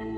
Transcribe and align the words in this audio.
Hello, 0.00 0.08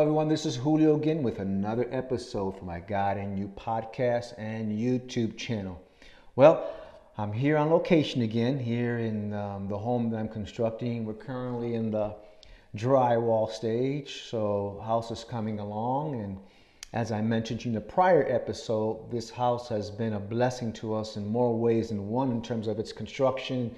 everyone. 0.00 0.28
This 0.28 0.46
is 0.46 0.54
Julio 0.54 0.94
again 0.94 1.24
with 1.24 1.40
another 1.40 1.88
episode 1.90 2.56
for 2.56 2.64
my 2.64 2.78
God 2.78 3.16
and 3.16 3.36
You 3.36 3.48
podcast 3.56 4.34
and 4.38 4.70
YouTube 4.70 5.36
channel. 5.36 5.82
Well, 6.36 6.72
I'm 7.18 7.32
here 7.32 7.56
on 7.56 7.70
location 7.70 8.22
again, 8.22 8.60
here 8.60 8.98
in 8.98 9.32
um, 9.34 9.66
the 9.66 9.78
home 9.78 10.10
that 10.10 10.18
I'm 10.18 10.28
constructing. 10.28 11.04
We're 11.04 11.14
currently 11.14 11.74
in 11.74 11.90
the 11.90 12.14
drywall 12.76 13.50
stage, 13.50 14.24
so 14.28 14.82
house 14.84 15.10
is 15.10 15.24
coming 15.24 15.58
along. 15.58 16.20
And 16.20 16.38
as 16.92 17.12
I 17.12 17.20
mentioned 17.20 17.64
in 17.66 17.72
the 17.72 17.80
prior 17.80 18.26
episode, 18.28 19.10
this 19.10 19.30
house 19.30 19.68
has 19.68 19.90
been 19.90 20.14
a 20.14 20.20
blessing 20.20 20.72
to 20.74 20.94
us 20.94 21.16
in 21.16 21.26
more 21.26 21.56
ways 21.56 21.88
than 21.88 22.08
one 22.08 22.30
in 22.30 22.42
terms 22.42 22.66
of 22.68 22.78
its 22.78 22.92
construction 22.92 23.74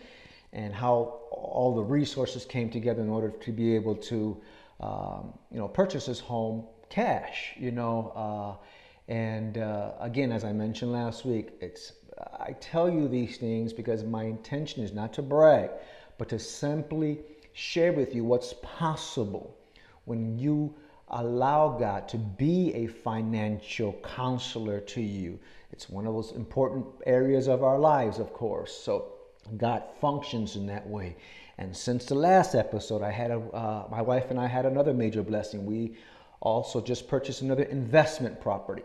and 0.52 0.74
how 0.74 1.20
all 1.30 1.74
the 1.74 1.82
resources 1.82 2.44
came 2.44 2.70
together 2.70 3.02
in 3.02 3.08
order 3.08 3.30
to 3.30 3.52
be 3.52 3.74
able 3.74 3.94
to 3.94 4.40
um, 4.80 5.32
you 5.50 5.58
know, 5.58 5.68
purchase 5.68 6.06
this 6.06 6.20
home 6.20 6.64
cash, 6.88 7.54
you 7.56 7.70
know. 7.70 8.12
Uh, 8.14 8.64
and 9.08 9.58
uh, 9.58 9.92
again, 10.00 10.32
as 10.32 10.44
I 10.44 10.52
mentioned 10.52 10.92
last 10.92 11.24
week, 11.24 11.50
it's 11.60 11.92
I 12.40 12.52
tell 12.60 12.90
you 12.90 13.08
these 13.08 13.36
things 13.36 13.72
because 13.72 14.04
my 14.04 14.24
intention 14.24 14.82
is 14.82 14.92
not 14.92 15.12
to 15.14 15.22
brag, 15.22 15.70
but 16.18 16.28
to 16.30 16.38
simply 16.38 17.20
share 17.58 17.92
with 17.92 18.14
you 18.14 18.24
what's 18.24 18.54
possible 18.62 19.56
when 20.04 20.38
you 20.38 20.72
allow 21.08 21.76
God 21.76 22.08
to 22.08 22.16
be 22.16 22.72
a 22.72 22.86
financial 22.86 23.94
counselor 24.04 24.78
to 24.80 25.00
you. 25.00 25.40
It's 25.72 25.90
one 25.90 26.06
of 26.06 26.14
those 26.14 26.30
important 26.32 26.86
areas 27.04 27.48
of 27.48 27.64
our 27.64 27.78
lives, 27.80 28.20
of 28.20 28.32
course. 28.32 28.72
So 28.72 29.12
God 29.56 29.82
functions 30.00 30.54
in 30.54 30.66
that 30.66 30.86
way. 30.86 31.16
And 31.58 31.76
since 31.76 32.04
the 32.04 32.14
last 32.14 32.54
episode, 32.54 33.02
I 33.02 33.10
had 33.10 33.32
a, 33.32 33.40
uh, 33.40 33.88
my 33.90 34.02
wife 34.02 34.30
and 34.30 34.38
I 34.38 34.46
had 34.46 34.64
another 34.64 34.94
major 34.94 35.24
blessing. 35.24 35.66
We 35.66 35.96
also 36.40 36.80
just 36.80 37.08
purchased 37.08 37.42
another 37.42 37.64
investment 37.64 38.40
property. 38.40 38.84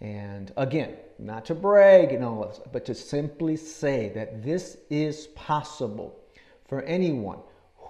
And 0.00 0.52
again, 0.56 0.94
not 1.18 1.44
to 1.46 1.56
brag 1.56 2.12
and 2.12 2.24
all 2.24 2.46
this, 2.46 2.60
but 2.70 2.84
to 2.84 2.94
simply 2.94 3.56
say 3.56 4.10
that 4.14 4.44
this 4.44 4.76
is 4.90 5.26
possible 5.34 6.20
for 6.68 6.82
anyone 6.82 7.38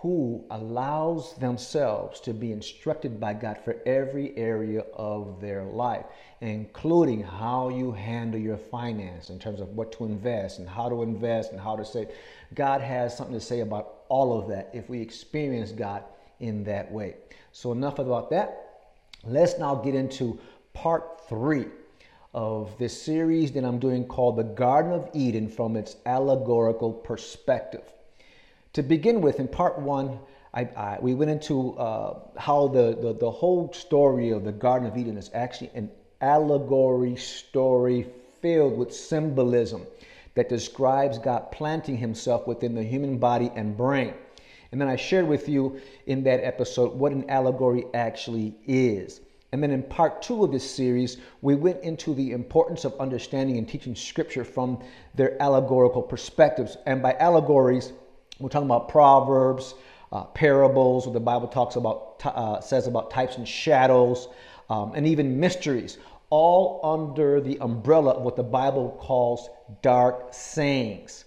who 0.03 0.45
allows 0.51 1.33
themselves 1.35 2.19
to 2.19 2.35
be 2.35 2.51
instructed 2.51 3.21
by 3.21 3.33
God 3.33 3.57
for 3.65 3.77
every 3.87 4.37
area 4.37 4.81
of 4.95 5.41
their 5.41 5.63
life, 5.63 6.05
including 6.41 7.23
how 7.23 7.69
you 7.69 7.93
handle 7.93 8.41
your 8.41 8.57
finance 8.57 9.31
in 9.31 9.39
terms 9.39 9.61
of 9.61 9.69
what 9.69 9.93
to 9.93 10.05
invest 10.05 10.59
and 10.59 10.69
how 10.69 10.89
to 10.89 11.05
invest 11.05 11.53
and 11.53 11.61
how 11.61 11.77
to 11.77 11.85
save. 11.85 12.09
God 12.53 12.81
has 12.81 13.17
something 13.17 13.35
to 13.35 13.41
say 13.41 13.61
about 13.61 14.01
all 14.09 14.37
of 14.37 14.49
that 14.49 14.71
if 14.75 14.91
we 14.91 15.01
experience 15.01 15.71
God 15.71 16.03
in 16.41 16.65
that 16.65 16.91
way. 16.91 17.15
So, 17.53 17.71
enough 17.71 18.01
about 18.01 18.29
that. 18.31 18.89
Let's 19.23 19.57
now 19.57 19.77
get 19.77 19.95
into 19.95 20.41
part 20.73 21.29
three 21.29 21.67
of 22.35 22.77
this 22.77 23.01
series 23.01 23.53
that 23.53 23.65
I'm 23.65 23.79
doing 23.79 24.09
called 24.09 24.37
The 24.37 24.43
Garden 24.43 24.91
of 24.91 25.09
Eden 25.15 25.49
from 25.49 25.77
its 25.77 25.95
allegorical 26.07 26.93
perspective. 26.93 27.85
To 28.75 28.83
begin 28.83 29.21
with, 29.21 29.39
in 29.39 29.49
part 29.49 29.79
one, 29.79 30.19
I, 30.55 30.63
I, 30.63 30.99
we 31.01 31.15
went 31.15 31.31
into 31.31 31.77
uh, 31.79 32.21
how 32.39 32.69
the, 32.69 32.97
the, 33.01 33.13
the 33.13 33.31
whole 33.31 33.73
story 33.73 34.31
of 34.31 34.45
the 34.45 34.53
Garden 34.53 34.89
of 34.89 34.97
Eden 34.97 35.19
is 35.19 35.31
actually 35.35 35.71
an 35.75 35.91
allegory 36.21 37.17
story 37.17 38.07
filled 38.41 38.79
with 38.79 38.95
symbolism 38.95 39.87
that 40.35 40.49
describes 40.49 41.19
God 41.19 41.53
planting 41.53 41.97
himself 41.99 42.47
within 42.47 42.75
the 42.75 42.83
human 42.83 43.19
body 43.19 43.51
and 43.55 43.77
brain. 43.77 44.15
And 44.71 44.81
then 44.81 44.89
I 44.89 44.97
shared 44.97 45.29
with 45.29 45.49
you 45.51 45.81
in 46.07 46.23
that 46.25 46.43
episode 46.43 46.95
what 46.95 47.13
an 47.13 47.29
allegory 47.29 47.85
actually 47.93 48.55
is. 48.67 49.21
And 49.53 49.63
then 49.63 49.71
in 49.71 49.83
part 49.83 50.23
two 50.23 50.45
of 50.45 50.51
this 50.51 50.69
series, 50.69 51.19
we 51.43 51.55
went 51.55 51.83
into 51.83 52.15
the 52.15 52.33
importance 52.33 52.87
of 52.87 52.99
understanding 52.99 53.59
and 53.59 53.69
teaching 53.69 53.95
scripture 53.95 54.45
from 54.45 54.83
their 55.15 55.41
allegorical 55.43 56.01
perspectives. 56.01 56.79
And 56.87 57.03
by 57.03 57.13
allegories, 57.15 57.93
we're 58.39 58.49
talking 58.49 58.69
about 58.69 58.89
proverbs, 58.89 59.75
uh, 60.13 60.25
parables, 60.25 61.07
what 61.07 61.13
the 61.15 61.21
Bible 61.21 61.49
talks 61.49 61.77
about, 61.77 62.21
uh, 62.25 62.61
says 62.61 62.87
about 62.87 63.11
types 63.11 63.37
and 63.37 63.47
shadows, 63.47 64.29
um, 64.69 64.93
and 64.95 65.07
even 65.07 65.39
mysteries, 65.39 65.99
all 66.31 66.81
under 66.83 67.41
the 67.41 67.59
umbrella 67.61 68.13
of 68.13 68.23
what 68.23 68.37
the 68.37 68.43
Bible 68.43 68.97
calls 69.01 69.49
dark 69.83 70.29
sayings. 70.33 71.25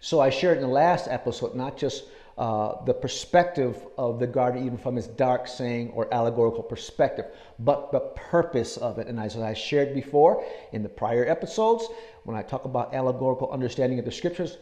So 0.00 0.20
I 0.20 0.30
shared 0.30 0.58
in 0.58 0.64
the 0.64 0.68
last 0.68 1.08
episode 1.08 1.54
not 1.54 1.76
just 1.76 2.04
uh, 2.36 2.84
the 2.84 2.92
perspective 2.92 3.86
of 3.96 4.18
the 4.18 4.26
Garden 4.26 4.66
even 4.66 4.76
from 4.76 4.98
its 4.98 5.06
dark 5.06 5.46
saying 5.46 5.90
or 5.94 6.12
allegorical 6.12 6.62
perspective, 6.62 7.26
but 7.60 7.92
the 7.92 8.00
purpose 8.00 8.76
of 8.76 8.98
it. 8.98 9.06
And 9.06 9.20
as 9.20 9.36
I 9.36 9.54
shared 9.54 9.94
before 9.94 10.44
in 10.72 10.82
the 10.82 10.88
prior 10.88 11.24
episodes, 11.26 11.86
when 12.24 12.36
I 12.36 12.42
talk 12.42 12.64
about 12.64 12.92
allegorical 12.92 13.50
understanding 13.50 13.98
of 13.98 14.04
the 14.04 14.12
scriptures, 14.12 14.58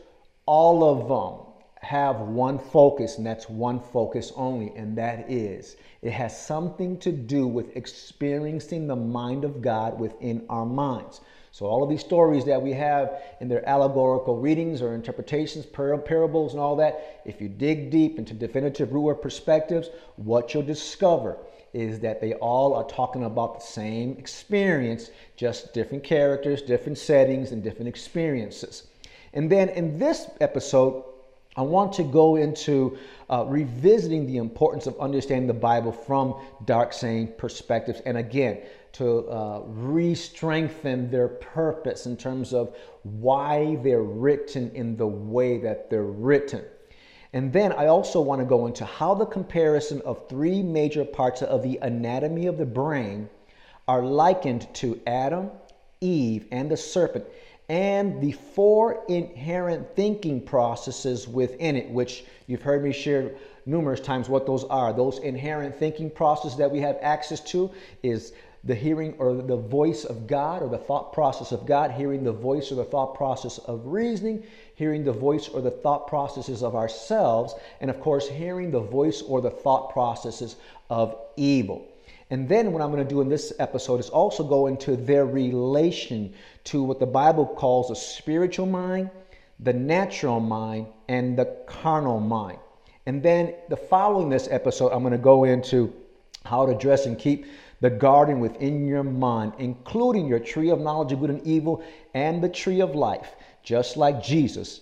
all 0.47 0.84
of 0.84 1.09
them 1.09 1.51
have 1.82 2.20
one 2.20 2.59
focus, 2.59 3.19
and 3.19 3.26
that's 3.26 3.48
one 3.48 3.81
focus 3.81 4.32
only, 4.37 4.72
and 4.76 4.97
that 4.97 5.31
is 5.31 5.76
it 6.00 6.12
has 6.12 6.41
something 6.41 6.98
to 6.98 7.12
do 7.12 7.47
with 7.47 7.76
experiencing 7.76 8.87
the 8.87 8.97
mind 8.97 9.44
of 9.44 9.60
God 9.60 9.98
within 9.98 10.44
our 10.48 10.65
minds. 10.65 11.20
So, 11.50 11.66
all 11.66 11.82
of 11.82 11.91
these 11.91 12.00
stories 12.00 12.44
that 12.47 12.62
we 12.62 12.72
have 12.72 13.20
in 13.41 13.48
their 13.48 13.69
allegorical 13.69 14.38
readings 14.38 14.81
or 14.81 14.94
interpretations, 14.94 15.66
parables, 15.66 16.53
and 16.53 16.60
all 16.60 16.76
that, 16.76 17.20
if 17.26 17.41
you 17.41 17.48
dig 17.48 17.91
deep 17.91 18.19
into 18.19 18.32
definitive 18.32 18.88
Ruach 18.88 19.20
perspectives, 19.20 19.91
what 20.16 20.54
you'll 20.54 20.62
discover 20.62 21.37
is 21.75 22.00
that 22.00 22.20
they 22.20 22.34
all 22.34 22.75
are 22.75 22.84
talking 22.84 23.25
about 23.25 23.59
the 23.59 23.66
same 23.66 24.16
experience, 24.19 25.10
just 25.37 25.75
different 25.75 26.04
characters, 26.04 26.62
different 26.62 26.97
settings, 26.97 27.50
and 27.50 27.62
different 27.62 27.88
experiences. 27.88 28.84
And 29.34 29.50
then 29.50 29.69
in 29.70 29.99
this 29.99 30.31
episode, 30.41 31.04
I 31.56 31.62
want 31.62 31.92
to 31.94 32.02
go 32.02 32.36
into 32.36 32.96
uh, 33.28 33.44
revisiting 33.46 34.26
the 34.26 34.38
importance 34.38 34.86
of 34.86 34.98
understanding 34.98 35.46
the 35.46 35.54
Bible 35.54 35.92
from 35.92 36.40
dark 36.64 36.92
saying 36.94 37.34
perspectives. 37.36 38.00
And 38.06 38.16
again, 38.16 38.62
to 38.92 39.28
uh, 39.30 39.62
re 39.66 40.14
strengthen 40.14 41.10
their 41.10 41.28
purpose 41.28 42.06
in 42.06 42.16
terms 42.16 42.52
of 42.52 42.76
why 43.02 43.76
they're 43.82 44.02
written 44.02 44.70
in 44.74 44.96
the 44.96 45.06
way 45.06 45.58
that 45.58 45.90
they're 45.90 46.04
written. 46.04 46.64
And 47.34 47.52
then 47.52 47.72
I 47.72 47.86
also 47.86 48.20
want 48.20 48.40
to 48.40 48.46
go 48.46 48.66
into 48.66 48.84
how 48.84 49.14
the 49.14 49.24
comparison 49.24 50.02
of 50.02 50.28
three 50.28 50.62
major 50.62 51.04
parts 51.04 51.40
of 51.42 51.62
the 51.62 51.78
anatomy 51.80 52.46
of 52.46 52.58
the 52.58 52.66
brain 52.66 53.28
are 53.88 54.02
likened 54.02 54.72
to 54.74 55.00
Adam, 55.06 55.50
Eve, 56.00 56.46
and 56.52 56.70
the 56.70 56.76
serpent 56.76 57.24
and 57.72 58.21
the 58.21 58.33
four 58.33 59.03
inherent 59.09 59.97
thinking 59.97 60.43
processes 60.43 61.27
within 61.27 61.75
it, 61.75 61.88
which 61.88 62.22
you've 62.47 62.60
heard 62.60 62.84
me 62.84 62.93
share 62.93 63.31
numerous 63.65 63.99
times 63.99 64.28
what 64.28 64.44
those 64.44 64.62
are. 64.65 64.93
Those 64.93 65.19
inherent 65.21 65.78
thinking 65.78 66.11
processes 66.11 66.59
that 66.59 66.71
we 66.71 66.81
have 66.81 66.99
access 67.00 67.41
to 67.53 67.71
is 68.03 68.34
the 68.65 68.75
hearing 68.75 69.15
or 69.19 69.34
the 69.34 69.56
voice 69.56 70.05
of 70.05 70.27
God 70.27 70.62
or 70.62 70.69
the 70.69 70.77
thought 70.77 71.15
process 71.15 71.50
of 71.50 71.65
God, 71.65 71.91
hearing 71.93 72.22
the 72.22 72.32
voice 72.32 72.71
or 72.71 72.75
the 72.75 72.84
thought 72.84 73.15
process 73.15 73.56
of 73.56 73.87
reasoning, 73.87 74.44
hearing 74.75 75.03
the 75.03 75.11
voice 75.11 75.49
or 75.49 75.62
the 75.62 75.71
thought 75.71 76.06
processes 76.06 76.62
of 76.62 76.77
ourselves, 76.77 77.55
and 77.81 77.88
of 77.88 78.00
course, 78.00 78.28
hearing 78.28 78.71
the 78.71 78.81
voice 78.81 79.22
or 79.22 79.41
the 79.41 79.50
thought 79.50 79.94
processes 79.94 80.56
of 80.91 81.16
evil. 81.38 81.88
And 82.32 82.48
then 82.48 82.72
what 82.72 82.81
I'm 82.81 82.91
going 82.91 83.06
to 83.06 83.15
do 83.15 83.20
in 83.20 83.28
this 83.28 83.53
episode 83.59 84.00
is 84.00 84.09
also 84.09 84.43
go 84.43 84.66
into 84.66 84.96
their 84.96 85.26
relation 85.26 86.32
to 86.64 86.82
what 86.82 86.99
the 86.99 87.05
Bible 87.05 87.44
calls 87.44 87.90
a 87.90 87.94
spiritual 87.94 88.64
mind, 88.64 89.11
the 89.61 89.75
natural 89.75 90.40
mind, 90.40 90.87
and 91.08 91.38
the 91.38 91.44
carnal 91.67 92.20
mind. 92.20 92.58
And 93.05 93.23
then 93.23 93.52
the 93.69 93.76
following 93.76 94.31
this 94.31 94.49
episode, 94.50 94.93
I'm 94.93 95.02
going 95.02 95.12
to 95.12 95.19
go 95.19 95.44
into 95.44 95.93
how 96.46 96.64
to 96.64 96.75
dress 96.75 97.05
and 97.05 97.19
keep 97.19 97.44
the 97.82 97.90
garden 97.90 98.40
within 98.40 98.87
your 98.87 99.05
mind, 99.05 99.52
including 99.58 100.26
your 100.26 100.38
tree 100.38 100.70
of 100.70 100.81
knowledge 100.81 101.12
of 101.12 101.20
good 101.20 101.29
and 101.29 101.46
evil 101.46 101.84
and 102.14 102.43
the 102.43 102.49
tree 102.49 102.81
of 102.81 102.94
life, 102.94 103.37
just 103.62 103.99
like 103.99 104.23
Jesus 104.23 104.81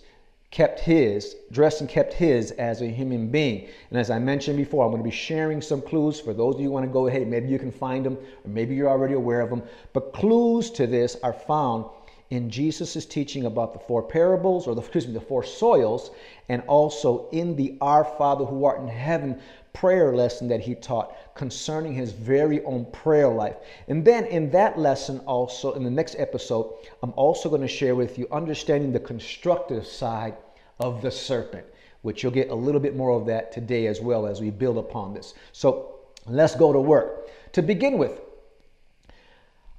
kept 0.50 0.80
his, 0.80 1.36
dressed 1.52 1.80
and 1.80 1.88
kept 1.88 2.12
his 2.12 2.50
as 2.52 2.82
a 2.82 2.86
human 2.86 3.28
being. 3.28 3.68
And 3.90 3.98
as 3.98 4.10
I 4.10 4.18
mentioned 4.18 4.56
before, 4.56 4.84
I'm 4.84 4.90
going 4.90 5.02
to 5.02 5.08
be 5.08 5.14
sharing 5.14 5.62
some 5.62 5.80
clues 5.80 6.18
for 6.18 6.34
those 6.34 6.56
of 6.56 6.60
you 6.60 6.66
who 6.66 6.72
want 6.72 6.86
to 6.86 6.92
go 6.92 7.06
ahead. 7.06 7.28
Maybe 7.28 7.48
you 7.48 7.58
can 7.58 7.70
find 7.70 8.04
them, 8.04 8.16
or 8.16 8.50
maybe 8.50 8.74
you're 8.74 8.88
already 8.88 9.14
aware 9.14 9.40
of 9.40 9.50
them. 9.50 9.62
But 9.92 10.12
clues 10.12 10.70
to 10.72 10.86
this 10.86 11.16
are 11.22 11.32
found 11.32 11.84
in 12.30 12.48
Jesus' 12.48 13.06
teaching 13.06 13.46
about 13.46 13.72
the 13.72 13.78
four 13.80 14.02
parables, 14.02 14.66
or 14.66 14.74
the, 14.74 14.80
excuse 14.80 15.06
me, 15.06 15.12
the 15.12 15.20
four 15.20 15.44
soils, 15.44 16.10
and 16.48 16.62
also 16.68 17.28
in 17.30 17.56
the 17.56 17.76
Our 17.80 18.04
Father 18.04 18.44
who 18.44 18.64
art 18.64 18.80
in 18.80 18.88
heaven 18.88 19.40
prayer 19.72 20.14
lesson 20.14 20.48
that 20.48 20.60
he 20.60 20.74
taught 20.74 21.34
concerning 21.34 21.94
his 21.94 22.12
very 22.12 22.62
own 22.64 22.84
prayer 22.86 23.28
life. 23.28 23.56
And 23.88 24.04
then 24.04 24.26
in 24.26 24.50
that 24.50 24.78
lesson, 24.78 25.20
also 25.20 25.72
in 25.74 25.84
the 25.84 25.90
next 25.90 26.16
episode, 26.18 26.74
I'm 27.02 27.12
also 27.16 27.48
going 27.48 27.62
to 27.62 27.68
share 27.68 27.94
with 27.94 28.18
you 28.18 28.26
understanding 28.30 28.92
the 28.92 29.00
constructive 29.00 29.86
side 29.86 30.36
of 30.78 31.02
the 31.02 31.10
serpent, 31.10 31.66
which 32.02 32.22
you'll 32.22 32.32
get 32.32 32.50
a 32.50 32.54
little 32.54 32.80
bit 32.80 32.96
more 32.96 33.10
of 33.10 33.26
that 33.26 33.52
today 33.52 33.86
as 33.86 34.00
well 34.00 34.26
as 34.26 34.40
we 34.40 34.50
build 34.50 34.78
upon 34.78 35.14
this. 35.14 35.34
So 35.52 36.00
let's 36.26 36.54
go 36.54 36.72
to 36.72 36.80
work. 36.80 37.28
To 37.52 37.62
begin 37.62 37.98
with, 37.98 38.20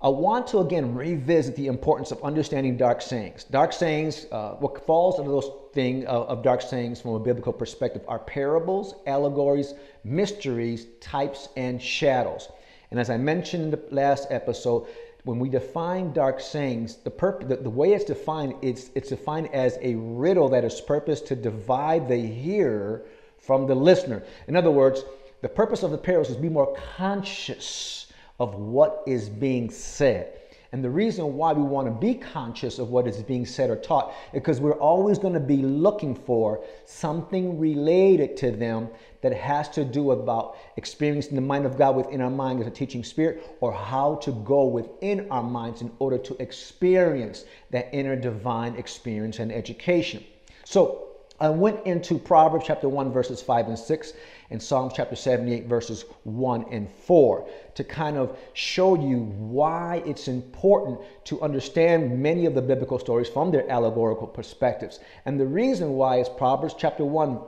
I 0.03 0.09
want 0.09 0.48
to 0.48 0.59
again 0.59 0.95
revisit 0.95 1.56
the 1.56 1.68
importance 1.68 2.09
of 2.09 2.24
understanding 2.24 2.75
dark 2.75 3.03
sayings. 3.03 3.44
Dark 3.44 3.71
sayings, 3.71 4.25
uh, 4.31 4.53
what 4.53 4.83
falls 4.88 5.19
under 5.19 5.30
those 5.30 5.51
things 5.74 6.06
uh, 6.07 6.24
of 6.24 6.42
dark 6.42 6.63
sayings 6.63 7.00
from 7.00 7.12
a 7.12 7.19
biblical 7.19 7.53
perspective 7.53 8.01
are 8.07 8.18
parables, 8.18 8.95
allegories, 9.06 9.75
mysteries, 10.03 10.88
types, 11.01 11.50
and 11.56 11.80
shadows. 11.80 12.50
And 12.89 13.00
as 13.00 13.12
I 13.12 13.18
mentioned 13.18 13.65
in 13.65 13.69
the 13.69 13.81
last 13.92 14.27
episode, 14.31 14.88
when 15.24 15.38
we 15.38 15.50
define 15.50 16.13
dark 16.13 16.39
sayings, 16.39 16.95
the, 16.95 17.12
purpose, 17.12 17.50
the, 17.50 17.57
the 17.57 17.69
way 17.69 17.94
it's 17.94 18.06
defined, 18.06 18.56
it's, 18.63 18.89
it's 18.95 19.09
defined 19.09 19.54
as 19.54 19.77
a 19.83 19.94
riddle 19.94 20.50
that 20.50 20.65
is 20.65 20.81
purposed 20.81 21.27
to 21.27 21.36
divide 21.36 22.07
the 22.07 22.18
hearer 22.18 23.06
from 23.38 23.68
the 23.68 23.75
listener. 23.75 24.24
In 24.47 24.56
other 24.56 24.71
words, 24.71 25.04
the 25.44 25.50
purpose 25.50 25.83
of 25.83 25.92
the 25.92 25.97
parables 26.00 26.31
is 26.31 26.38
to 26.38 26.42
be 26.42 26.50
more 26.50 26.75
conscious 26.97 28.07
of 28.41 28.55
what 28.55 29.03
is 29.05 29.29
being 29.29 29.69
said. 29.69 30.39
And 30.71 30.83
the 30.83 30.89
reason 30.89 31.35
why 31.35 31.53
we 31.53 31.61
want 31.61 31.88
to 31.88 31.91
be 31.91 32.15
conscious 32.15 32.79
of 32.79 32.89
what 32.89 33.05
is 33.05 33.21
being 33.21 33.45
said 33.45 33.69
or 33.69 33.75
taught 33.75 34.15
because 34.33 34.59
we're 34.59 34.79
always 34.79 35.19
going 35.19 35.35
to 35.35 35.39
be 35.39 35.57
looking 35.57 36.15
for 36.15 36.63
something 36.85 37.59
related 37.59 38.35
to 38.38 38.49
them 38.49 38.89
that 39.21 39.31
has 39.31 39.69
to 39.69 39.85
do 39.85 40.09
about 40.09 40.57
experiencing 40.77 41.35
the 41.35 41.41
mind 41.41 41.67
of 41.67 41.77
God 41.77 41.95
within 41.95 42.19
our 42.19 42.31
mind 42.31 42.61
as 42.61 42.67
a 42.67 42.71
teaching 42.71 43.03
spirit 43.03 43.43
or 43.59 43.71
how 43.71 44.15
to 44.15 44.31
go 44.31 44.63
within 44.63 45.29
our 45.29 45.44
minds 45.44 45.81
in 45.81 45.91
order 45.99 46.17
to 46.17 46.41
experience 46.41 47.45
that 47.69 47.94
inner 47.94 48.15
divine 48.15 48.75
experience 48.75 49.37
and 49.37 49.51
education. 49.51 50.23
So 50.63 51.10
I 51.41 51.49
went 51.49 51.88
into 51.88 52.19
Proverbs 52.19 52.65
chapter 52.67 52.88
1, 52.88 53.11
verses 53.11 53.41
5 53.41 53.69
and 53.69 53.79
6, 53.79 54.13
and 54.51 54.61
Psalms 54.61 54.93
chapter 54.95 55.15
78, 55.15 55.65
verses 55.65 56.05
1 56.23 56.65
and 56.71 56.88
4, 56.88 57.49
to 57.73 57.83
kind 57.83 58.15
of 58.15 58.38
show 58.53 58.93
you 58.95 59.21
why 59.39 60.03
it's 60.05 60.27
important 60.27 60.99
to 61.23 61.41
understand 61.41 62.21
many 62.21 62.45
of 62.45 62.53
the 62.53 62.61
biblical 62.61 62.99
stories 62.99 63.27
from 63.27 63.49
their 63.49 63.67
allegorical 63.71 64.27
perspectives. 64.27 64.99
And 65.25 65.39
the 65.39 65.47
reason 65.47 65.93
why 65.93 66.17
is 66.17 66.29
Proverbs 66.29 66.75
chapter 66.77 67.03
1 67.03 67.39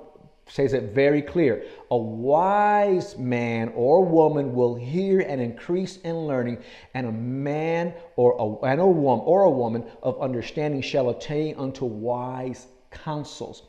says 0.47 0.73
it 0.73 0.95
very 0.95 1.21
clear. 1.21 1.63
A 1.91 1.97
wise 1.97 3.15
man 3.19 3.71
or 3.75 4.03
woman 4.03 4.55
will 4.55 4.73
hear 4.73 5.19
and 5.19 5.39
increase 5.39 5.97
in 5.97 6.15
learning, 6.25 6.63
and 6.95 7.05
a 7.05 7.11
man 7.11 7.93
or 8.15 8.35
a, 8.39 8.65
and 8.65 8.81
a 8.81 8.87
woman 8.87 9.23
or 9.27 9.43
a 9.43 9.51
woman 9.51 9.85
of 10.01 10.19
understanding 10.19 10.81
shall 10.81 11.11
attain 11.11 11.55
unto 11.59 11.85
wise 11.85 12.65
counsels. 12.89 13.61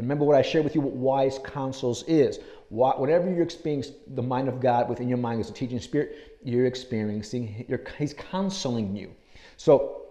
And 0.00 0.06
remember 0.06 0.24
what 0.24 0.36
I 0.36 0.40
shared 0.40 0.64
with 0.64 0.74
you 0.74 0.80
what 0.80 0.94
wise 0.94 1.38
counsels 1.44 2.04
is. 2.08 2.38
Whatever 2.70 3.28
you're 3.30 3.42
experiencing 3.42 3.96
the 4.14 4.22
mind 4.22 4.48
of 4.48 4.58
God 4.58 4.88
within 4.88 5.10
your 5.10 5.18
mind 5.18 5.40
as 5.40 5.50
a 5.50 5.52
teaching 5.52 5.78
spirit, 5.78 6.38
you're 6.42 6.64
experiencing, 6.64 7.66
you're, 7.68 7.82
He's 7.98 8.14
counseling 8.14 8.96
you. 8.96 9.10
So, 9.58 10.06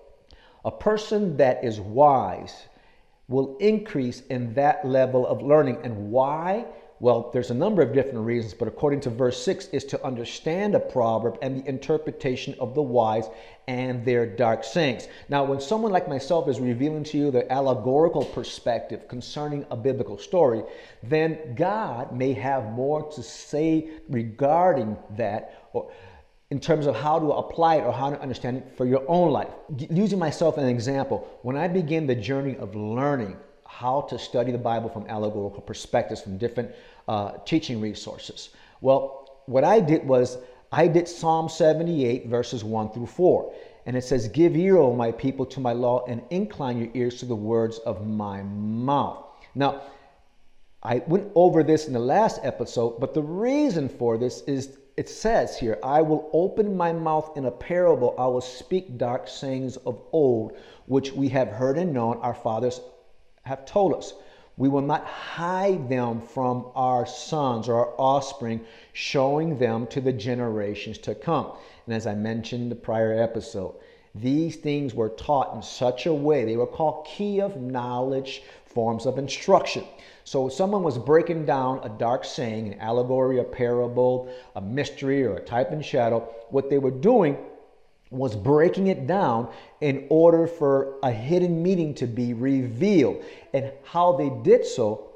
a 0.63 0.69
person 0.69 1.37
that 1.37 1.63
is 1.63 1.79
wise 1.79 2.67
will 3.29 3.57
increase 3.57 4.21
in 4.27 4.53
that 4.53 4.85
level 4.85 5.25
of 5.25 5.41
learning. 5.41 5.79
And 5.83 6.11
why? 6.11 6.67
Well, 7.01 7.29
there's 7.31 7.49
a 7.49 7.53
number 7.55 7.81
of 7.81 7.93
different 7.93 8.25
reasons, 8.25 8.53
but 8.53 8.67
according 8.67 8.99
to 9.01 9.09
verse 9.09 9.41
6, 9.41 9.67
is 9.67 9.85
to 9.85 10.05
understand 10.05 10.75
a 10.75 10.81
proverb 10.81 11.37
and 11.41 11.57
the 11.57 11.69
interpretation 11.69 12.55
of 12.59 12.75
the 12.75 12.81
wise 12.81 13.29
and 13.69 14.03
their 14.03 14.25
dark 14.25 14.65
sayings. 14.65 15.07
Now, 15.29 15.45
when 15.45 15.61
someone 15.61 15.93
like 15.93 16.09
myself 16.09 16.49
is 16.49 16.59
revealing 16.59 17.05
to 17.05 17.17
you 17.17 17.31
the 17.31 17.49
allegorical 17.51 18.25
perspective 18.25 19.07
concerning 19.07 19.65
a 19.71 19.77
biblical 19.77 20.17
story, 20.17 20.63
then 21.01 21.55
God 21.55 22.11
may 22.11 22.33
have 22.33 22.71
more 22.71 23.09
to 23.11 23.23
say 23.23 23.91
regarding 24.09 24.97
that 25.15 25.69
or 25.71 25.89
in 26.51 26.59
terms 26.59 26.85
of 26.85 26.95
how 26.95 27.19
to 27.19 27.31
apply 27.31 27.75
it 27.75 27.83
or 27.83 27.93
how 27.93 28.09
to 28.09 28.19
understand 28.19 28.57
it 28.57 28.73
for 28.75 28.85
your 28.85 29.05
own 29.07 29.31
life. 29.31 29.49
Using 29.89 30.19
myself 30.19 30.57
as 30.57 30.63
an 30.63 30.69
example, 30.69 31.27
when 31.43 31.55
I 31.55 31.67
began 31.67 32.07
the 32.07 32.15
journey 32.15 32.57
of 32.57 32.75
learning 32.75 33.37
how 33.69 34.01
to 34.01 34.17
study 34.17 34.51
the 34.51 34.57
Bible 34.57 34.89
from 34.89 35.05
allegorical 35.07 35.61
perspectives 35.61 36.21
from 36.21 36.39
different 36.39 36.71
uh, 37.09 37.39
teaching 37.43 37.81
resources. 37.81 38.49
Well, 38.81 39.41
what 39.47 39.63
I 39.63 39.79
did 39.79 40.07
was 40.07 40.37
I 40.71 40.87
did 40.87 41.07
Psalm 41.07 41.49
78, 41.49 42.27
verses 42.27 42.63
1 42.63 42.91
through 42.91 43.07
4. 43.07 43.53
And 43.87 43.97
it 43.97 44.03
says, 44.03 44.27
Give 44.27 44.55
ear, 44.55 44.77
O 44.77 44.93
my 44.93 45.11
people, 45.11 45.45
to 45.47 45.59
my 45.59 45.73
law, 45.73 46.05
and 46.07 46.21
incline 46.29 46.77
your 46.77 46.89
ears 46.93 47.19
to 47.19 47.25
the 47.25 47.35
words 47.35 47.79
of 47.79 48.05
my 48.05 48.43
mouth. 48.43 49.25
Now, 49.55 49.81
I 50.83 51.01
went 51.07 51.31
over 51.33 51.63
this 51.63 51.87
in 51.87 51.93
the 51.93 51.99
last 51.99 52.39
episode, 52.43 52.99
but 52.99 53.15
the 53.15 53.23
reason 53.23 53.89
for 53.89 54.17
this 54.19 54.41
is 54.41 54.77
it 54.95 55.09
says 55.09 55.57
here, 55.57 55.79
I 55.81 56.01
will 56.01 56.29
open 56.31 56.77
my 56.77 56.93
mouth 56.93 57.35
in 57.37 57.45
a 57.45 57.51
parable, 57.51 58.13
I 58.19 58.27
will 58.27 58.41
speak 58.41 58.97
dark 58.97 59.27
sayings 59.27 59.77
of 59.77 59.99
old, 60.11 60.57
which 60.85 61.13
we 61.13 61.29
have 61.29 61.47
heard 61.47 61.77
and 61.77 61.93
known, 61.93 62.17
our 62.17 62.35
fathers 62.35 62.81
have 63.43 63.65
told 63.65 63.93
us. 63.93 64.13
We 64.59 64.67
will 64.67 64.81
not 64.81 65.05
hide 65.05 65.87
them 65.87 66.19
from 66.19 66.65
our 66.75 67.05
sons 67.05 67.69
or 67.69 67.75
our 67.75 67.93
offspring, 67.97 68.59
showing 68.91 69.57
them 69.57 69.87
to 69.87 70.01
the 70.01 70.11
generations 70.11 70.97
to 70.99 71.15
come. 71.15 71.53
And 71.85 71.95
as 71.95 72.05
I 72.05 72.13
mentioned 72.13 72.63
in 72.63 72.69
the 72.69 72.75
prior 72.75 73.13
episode, 73.13 73.75
these 74.13 74.57
things 74.57 74.93
were 74.93 75.09
taught 75.09 75.55
in 75.55 75.61
such 75.61 76.07
a 76.07 76.13
way, 76.13 76.43
they 76.43 76.57
were 76.57 76.67
called 76.67 77.07
key 77.07 77.39
of 77.39 77.55
knowledge 77.55 78.41
forms 78.65 79.05
of 79.05 79.17
instruction. 79.17 79.85
So 80.25 80.49
someone 80.49 80.83
was 80.83 80.97
breaking 80.97 81.45
down 81.45 81.79
a 81.83 81.89
dark 81.89 82.25
saying, 82.25 82.73
an 82.73 82.79
allegory, 82.81 83.39
a 83.39 83.45
parable, 83.45 84.29
a 84.55 84.61
mystery, 84.61 85.23
or 85.23 85.37
a 85.37 85.45
type 85.45 85.71
and 85.71 85.83
shadow. 85.83 86.19
What 86.49 86.69
they 86.69 86.79
were 86.79 86.91
doing 86.91 87.37
was 88.11 88.35
breaking 88.35 88.87
it 88.87 89.05
down 89.05 89.51
in 89.81 90.07
order 90.09 90.47
for 90.47 90.95
a 91.03 91.11
hidden 91.11 91.61
meaning 91.61 91.93
to 91.93 92.07
be 92.07 92.33
revealed. 92.33 93.23
And 93.53 93.71
how 93.83 94.13
they 94.13 94.31
did 94.43 94.65
so 94.65 95.11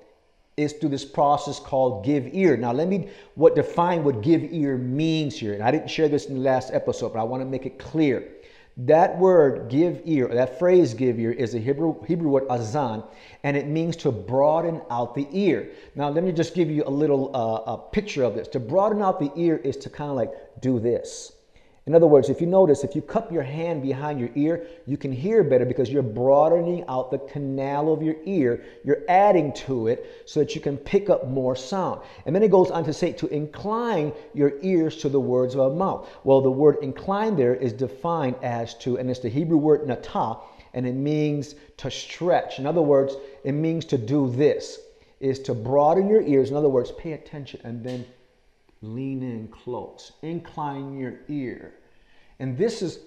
is 0.58 0.74
through 0.74 0.90
this 0.90 1.06
process 1.06 1.60
called 1.60 2.06
give 2.06 2.30
ear. 2.34 2.56
Now, 2.56 2.72
let 2.72 2.88
me 2.88 3.10
what 3.34 3.56
define 3.56 4.04
what 4.04 4.22
give 4.22 4.44
ear 4.44 4.78
means 4.78 5.36
here. 5.36 5.54
And 5.54 5.64
I 5.64 5.72
didn't 5.72 5.90
share 5.90 6.08
this 6.08 6.28
in 6.28 6.36
the 6.36 6.42
last 6.42 6.72
episode, 6.72 7.14
but 7.14 7.20
I 7.20 7.24
want 7.24 7.42
to 7.42 7.46
make 7.46 7.66
it 7.66 7.80
clear. 7.80 8.28
That 8.78 9.18
word 9.20 9.70
give 9.70 10.02
ear, 10.06 10.28
or 10.28 10.34
that 10.34 10.58
phrase 10.58 10.96
give 10.96 11.20
ear, 11.20 11.32
is 11.32 11.54
a 11.54 11.60
Hebrew, 11.60 12.04
Hebrew 12.06 12.30
word 12.30 12.46
azan, 12.50 13.04
and 13.44 13.56
it 13.56 13.68
means 13.68 13.96
to 13.98 14.12
broaden 14.12 14.82
out 14.90 15.14
the 15.14 15.28
ear. 15.32 15.70
Now, 15.96 16.10
let 16.10 16.24
me 16.24 16.32
just 16.32 16.56
give 16.56 16.72
you 16.72 16.84
a 16.86 16.90
little 16.90 17.36
uh, 17.36 17.74
a 17.74 17.78
picture 17.78 18.24
of 18.24 18.34
this. 18.34 18.48
To 18.50 18.60
broaden 18.60 19.02
out 19.02 19.20
the 19.20 19.32
ear 19.36 19.58
is 19.58 19.78
to 19.78 19.90
kind 19.92 20.10
of 20.10 20.16
like 20.16 20.32
do 20.62 20.80
this 20.80 21.34
in 21.86 21.94
other 21.94 22.08
words, 22.08 22.30
if 22.30 22.40
you 22.40 22.48
notice, 22.48 22.86
if 22.86 22.96
you 22.96 23.02
cup 23.02 23.30
your 23.30 23.44
hand 23.44 23.82
behind 23.82 24.18
your 24.18 24.30
ear, 24.36 24.68
you 24.86 24.96
can 24.96 25.12
hear 25.12 25.44
better 25.44 25.66
because 25.66 25.90
you're 25.90 26.02
broadening 26.02 26.86
out 26.88 27.12
the 27.12 27.18
canal 27.18 27.92
of 27.92 28.02
your 28.02 28.16
ear. 28.24 28.64
You're 28.86 29.02
adding 29.10 29.52
to 29.66 29.88
it 29.88 30.24
so 30.26 30.40
that 30.40 30.56
you 30.56 30.62
can 30.62 30.78
pick 30.78 31.10
up 31.10 31.28
more 31.28 31.58
sound. 31.58 32.00
And 32.26 32.34
then 32.34 32.42
it 32.42 32.52
goes 32.52 32.72
on 32.72 32.86
to 32.86 32.94
say 32.94 33.12
to 33.14 33.28
incline 33.28 34.14
your 34.34 34.54
ears 34.62 34.96
to 34.98 35.10
the 35.10 35.20
words 35.20 35.56
of 35.56 35.74
a 35.74 35.76
mouth. 35.76 36.10
Well, 36.24 36.40
the 36.40 36.50
word 36.50 36.78
incline 36.82 37.36
there 37.36 37.54
is 37.54 37.74
defined 37.74 38.38
as 38.42 38.76
to, 38.76 38.98
and 38.98 39.10
it's 39.10 39.20
the 39.20 39.28
Hebrew 39.28 39.58
word 39.58 39.82
natah, 39.82 40.40
and 40.74 40.88
it 40.88 40.96
means 40.96 41.56
to 41.78 41.92
stretch. 41.92 42.60
In 42.60 42.66
other 42.66 42.82
words, 42.82 43.18
it 43.44 43.52
means 43.52 43.84
to 43.86 43.98
do 43.98 44.32
this, 44.32 44.80
is 45.20 45.38
to 45.42 45.54
broaden 45.54 46.08
your 46.08 46.22
ears. 46.22 46.50
In 46.50 46.56
other 46.56 46.70
words, 46.70 46.94
pay 46.94 47.12
attention 47.12 47.60
and 47.66 47.84
then 47.84 48.06
lean 48.84 49.24
in 49.24 49.48
close, 49.48 50.12
incline 50.22 50.98
your 50.98 51.16
ear. 51.30 51.74
And 52.40 52.58
this 52.58 52.82
is 52.82 53.00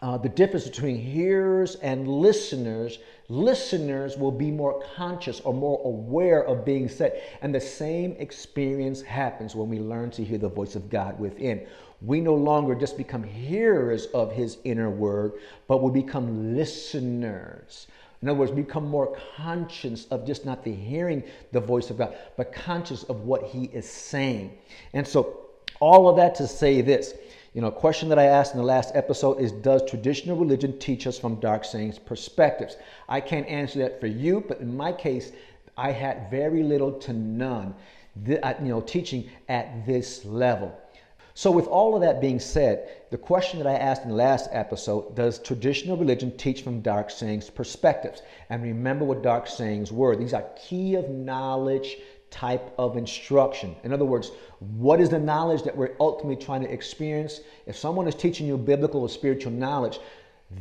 uh, 0.00 0.16
the 0.16 0.28
difference 0.28 0.66
between 0.66 0.96
hearers 0.96 1.74
and 1.76 2.08
listeners. 2.08 2.98
Listeners 3.28 4.16
will 4.16 4.32
be 4.32 4.50
more 4.50 4.82
conscious 4.96 5.40
or 5.40 5.52
more 5.52 5.80
aware 5.84 6.44
of 6.44 6.64
being 6.64 6.88
said. 6.88 7.20
And 7.42 7.54
the 7.54 7.60
same 7.60 8.12
experience 8.18 9.02
happens 9.02 9.54
when 9.54 9.68
we 9.68 9.80
learn 9.80 10.10
to 10.12 10.24
hear 10.24 10.38
the 10.38 10.48
voice 10.48 10.76
of 10.76 10.88
God 10.88 11.18
within. 11.18 11.66
We 12.00 12.20
no 12.20 12.34
longer 12.34 12.76
just 12.76 12.96
become 12.96 13.24
hearers 13.24 14.06
of 14.06 14.32
his 14.32 14.58
inner 14.64 14.88
word, 14.88 15.32
but 15.66 15.82
we 15.82 15.90
become 15.90 16.56
listeners. 16.56 17.88
In 18.20 18.28
other 18.28 18.38
words, 18.38 18.50
become 18.50 18.88
more 18.88 19.16
conscious 19.36 20.06
of 20.06 20.26
just 20.26 20.44
not 20.44 20.64
the 20.64 20.74
hearing 20.74 21.22
the 21.52 21.60
voice 21.60 21.90
of 21.90 21.98
God, 21.98 22.16
but 22.36 22.52
conscious 22.52 23.04
of 23.04 23.20
what 23.20 23.44
He 23.44 23.64
is 23.66 23.88
saying. 23.88 24.58
And 24.92 25.06
so, 25.06 25.40
all 25.80 26.08
of 26.08 26.16
that 26.16 26.34
to 26.36 26.48
say 26.48 26.80
this 26.80 27.14
You 27.54 27.60
know, 27.60 27.68
a 27.68 27.72
question 27.72 28.08
that 28.08 28.18
I 28.18 28.24
asked 28.24 28.52
in 28.54 28.58
the 28.58 28.66
last 28.66 28.94
episode 28.96 29.40
is 29.40 29.52
Does 29.52 29.88
traditional 29.88 30.36
religion 30.36 30.78
teach 30.78 31.06
us 31.06 31.18
from 31.18 31.36
dark 31.36 31.64
sayings 31.64 31.98
perspectives? 31.98 32.76
I 33.08 33.20
can't 33.20 33.46
answer 33.46 33.78
that 33.80 34.00
for 34.00 34.08
you, 34.08 34.44
but 34.46 34.58
in 34.58 34.76
my 34.76 34.92
case, 34.92 35.30
I 35.76 35.92
had 35.92 36.28
very 36.28 36.64
little 36.64 36.92
to 36.92 37.12
none, 37.12 37.72
uh, 38.42 38.54
you 38.60 38.68
know, 38.68 38.80
teaching 38.80 39.30
at 39.48 39.86
this 39.86 40.24
level. 40.24 40.76
So, 41.38 41.52
with 41.52 41.68
all 41.68 41.94
of 41.94 42.00
that 42.00 42.20
being 42.20 42.40
said, 42.40 42.88
the 43.10 43.16
question 43.16 43.60
that 43.60 43.68
I 43.68 43.74
asked 43.74 44.02
in 44.02 44.08
the 44.08 44.16
last 44.16 44.50
episode 44.50 45.14
does 45.14 45.38
traditional 45.38 45.96
religion 45.96 46.36
teach 46.36 46.62
from 46.62 46.80
dark 46.80 47.10
sayings 47.10 47.48
perspectives? 47.48 48.22
And 48.50 48.60
remember 48.60 49.04
what 49.04 49.22
dark 49.22 49.46
sayings 49.46 49.92
were. 49.92 50.16
These 50.16 50.34
are 50.34 50.44
key 50.56 50.96
of 50.96 51.08
knowledge 51.10 51.98
type 52.32 52.74
of 52.76 52.96
instruction. 52.96 53.76
In 53.84 53.92
other 53.92 54.04
words, 54.04 54.32
what 54.58 55.00
is 55.00 55.10
the 55.10 55.20
knowledge 55.20 55.62
that 55.62 55.76
we're 55.76 55.94
ultimately 56.00 56.44
trying 56.44 56.62
to 56.62 56.72
experience? 56.72 57.40
If 57.66 57.76
someone 57.76 58.08
is 58.08 58.16
teaching 58.16 58.48
you 58.48 58.58
biblical 58.58 59.02
or 59.02 59.08
spiritual 59.08 59.52
knowledge, 59.52 60.00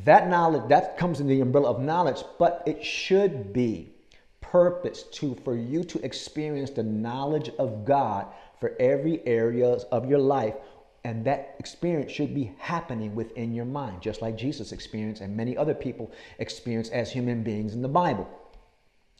that 0.05 0.29
knowledge 0.29 0.69
that 0.69 0.95
comes 0.95 1.19
in 1.19 1.27
the 1.27 1.41
umbrella 1.41 1.71
of 1.71 1.81
knowledge, 1.81 2.23
but 2.37 2.61
it 2.67 2.85
should 2.85 3.51
be 3.51 3.95
purpose 4.41 5.03
to 5.03 5.35
for 5.43 5.55
you 5.55 5.83
to 5.85 6.05
experience 6.05 6.69
the 6.69 6.83
knowledge 6.83 7.49
of 7.57 7.83
God 7.83 8.27
for 8.59 8.75
every 8.79 9.25
area 9.27 9.67
of 9.91 10.09
your 10.09 10.19
life. 10.19 10.55
And 11.03 11.23
that 11.25 11.55
experience 11.59 12.11
should 12.11 12.33
be 12.33 12.51
happening 12.57 13.15
within 13.15 13.53
your 13.53 13.65
mind, 13.65 14.01
just 14.01 14.21
like 14.21 14.37
Jesus 14.37 14.71
experienced 14.71 15.21
and 15.21 15.35
many 15.35 15.55
other 15.55 15.73
people 15.73 16.11
experience 16.39 16.89
as 16.89 17.11
human 17.11 17.43
beings 17.43 17.73
in 17.73 17.81
the 17.81 17.87
Bible. 17.87 18.27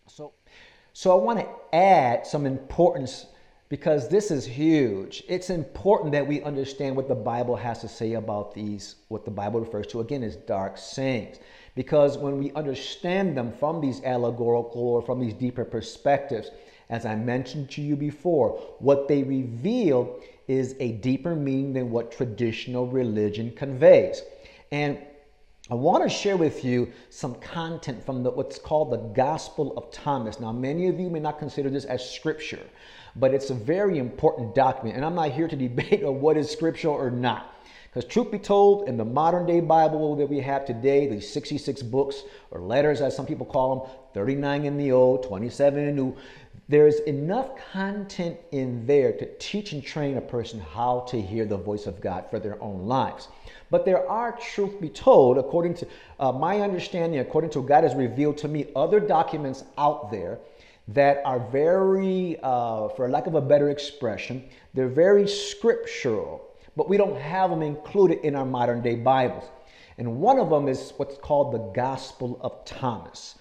So, 0.07 0.33
so 0.93 1.17
I 1.17 1.21
want 1.21 1.39
to 1.39 1.75
add 1.75 2.25
some 2.25 2.45
importance 2.45 3.27
because 3.69 4.07
this 4.07 4.31
is 4.31 4.45
huge. 4.45 5.23
It's 5.27 5.49
important 5.49 6.13
that 6.13 6.25
we 6.25 6.41
understand 6.41 6.95
what 6.95 7.07
the 7.07 7.15
Bible 7.15 7.55
has 7.55 7.79
to 7.81 7.87
say 7.87 8.13
about 8.13 8.53
these, 8.53 8.95
what 9.09 9.25
the 9.25 9.31
Bible 9.31 9.59
refers 9.59 9.87
to 9.87 9.99
again 9.99 10.23
as 10.23 10.37
dark 10.37 10.77
sayings. 10.77 11.37
Because 11.75 12.17
when 12.17 12.39
we 12.39 12.51
understand 12.53 13.37
them 13.37 13.51
from 13.51 13.81
these 13.81 14.01
allegorical 14.03 14.81
or 14.81 15.01
from 15.01 15.19
these 15.19 15.33
deeper 15.33 15.65
perspectives, 15.65 16.49
as 16.89 17.05
I 17.05 17.15
mentioned 17.15 17.69
to 17.71 17.81
you 17.81 17.95
before, 17.95 18.51
what 18.79 19.07
they 19.07 19.23
reveal 19.23 20.19
is 20.47 20.75
a 20.79 20.93
deeper 20.93 21.35
meaning 21.35 21.73
than 21.73 21.91
what 21.91 22.11
traditional 22.11 22.87
religion 22.87 23.51
conveys. 23.51 24.21
And 24.71 24.97
I 25.69 25.75
want 25.75 26.03
to 26.03 26.09
share 26.09 26.37
with 26.37 26.63
you 26.63 26.93
some 27.09 27.35
content 27.35 28.05
from 28.05 28.23
the, 28.23 28.31
what's 28.31 28.57
called 28.57 28.91
the 28.91 28.97
Gospel 28.97 29.77
of 29.77 29.91
Thomas. 29.91 30.39
Now, 30.39 30.53
many 30.53 30.87
of 30.87 30.97
you 30.97 31.09
may 31.09 31.19
not 31.19 31.39
consider 31.39 31.69
this 31.69 31.83
as 31.83 32.09
scripture, 32.09 32.65
but 33.17 33.33
it's 33.33 33.49
a 33.49 33.53
very 33.53 33.97
important 33.97 34.55
document. 34.55 34.95
And 34.95 35.03
I'm 35.03 35.15
not 35.15 35.31
here 35.31 35.49
to 35.49 35.55
debate 35.67 36.05
on 36.05 36.21
what 36.21 36.37
is 36.37 36.49
scripture 36.49 36.89
or 36.89 37.11
not. 37.11 37.53
Because, 37.83 38.05
truth 38.05 38.31
be 38.31 38.39
told, 38.39 38.87
in 38.87 38.95
the 38.95 39.03
modern 39.03 39.45
day 39.45 39.59
Bible 39.59 40.15
that 40.17 40.29
we 40.29 40.39
have 40.39 40.65
today, 40.65 41.07
these 41.07 41.29
66 41.33 41.81
books 41.83 42.23
or 42.51 42.61
letters, 42.61 43.01
as 43.01 43.15
some 43.15 43.25
people 43.25 43.45
call 43.45 43.75
them, 43.75 43.89
39 44.13 44.65
in 44.65 44.77
the 44.77 44.91
Old, 44.91 45.23
27 45.23 45.79
in 45.79 45.85
the 45.87 45.91
New, 45.91 46.15
there's 46.69 46.99
enough 47.01 47.51
content 47.71 48.37
in 48.51 48.85
there 48.85 49.13
to 49.13 49.37
teach 49.37 49.71
and 49.71 49.83
train 49.83 50.17
a 50.17 50.21
person 50.21 50.59
how 50.59 51.01
to 51.09 51.21
hear 51.21 51.45
the 51.45 51.57
voice 51.57 51.85
of 51.85 52.01
God 52.01 52.25
for 52.29 52.39
their 52.39 52.61
own 52.61 52.87
lives. 52.87 53.29
But 53.69 53.85
there 53.85 54.07
are, 54.09 54.33
truth 54.33 54.79
be 54.81 54.89
told, 54.89 55.37
according 55.37 55.75
to 55.75 55.87
uh, 56.19 56.31
my 56.31 56.61
understanding, 56.61 57.19
according 57.19 57.51
to 57.51 57.63
God 57.63 57.83
has 57.83 57.95
revealed 57.95 58.37
to 58.39 58.47
me, 58.47 58.67
other 58.75 58.99
documents 58.99 59.63
out 59.77 60.11
there 60.11 60.39
that 60.89 61.21
are 61.25 61.39
very, 61.39 62.37
uh, 62.43 62.89
for 62.89 63.09
lack 63.09 63.27
of 63.27 63.35
a 63.35 63.41
better 63.41 63.69
expression, 63.69 64.43
they're 64.73 64.87
very 64.87 65.27
scriptural, 65.27 66.49
but 66.75 66.89
we 66.89 66.97
don't 66.97 67.19
have 67.19 67.49
them 67.49 67.61
included 67.61 68.19
in 68.25 68.35
our 68.35 68.45
modern 68.45 68.81
day 68.81 68.95
Bibles. 68.95 69.45
And 69.97 70.19
one 70.19 70.37
of 70.37 70.49
them 70.49 70.67
is 70.67 70.93
what's 70.97 71.17
called 71.17 71.53
the 71.53 71.71
Gospel 71.73 72.37
of 72.41 72.63
Thomas. 72.65 73.35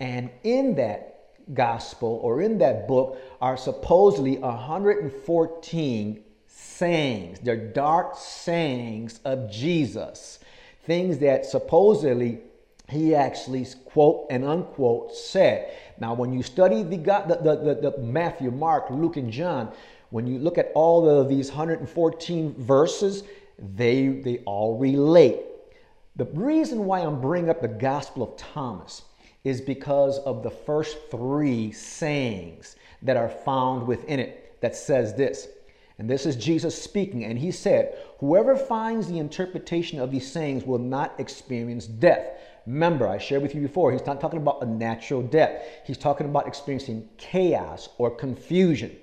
And 0.00 0.30
in 0.42 0.74
that, 0.76 1.17
gospel 1.54 2.20
or 2.22 2.42
in 2.42 2.58
that 2.58 2.86
book 2.86 3.18
are 3.40 3.56
supposedly 3.56 4.38
114 4.38 6.24
sayings. 6.46 7.38
They're 7.40 7.72
dark 7.72 8.16
sayings 8.16 9.20
of 9.24 9.50
Jesus, 9.50 10.38
things 10.84 11.18
that 11.18 11.46
supposedly 11.46 12.40
he 12.88 13.14
actually 13.14 13.66
quote 13.84 14.26
and 14.30 14.44
unquote 14.44 15.14
said. 15.14 15.70
Now, 16.00 16.14
when 16.14 16.32
you 16.32 16.42
study 16.42 16.82
the, 16.82 16.96
the, 16.96 17.38
the, 17.42 17.90
the, 17.90 17.98
Matthew, 17.98 18.50
Mark, 18.50 18.90
Luke, 18.90 19.16
and 19.16 19.30
John, 19.30 19.72
when 20.10 20.26
you 20.26 20.38
look 20.38 20.56
at 20.56 20.72
all 20.74 21.08
of 21.08 21.28
these 21.28 21.48
114 21.48 22.54
verses, 22.54 23.24
they, 23.58 24.08
they 24.08 24.38
all 24.46 24.78
relate. 24.78 25.40
The 26.16 26.24
reason 26.26 26.86
why 26.86 27.00
I'm 27.00 27.20
bringing 27.20 27.50
up 27.50 27.60
the 27.60 27.68
Gospel 27.68 28.22
of 28.22 28.36
Thomas 28.36 29.02
is 29.48 29.60
because 29.60 30.18
of 30.20 30.42
the 30.42 30.50
first 30.50 30.98
three 31.10 31.72
sayings 31.72 32.76
that 33.02 33.16
are 33.16 33.28
found 33.28 33.86
within 33.86 34.20
it 34.20 34.60
that 34.60 34.76
says 34.76 35.14
this. 35.14 35.48
And 35.98 36.08
this 36.08 36.26
is 36.26 36.36
Jesus 36.36 36.80
speaking, 36.80 37.24
and 37.24 37.38
he 37.38 37.50
said, 37.50 37.98
Whoever 38.20 38.56
finds 38.56 39.08
the 39.08 39.18
interpretation 39.18 39.98
of 39.98 40.12
these 40.12 40.30
sayings 40.30 40.64
will 40.64 40.78
not 40.78 41.18
experience 41.18 41.86
death. 41.86 42.38
Remember, 42.66 43.08
I 43.08 43.18
shared 43.18 43.42
with 43.42 43.54
you 43.54 43.62
before, 43.62 43.90
he's 43.90 44.06
not 44.06 44.20
talking 44.20 44.38
about 44.38 44.62
a 44.62 44.66
natural 44.66 45.22
death. 45.22 45.62
He's 45.84 45.98
talking 45.98 46.28
about 46.28 46.46
experiencing 46.46 47.08
chaos 47.16 47.88
or 47.98 48.10
confusion. 48.10 48.94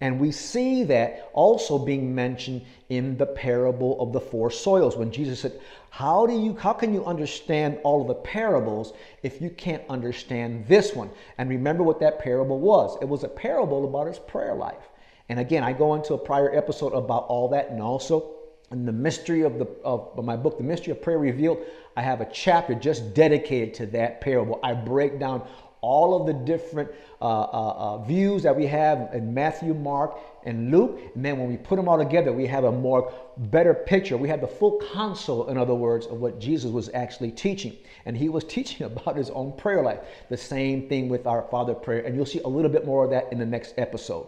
And 0.00 0.20
we 0.20 0.30
see 0.30 0.84
that 0.84 1.30
also 1.32 1.78
being 1.78 2.14
mentioned 2.14 2.62
in 2.90 3.16
the 3.16 3.26
parable 3.26 3.98
of 4.00 4.12
the 4.12 4.20
four 4.20 4.50
soils 4.50 4.96
when 4.96 5.10
Jesus 5.10 5.40
said, 5.40 5.58
"How 5.88 6.26
do 6.26 6.38
you 6.38 6.54
how 6.54 6.74
can 6.74 6.92
you 6.92 7.04
understand 7.06 7.78
all 7.82 8.02
of 8.02 8.08
the 8.08 8.14
parables 8.14 8.92
if 9.22 9.40
you 9.40 9.48
can't 9.48 9.82
understand 9.88 10.66
this 10.68 10.94
one?" 10.94 11.10
And 11.38 11.48
remember 11.48 11.82
what 11.82 12.00
that 12.00 12.18
parable 12.18 12.58
was. 12.58 12.98
It 13.00 13.08
was 13.08 13.24
a 13.24 13.28
parable 13.28 13.86
about 13.86 14.08
his 14.08 14.18
prayer 14.18 14.54
life. 14.54 14.90
And 15.30 15.40
again, 15.40 15.64
I 15.64 15.72
go 15.72 15.94
into 15.94 16.12
a 16.12 16.18
prior 16.18 16.54
episode 16.54 16.92
about 16.92 17.24
all 17.28 17.48
that 17.48 17.70
and 17.70 17.80
also 17.80 18.32
in 18.70 18.84
the 18.84 18.92
mystery 18.92 19.42
of 19.42 19.58
the 19.58 19.66
of 19.82 20.22
my 20.24 20.36
book, 20.36 20.58
The 20.58 20.64
Mystery 20.64 20.90
of 20.90 21.00
Prayer 21.00 21.18
Revealed, 21.18 21.58
I 21.96 22.02
have 22.02 22.20
a 22.20 22.28
chapter 22.30 22.74
just 22.74 23.14
dedicated 23.14 23.74
to 23.74 23.86
that 23.86 24.20
parable. 24.20 24.60
I 24.62 24.74
break 24.74 25.18
down 25.18 25.46
all 25.80 26.20
of 26.20 26.26
the 26.26 26.32
different 26.32 26.90
uh, 27.20 27.24
uh, 27.24 27.74
uh, 27.76 27.98
views 28.04 28.42
that 28.42 28.54
we 28.54 28.66
have 28.66 29.10
in 29.14 29.32
Matthew, 29.32 29.74
Mark, 29.74 30.18
and 30.44 30.70
Luke. 30.70 31.00
And 31.14 31.24
then 31.24 31.38
when 31.38 31.48
we 31.48 31.56
put 31.56 31.76
them 31.76 31.88
all 31.88 31.98
together, 31.98 32.32
we 32.32 32.46
have 32.46 32.64
a 32.64 32.72
more 32.72 33.12
better 33.36 33.74
picture. 33.74 34.16
We 34.16 34.28
have 34.28 34.40
the 34.40 34.46
full 34.46 34.82
console, 34.92 35.48
in 35.48 35.56
other 35.56 35.74
words, 35.74 36.06
of 36.06 36.20
what 36.20 36.38
Jesus 36.38 36.70
was 36.70 36.90
actually 36.94 37.30
teaching. 37.30 37.76
And 38.04 38.16
he 38.16 38.28
was 38.28 38.44
teaching 38.48 38.86
about 38.86 39.16
his 39.16 39.30
own 39.30 39.52
prayer 39.52 39.82
life. 39.82 40.00
The 40.28 40.36
same 40.36 40.88
thing 40.88 41.08
with 41.08 41.26
our 41.26 41.42
Father 41.50 41.74
prayer. 41.74 42.00
And 42.00 42.16
you'll 42.16 42.26
see 42.26 42.40
a 42.40 42.48
little 42.48 42.70
bit 42.70 42.86
more 42.86 43.04
of 43.04 43.10
that 43.10 43.32
in 43.32 43.38
the 43.38 43.46
next 43.46 43.74
episode. 43.78 44.26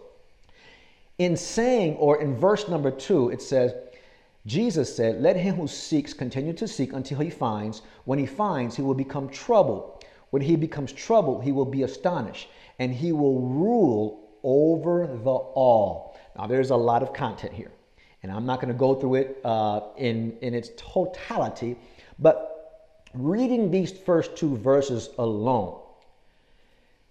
In 1.18 1.36
saying, 1.36 1.96
or 1.96 2.20
in 2.20 2.36
verse 2.36 2.68
number 2.68 2.92
two, 2.92 3.30
it 3.30 3.42
says, 3.42 3.74
Jesus 4.46 4.94
said, 4.94 5.20
Let 5.20 5.36
him 5.36 5.56
who 5.56 5.66
seeks 5.68 6.14
continue 6.14 6.52
to 6.54 6.66
seek 6.66 6.92
until 6.92 7.18
he 7.18 7.28
finds. 7.28 7.82
When 8.04 8.18
he 8.18 8.26
finds, 8.26 8.76
he 8.76 8.82
will 8.82 8.94
become 8.94 9.28
troubled. 9.28 9.97
When 10.30 10.42
he 10.42 10.56
becomes 10.56 10.92
troubled, 10.92 11.44
he 11.44 11.52
will 11.52 11.64
be 11.64 11.82
astonished 11.82 12.48
and 12.78 12.94
he 12.94 13.12
will 13.12 13.40
rule 13.40 14.28
over 14.42 15.06
the 15.06 15.30
all. 15.30 16.16
Now, 16.36 16.46
there's 16.46 16.70
a 16.70 16.76
lot 16.76 17.02
of 17.02 17.12
content 17.12 17.52
here, 17.52 17.72
and 18.22 18.30
I'm 18.30 18.46
not 18.46 18.60
going 18.60 18.72
to 18.72 18.78
go 18.78 18.94
through 18.94 19.16
it 19.16 19.40
uh, 19.44 19.80
in, 19.96 20.36
in 20.40 20.54
its 20.54 20.70
totality, 20.76 21.76
but 22.18 22.58
reading 23.14 23.70
these 23.70 23.90
first 23.90 24.36
two 24.36 24.56
verses 24.56 25.10
alone, 25.18 25.80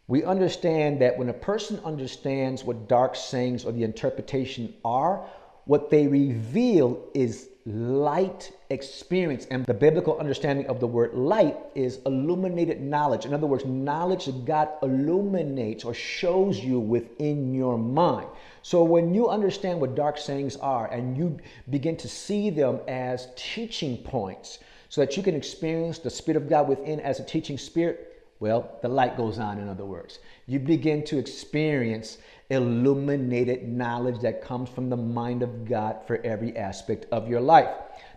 we 0.08 0.24
understand 0.24 1.02
that 1.02 1.18
when 1.18 1.28
a 1.28 1.34
person 1.34 1.82
understands 1.84 2.64
what 2.64 2.88
dark 2.88 3.16
sayings 3.16 3.66
or 3.66 3.74
the 3.74 3.84
interpretation 3.84 4.74
are, 4.86 5.28
what 5.66 5.90
they 5.90 6.08
reveal 6.08 7.04
is 7.14 7.50
light 7.68 8.54
experience. 8.70 9.46
And 9.52 9.66
the 9.66 9.74
biblical 9.74 10.18
understanding 10.18 10.68
of 10.68 10.80
the 10.80 10.88
word 10.88 11.14
light 11.14 11.58
is 11.76 12.00
illuminated 12.06 12.82
knowledge. 12.82 13.26
In 13.26 13.34
other 13.34 13.46
words, 13.46 13.66
knowledge 13.66 14.26
that 14.26 14.46
God 14.46 14.70
illuminates 14.82 15.84
or 15.84 15.94
shows 15.94 16.60
you 16.60 16.80
within 16.80 17.54
your 17.54 17.78
mind. 17.78 18.28
So 18.62 18.84
when 18.84 19.14
you 19.14 19.28
understand 19.28 19.82
what 19.82 19.96
dark 19.96 20.18
sayings 20.18 20.56
are 20.58 20.88
and 20.92 21.18
you 21.18 21.38
begin 21.70 21.98
to 21.98 22.08
see 22.08 22.50
them 22.50 22.80
as 22.88 23.28
teaching 23.36 23.98
points 23.98 24.60
so 24.88 25.02
that 25.02 25.18
you 25.18 25.24
can 25.24 25.36
experience 25.36 26.00
the 26.00 26.10
Spirit 26.10 26.42
of 26.42 26.50
God 26.50 26.70
within 26.70 27.02
as 27.02 27.20
a 27.20 27.24
teaching 27.24 27.58
spirit, 27.58 28.17
well, 28.39 28.77
the 28.82 28.88
light 28.88 29.17
goes 29.17 29.39
on, 29.39 29.58
in 29.58 29.67
other 29.67 29.86
words. 29.86 30.20
You 30.46 30.60
begin 30.60 31.03
to 31.06 31.17
experience 31.17 32.20
illuminated 32.50 33.67
knowledge 33.67 34.22
that 34.22 34.41
comes 34.41 34.70
from 34.70 34.89
the 34.89 34.98
mind 34.98 35.41
of 35.44 35.65
God 35.65 35.98
for 36.06 36.17
every 36.24 36.56
aspect 36.56 37.06
of 37.12 37.27
your 37.27 37.41
life. 37.41 37.70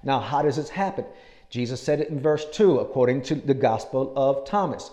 Now, 0.03 0.21
how 0.21 0.43
does 0.43 0.57
this 0.57 0.69
happen? 0.69 1.05
Jesus 1.49 1.81
said 1.81 2.01
it 2.01 2.11
in 2.11 2.21
verse 2.21 2.47
2, 2.53 2.79
according 2.79 3.23
to 3.23 3.35
the 3.35 3.55
Gospel 3.55 4.13
of 4.15 4.45
Thomas. 4.45 4.91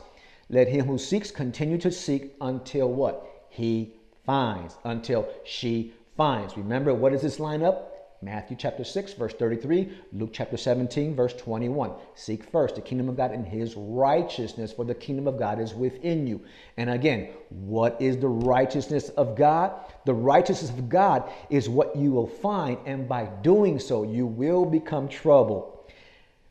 Let 0.50 0.70
him 0.70 0.86
who 0.86 0.98
seeks 0.98 1.30
continue 1.30 1.78
to 1.80 1.92
seek 1.92 2.34
until 2.42 2.90
what? 2.90 3.28
He 3.50 3.94
finds, 4.26 4.76
until 4.84 5.28
she 5.44 5.94
finds. 6.16 6.58
Remember, 6.58 6.94
what 6.94 7.12
does 7.12 7.22
this 7.22 7.40
line 7.40 7.64
up? 7.64 7.97
Matthew 8.22 8.58
chapter 8.58 8.84
6, 8.84 9.14
verse 9.14 9.34
33, 9.34 9.96
Luke 10.14 10.32
chapter 10.34 10.58
17, 10.58 11.16
verse 11.16 11.36
21. 11.36 11.92
Seek 12.16 12.44
first 12.44 12.74
the 12.74 12.82
kingdom 12.82 13.10
of 13.10 13.16
God 13.16 13.32
and 13.32 13.46
his 13.46 13.76
righteousness, 13.76 14.74
for 14.74 14.86
the 14.86 14.96
kingdom 14.96 15.28
of 15.28 15.38
God 15.38 15.60
is 15.60 15.76
within 15.76 16.26
you. 16.26 16.42
And 16.78 16.90
again, 16.90 17.30
what 17.50 17.96
is 18.02 18.18
the 18.18 18.28
righteousness 18.28 19.10
of 19.10 19.36
God? 19.36 19.72
The 20.06 20.16
righteousness 20.16 20.72
of 20.72 20.90
God 20.90 21.32
is 21.52 21.70
what 21.70 21.96
you 21.96 22.12
will 22.12 22.28
find, 22.28 22.80
and 22.88 23.08
by 23.08 23.26
doing 23.44 23.78
so, 23.80 24.02
you 24.02 24.26
will 24.26 24.66
become 24.66 25.08
trouble. 25.08 25.86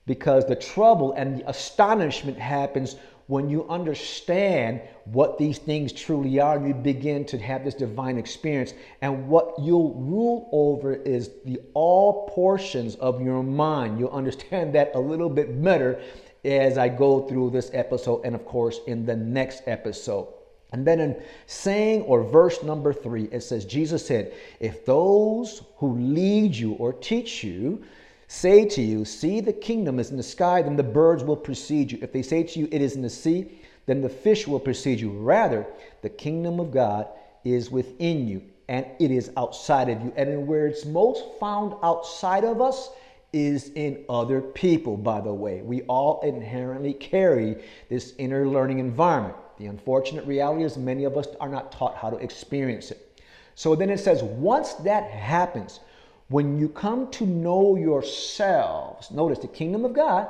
Because 0.07 0.47
the 0.47 0.55
trouble 0.55 1.15
and 1.15 1.39
the 1.41 1.51
astonishment 1.51 2.39
happens 2.39 2.95
when 3.27 3.51
you 3.51 3.69
understand 3.69 4.81
what 5.05 5.37
these 5.37 5.59
things 5.59 5.93
truly 5.93 6.39
are, 6.39 6.65
you 6.65 6.73
begin 6.75 7.25
to 7.27 7.39
have 7.39 7.65
this 7.65 7.75
divine 7.75 8.19
experience. 8.19 8.73
And 9.03 9.29
what 9.29 9.55
you'll 9.59 9.95
rule 9.95 10.49
over 10.53 10.95
is 10.95 11.31
the 11.45 11.61
all 11.75 12.29
portions 12.29 12.95
of 12.97 13.21
your 13.21 13.43
mind. 13.43 13.99
You'll 13.99 14.11
understand 14.11 14.75
that 14.75 14.93
a 14.95 15.01
little 15.01 15.29
bit 15.29 15.63
better 15.63 16.01
as 16.45 16.79
I 16.79 16.89
go 16.89 17.27
through 17.27 17.51
this 17.51 17.71
episode, 17.73 18.23
and 18.25 18.35
of 18.35 18.45
course, 18.45 18.81
in 18.87 19.05
the 19.05 19.17
next 19.17 19.63
episode. 19.67 20.29
And 20.73 20.87
then 20.87 21.01
in 21.01 21.21
saying 21.47 22.03
or 22.03 22.23
verse 22.23 22.63
number 22.63 22.93
three, 22.93 23.25
it 23.33 23.43
says, 23.43 23.65
Jesus 23.65 24.07
said, 24.07 24.35
If 24.61 24.85
those 24.85 25.63
who 25.77 25.97
lead 25.99 26.55
you 26.55 26.73
or 26.75 26.93
teach 26.93 27.43
you 27.43 27.83
say 28.29 28.65
to 28.67 28.83
you, 28.83 29.05
See, 29.05 29.41
the 29.41 29.53
kingdom 29.53 29.99
is 29.99 30.11
in 30.11 30.17
the 30.17 30.23
sky, 30.23 30.63
then 30.63 30.77
the 30.77 30.83
birds 30.83 31.25
will 31.25 31.37
precede 31.37 31.93
you. 31.93 31.99
If 32.03 32.13
they 32.13 32.23
say 32.23 32.43
to 32.43 32.59
you, 32.59 32.69
It 32.71 32.83
is 32.83 32.97
in 32.97 33.03
the 33.03 33.11
sea, 33.11 33.61
then 33.87 34.01
the 34.01 34.09
fish 34.09 34.47
will 34.47 34.61
precede 34.61 35.01
you. 35.01 35.11
Rather, 35.11 35.67
the 36.03 36.09
kingdom 36.09 36.61
of 36.61 36.73
God 36.73 37.09
is 37.45 37.71
within 37.71 38.27
you 38.27 38.43
and 38.69 38.87
it 38.99 39.11
is 39.11 39.31
outside 39.37 39.89
of 39.89 40.03
you. 40.03 40.13
And 40.17 40.47
where 40.47 40.67
it's 40.67 40.85
most 40.85 41.25
found 41.39 41.75
outside 41.83 42.45
of 42.45 42.61
us 42.61 42.91
is 43.33 43.71
in 43.75 44.05
other 44.09 44.41
people, 44.41 44.97
by 44.97 45.21
the 45.21 45.33
way. 45.33 45.63
We 45.63 45.83
all 45.83 46.21
inherently 46.23 46.95
carry 46.95 47.63
this 47.89 48.15
inner 48.19 48.49
learning 48.49 48.79
environment. 48.79 49.37
The 49.59 49.67
unfortunate 49.67 50.27
reality 50.27 50.65
is 50.65 50.77
many 50.77 51.05
of 51.05 51.17
us 51.17 51.29
are 51.41 51.49
not 51.49 51.73
taught 51.73 51.97
how 51.97 52.11
to 52.11 52.17
experience 52.17 52.91
it. 52.91 53.21
So 53.55 53.75
then 53.75 53.89
it 53.89 53.99
says, 53.99 54.23
once 54.23 54.75
that 54.75 55.11
happens, 55.11 55.81
when 56.29 56.59
you 56.59 56.69
come 56.69 57.11
to 57.13 57.27
know 57.27 57.77
yourselves, 57.77 59.11
notice 59.11 59.39
the 59.39 59.49
kingdom 59.49 59.85
of 59.85 59.93
God, 59.93 60.29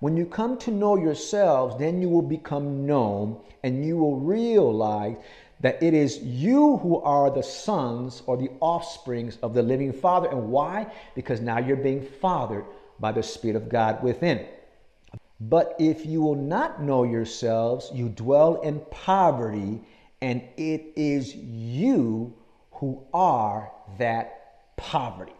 when 0.00 0.16
you 0.16 0.26
come 0.26 0.58
to 0.58 0.70
know 0.70 0.96
yourselves, 0.96 1.76
then 1.78 2.02
you 2.02 2.08
will 2.08 2.22
become 2.22 2.86
known 2.86 3.40
and 3.62 3.84
you 3.84 3.96
will 3.96 4.16
realize 4.16 5.16
that 5.60 5.82
it 5.82 5.94
is 5.94 6.18
you 6.18 6.76
who 6.78 7.00
are 7.00 7.30
the 7.30 7.42
sons 7.42 8.22
or 8.26 8.36
the 8.36 8.50
offsprings 8.60 9.38
of 9.42 9.54
the 9.54 9.62
living 9.62 9.92
Father. 9.92 10.28
And 10.28 10.50
why? 10.50 10.92
Because 11.14 11.40
now 11.40 11.58
you're 11.58 11.76
being 11.76 12.02
fathered 12.02 12.64
by 13.00 13.12
the 13.12 13.22
Spirit 13.22 13.56
of 13.56 13.68
God 13.68 14.02
within. 14.02 14.46
But 15.40 15.76
if 15.78 16.04
you 16.04 16.22
will 16.22 16.34
not 16.34 16.82
know 16.82 17.04
yourselves, 17.04 17.90
you 17.92 18.08
dwell 18.08 18.60
in 18.62 18.80
poverty, 18.90 19.80
and 20.20 20.42
it 20.56 20.92
is 20.96 21.34
you 21.34 22.34
who 22.72 23.02
are 23.12 23.70
that 23.98 24.76
poverty. 24.76 25.35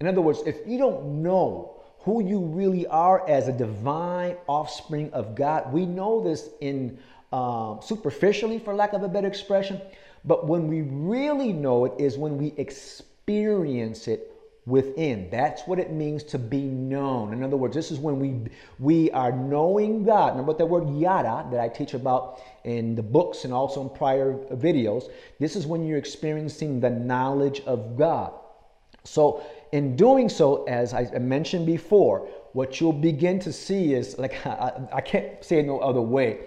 In 0.00 0.06
other 0.06 0.20
words, 0.20 0.42
if 0.46 0.58
you 0.66 0.78
don't 0.78 1.22
know 1.22 1.74
who 2.00 2.22
you 2.22 2.40
really 2.40 2.86
are 2.86 3.28
as 3.28 3.48
a 3.48 3.52
divine 3.52 4.36
offspring 4.46 5.12
of 5.12 5.34
God, 5.34 5.72
we 5.72 5.86
know 5.86 6.22
this 6.22 6.50
in 6.60 6.98
um, 7.32 7.80
superficially, 7.82 8.58
for 8.58 8.74
lack 8.74 8.92
of 8.92 9.02
a 9.02 9.08
better 9.08 9.26
expression, 9.26 9.80
but 10.24 10.46
when 10.46 10.68
we 10.68 10.82
really 10.82 11.52
know 11.52 11.84
it 11.84 11.92
is 11.98 12.16
when 12.16 12.38
we 12.38 12.54
experience 12.56 14.08
it 14.08 14.32
within. 14.68 15.28
That's 15.30 15.62
what 15.66 15.78
it 15.78 15.90
means 15.90 16.22
to 16.24 16.38
be 16.38 16.60
known. 16.60 17.32
In 17.32 17.42
other 17.42 17.56
words, 17.56 17.74
this 17.74 17.90
is 17.90 17.98
when 17.98 18.20
we 18.20 18.50
we 18.78 19.10
are 19.12 19.32
knowing 19.32 20.04
God. 20.04 20.32
Remember 20.32 20.52
that 20.52 20.66
word 20.66 20.88
yada 20.90 21.48
that 21.50 21.60
I 21.60 21.68
teach 21.68 21.94
about 21.94 22.40
in 22.64 22.94
the 22.94 23.02
books 23.02 23.44
and 23.44 23.52
also 23.52 23.82
in 23.82 23.88
prior 23.90 24.34
videos. 24.52 25.10
This 25.40 25.56
is 25.56 25.66
when 25.66 25.86
you're 25.86 25.98
experiencing 25.98 26.80
the 26.80 26.90
knowledge 26.90 27.60
of 27.60 27.96
God. 27.96 28.32
So 29.04 29.42
in 29.72 29.96
doing 29.96 30.28
so, 30.28 30.64
as 30.64 30.94
I 30.94 31.04
mentioned 31.18 31.66
before, 31.66 32.28
what 32.52 32.80
you'll 32.80 32.92
begin 32.92 33.38
to 33.40 33.52
see 33.52 33.94
is 33.94 34.18
like, 34.18 34.46
I, 34.46 34.72
I 34.92 35.00
can't 35.00 35.42
say 35.44 35.58
it 35.58 35.66
no 35.66 35.78
other 35.78 36.00
way. 36.00 36.40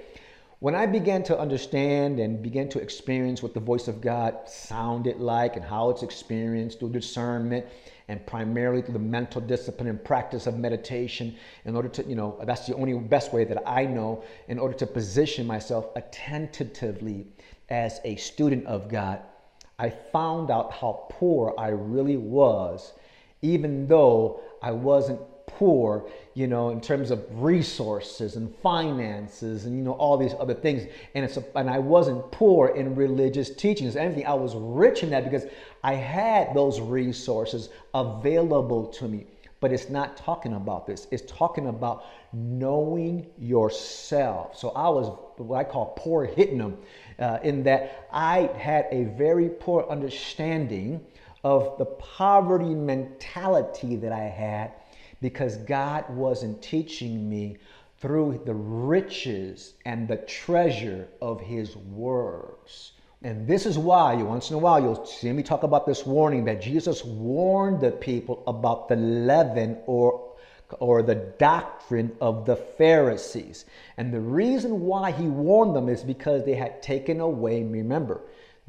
When 0.59 0.75
I 0.75 0.85
began 0.85 1.23
to 1.23 1.39
understand 1.39 2.19
and 2.19 2.43
began 2.43 2.69
to 2.69 2.79
experience 2.79 3.41
what 3.41 3.55
the 3.55 3.59
voice 3.59 3.87
of 3.87 3.99
God 3.99 4.37
sounded 4.47 5.19
like 5.19 5.55
and 5.55 5.65
how 5.65 5.89
it's 5.89 6.03
experienced 6.03 6.79
through 6.79 6.91
discernment 6.91 7.65
and 8.09 8.23
primarily 8.27 8.83
through 8.83 8.93
the 8.93 8.99
mental 8.99 9.41
discipline 9.41 9.87
and 9.87 10.03
practice 10.03 10.45
of 10.45 10.59
meditation, 10.59 11.35
in 11.65 11.75
order 11.75 11.89
to, 11.89 12.03
you 12.03 12.15
know, 12.15 12.39
that's 12.43 12.67
the 12.67 12.75
only 12.75 12.93
best 12.93 13.33
way 13.33 13.43
that 13.43 13.67
I 13.67 13.85
know 13.85 14.23
in 14.49 14.59
order 14.59 14.75
to 14.75 14.85
position 14.85 15.47
myself 15.47 15.87
attentively 15.95 17.25
as 17.69 17.99
a 18.03 18.15
student 18.17 18.65
of 18.67 18.87
God, 18.87 19.21
I 19.79 19.89
found 19.89 20.51
out 20.51 20.73
how 20.73 21.07
poor 21.09 21.55
I 21.57 21.69
really 21.69 22.17
was 22.17 22.93
even 23.41 23.87
though 23.87 24.41
I 24.61 24.71
wasn't 24.71 25.19
poor, 25.47 26.07
you 26.33 26.47
know, 26.47 26.69
in 26.69 26.81
terms 26.81 27.11
of 27.11 27.23
resources 27.31 28.35
and 28.35 28.55
finances 28.63 29.65
and 29.65 29.75
you 29.77 29.83
know 29.83 29.93
all 29.93 30.17
these 30.17 30.33
other 30.39 30.53
things. 30.53 30.87
And 31.13 31.25
it's 31.25 31.37
a, 31.37 31.43
and 31.55 31.69
I 31.69 31.79
wasn't 31.79 32.31
poor 32.31 32.69
in 32.69 32.95
religious 32.95 33.53
teachings. 33.53 33.95
Anything, 33.95 34.25
I 34.25 34.33
was 34.33 34.55
rich 34.55 35.03
in 35.03 35.09
that 35.11 35.23
because 35.23 35.45
I 35.83 35.93
had 35.93 36.53
those 36.55 36.79
resources 36.79 37.69
available 37.93 38.87
to 38.87 39.07
me. 39.07 39.27
But 39.59 39.71
it's 39.71 39.89
not 39.89 40.17
talking 40.17 40.53
about 40.53 40.87
this. 40.87 41.05
It's 41.11 41.31
talking 41.31 41.67
about 41.67 42.05
knowing 42.33 43.27
yourself. 43.37 44.57
So 44.57 44.69
I 44.69 44.89
was 44.89 45.15
what 45.37 45.57
I 45.57 45.63
call 45.63 45.93
poor 45.95 46.25
hitting 46.25 46.57
them, 46.57 46.77
uh, 47.19 47.37
in 47.43 47.63
that 47.63 48.07
I 48.11 48.49
had 48.57 48.87
a 48.91 49.03
very 49.03 49.49
poor 49.49 49.85
understanding 49.89 51.05
of 51.43 51.77
the 51.77 51.85
poverty 51.85 52.75
mentality 52.75 53.95
that 53.95 54.11
I 54.11 54.23
had 54.23 54.71
because 55.21 55.57
God 55.57 56.09
wasn't 56.09 56.61
teaching 56.61 57.29
me 57.29 57.57
through 57.99 58.41
the 58.45 58.53
riches 58.53 59.73
and 59.85 60.07
the 60.07 60.17
treasure 60.17 61.07
of 61.21 61.39
His 61.41 61.75
words. 61.75 62.93
And 63.23 63.47
this 63.47 63.67
is 63.67 63.77
why, 63.77 64.15
once 64.15 64.49
in 64.49 64.55
a 64.55 64.59
while, 64.59 64.81
you'll 64.81 65.05
see 65.05 65.31
me 65.31 65.43
talk 65.43 65.61
about 65.61 65.85
this 65.85 66.05
warning 66.07 66.45
that 66.45 66.61
Jesus 66.61 67.05
warned 67.05 67.79
the 67.79 67.91
people 67.91 68.43
about 68.47 68.87
the 68.87 68.95
leaven 68.95 69.77
or 69.85 70.31
or 70.79 71.03
the 71.03 71.15
doctrine 71.15 72.15
of 72.21 72.45
the 72.45 72.55
Pharisees. 72.55 73.65
And 73.97 74.13
the 74.13 74.21
reason 74.21 74.81
why 74.81 75.11
he 75.11 75.25
warned 75.27 75.75
them 75.75 75.89
is 75.89 76.03
because 76.03 76.45
they 76.45 76.55
had 76.55 76.81
taken 76.81 77.19
away, 77.19 77.63
remember, 77.63 78.21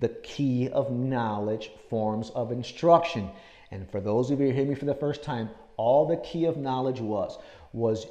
the 0.02 0.08
key 0.08 0.68
of 0.68 0.90
knowledge 0.90 1.70
forms 1.88 2.30
of 2.30 2.52
instruction. 2.52 3.30
And 3.70 3.88
for 3.90 4.00
those 4.00 4.30
of 4.30 4.40
you 4.40 4.48
who 4.48 4.52
hear 4.52 4.66
me 4.66 4.74
for 4.74 4.84
the 4.84 4.94
first 4.94 5.22
time, 5.22 5.48
all 5.78 6.06
the 6.06 6.18
key 6.18 6.44
of 6.44 6.58
knowledge 6.58 7.00
was 7.00 7.38
was 7.72 8.06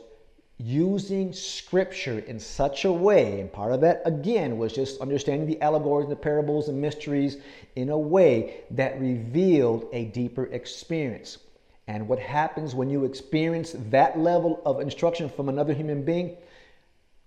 using 0.58 1.34
scripture 1.34 2.20
in 2.20 2.40
such 2.40 2.86
a 2.86 2.92
way, 2.92 3.42
and 3.42 3.52
part 3.52 3.74
of 3.74 3.82
that 3.82 4.02
again 4.06 4.58
was 4.58 4.74
just 4.74 5.02
understanding 5.02 5.48
the 5.48 5.62
allegories, 5.62 6.08
the 6.08 6.16
parables, 6.16 6.70
and 6.70 6.80
mysteries 6.80 7.38
in 7.76 7.90
a 7.90 7.98
way 7.98 8.62
that 8.72 9.00
revealed 9.00 9.88
a 9.92 10.06
deeper 10.06 10.46
experience. 10.46 11.40
And 11.88 12.08
what 12.08 12.20
happens 12.20 12.74
when 12.74 12.90
you 12.90 13.04
experience 13.04 13.76
that 13.90 14.18
level 14.18 14.62
of 14.66 14.80
instruction 14.80 15.30
from 15.30 15.50
another 15.50 15.74
human 15.74 16.04
being? 16.04 16.38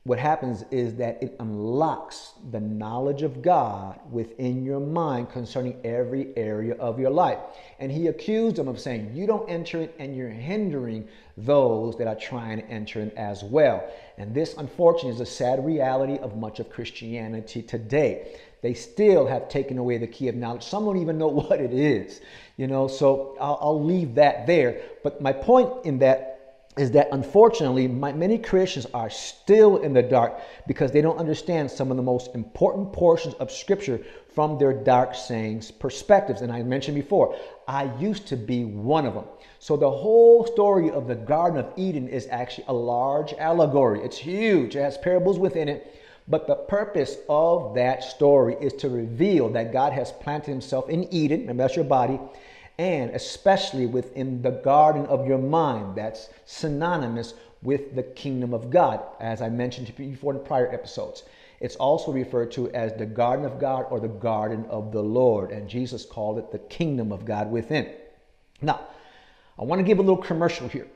What 0.04 0.18
happens 0.18 0.64
is 0.70 0.94
that 0.96 1.22
it 1.22 1.34
unlocks 1.40 2.34
the 2.50 2.60
knowledge 2.60 3.22
of 3.22 3.40
God 3.40 3.98
within 4.10 4.62
your 4.62 4.78
mind 4.78 5.30
concerning 5.30 5.80
every 5.82 6.36
area 6.36 6.74
of 6.74 7.00
your 7.00 7.10
life. 7.10 7.38
And 7.80 7.90
he 7.90 8.08
accused 8.08 8.56
them 8.56 8.68
of 8.68 8.78
saying, 8.78 9.12
You 9.14 9.26
don't 9.26 9.48
enter 9.48 9.80
it 9.80 9.94
and 9.98 10.14
you're 10.14 10.28
hindering 10.28 11.08
those 11.38 11.96
that 11.96 12.06
are 12.06 12.14
trying 12.16 12.58
to 12.58 12.66
enter 12.68 13.00
it 13.00 13.14
as 13.16 13.42
well. 13.42 13.82
And 14.18 14.34
this, 14.34 14.54
unfortunately, 14.58 15.12
is 15.12 15.20
a 15.20 15.26
sad 15.26 15.64
reality 15.64 16.18
of 16.18 16.36
much 16.36 16.60
of 16.60 16.68
Christianity 16.68 17.62
today. 17.62 18.36
They 18.60 18.74
still 18.74 19.26
have 19.26 19.48
taken 19.48 19.78
away 19.78 19.96
the 19.96 20.06
key 20.06 20.28
of 20.28 20.34
knowledge. 20.34 20.64
Some 20.64 20.84
don't 20.84 20.98
even 20.98 21.16
know 21.16 21.28
what 21.48 21.62
it 21.62 21.72
is, 21.72 22.20
you 22.58 22.66
know, 22.66 22.88
so 22.88 23.38
I'll, 23.40 23.58
I'll 23.58 23.82
leave 23.82 24.16
that 24.16 24.46
there. 24.46 24.82
But 25.02 25.22
my 25.22 25.32
point 25.32 25.86
in 25.86 25.98
that 26.00 26.33
is 26.76 26.90
that 26.90 27.08
unfortunately 27.12 27.86
my, 27.86 28.12
many 28.12 28.36
Christians 28.36 28.86
are 28.92 29.08
still 29.08 29.78
in 29.78 29.92
the 29.92 30.02
dark 30.02 30.40
because 30.66 30.90
they 30.90 31.00
don't 31.00 31.18
understand 31.18 31.70
some 31.70 31.90
of 31.90 31.96
the 31.96 32.02
most 32.02 32.34
important 32.34 32.92
portions 32.92 33.34
of 33.34 33.52
Scripture 33.52 34.00
from 34.34 34.58
their 34.58 34.72
dark 34.72 35.14
sayings 35.14 35.70
perspectives. 35.70 36.40
And 36.40 36.52
I 36.52 36.62
mentioned 36.62 36.96
before, 36.96 37.36
I 37.68 37.94
used 37.98 38.26
to 38.28 38.36
be 38.36 38.64
one 38.64 39.06
of 39.06 39.14
them. 39.14 39.24
So 39.60 39.76
the 39.76 39.90
whole 39.90 40.46
story 40.46 40.90
of 40.90 41.06
the 41.06 41.14
Garden 41.14 41.58
of 41.58 41.72
Eden 41.76 42.08
is 42.08 42.26
actually 42.30 42.64
a 42.66 42.74
large 42.74 43.32
allegory. 43.34 44.00
It's 44.00 44.18
huge, 44.18 44.74
it 44.74 44.82
has 44.82 44.98
parables 44.98 45.38
within 45.38 45.68
it. 45.68 46.00
But 46.26 46.46
the 46.46 46.54
purpose 46.54 47.18
of 47.28 47.74
that 47.74 48.02
story 48.02 48.56
is 48.60 48.72
to 48.74 48.88
reveal 48.88 49.50
that 49.50 49.72
God 49.72 49.92
has 49.92 50.10
planted 50.10 50.50
himself 50.50 50.88
in 50.88 51.12
Eden, 51.12 51.42
remember 51.42 51.62
that's 51.62 51.76
your 51.76 51.84
body, 51.84 52.18
and 52.78 53.10
especially 53.10 53.86
within 53.86 54.42
the 54.42 54.50
garden 54.50 55.06
of 55.06 55.26
your 55.26 55.38
mind. 55.38 55.96
That's 55.96 56.28
synonymous 56.44 57.34
with 57.62 57.94
the 57.94 58.02
kingdom 58.02 58.52
of 58.52 58.70
God, 58.70 59.00
as 59.20 59.40
I 59.40 59.48
mentioned 59.48 59.94
before 59.96 60.34
in 60.34 60.40
prior 60.40 60.72
episodes. 60.72 61.24
It's 61.60 61.76
also 61.76 62.12
referred 62.12 62.50
to 62.52 62.70
as 62.72 62.92
the 62.92 63.06
garden 63.06 63.46
of 63.46 63.58
God 63.58 63.86
or 63.90 64.00
the 64.00 64.08
garden 64.08 64.66
of 64.68 64.92
the 64.92 65.02
Lord, 65.02 65.50
and 65.50 65.68
Jesus 65.68 66.04
called 66.04 66.38
it 66.38 66.50
the 66.50 66.58
kingdom 66.58 67.12
of 67.12 67.24
God 67.24 67.50
within. 67.50 67.90
Now, 68.60 68.80
I 69.58 69.64
want 69.64 69.78
to 69.78 69.84
give 69.84 69.98
a 69.98 70.02
little 70.02 70.22
commercial 70.22 70.68
here. 70.68 70.88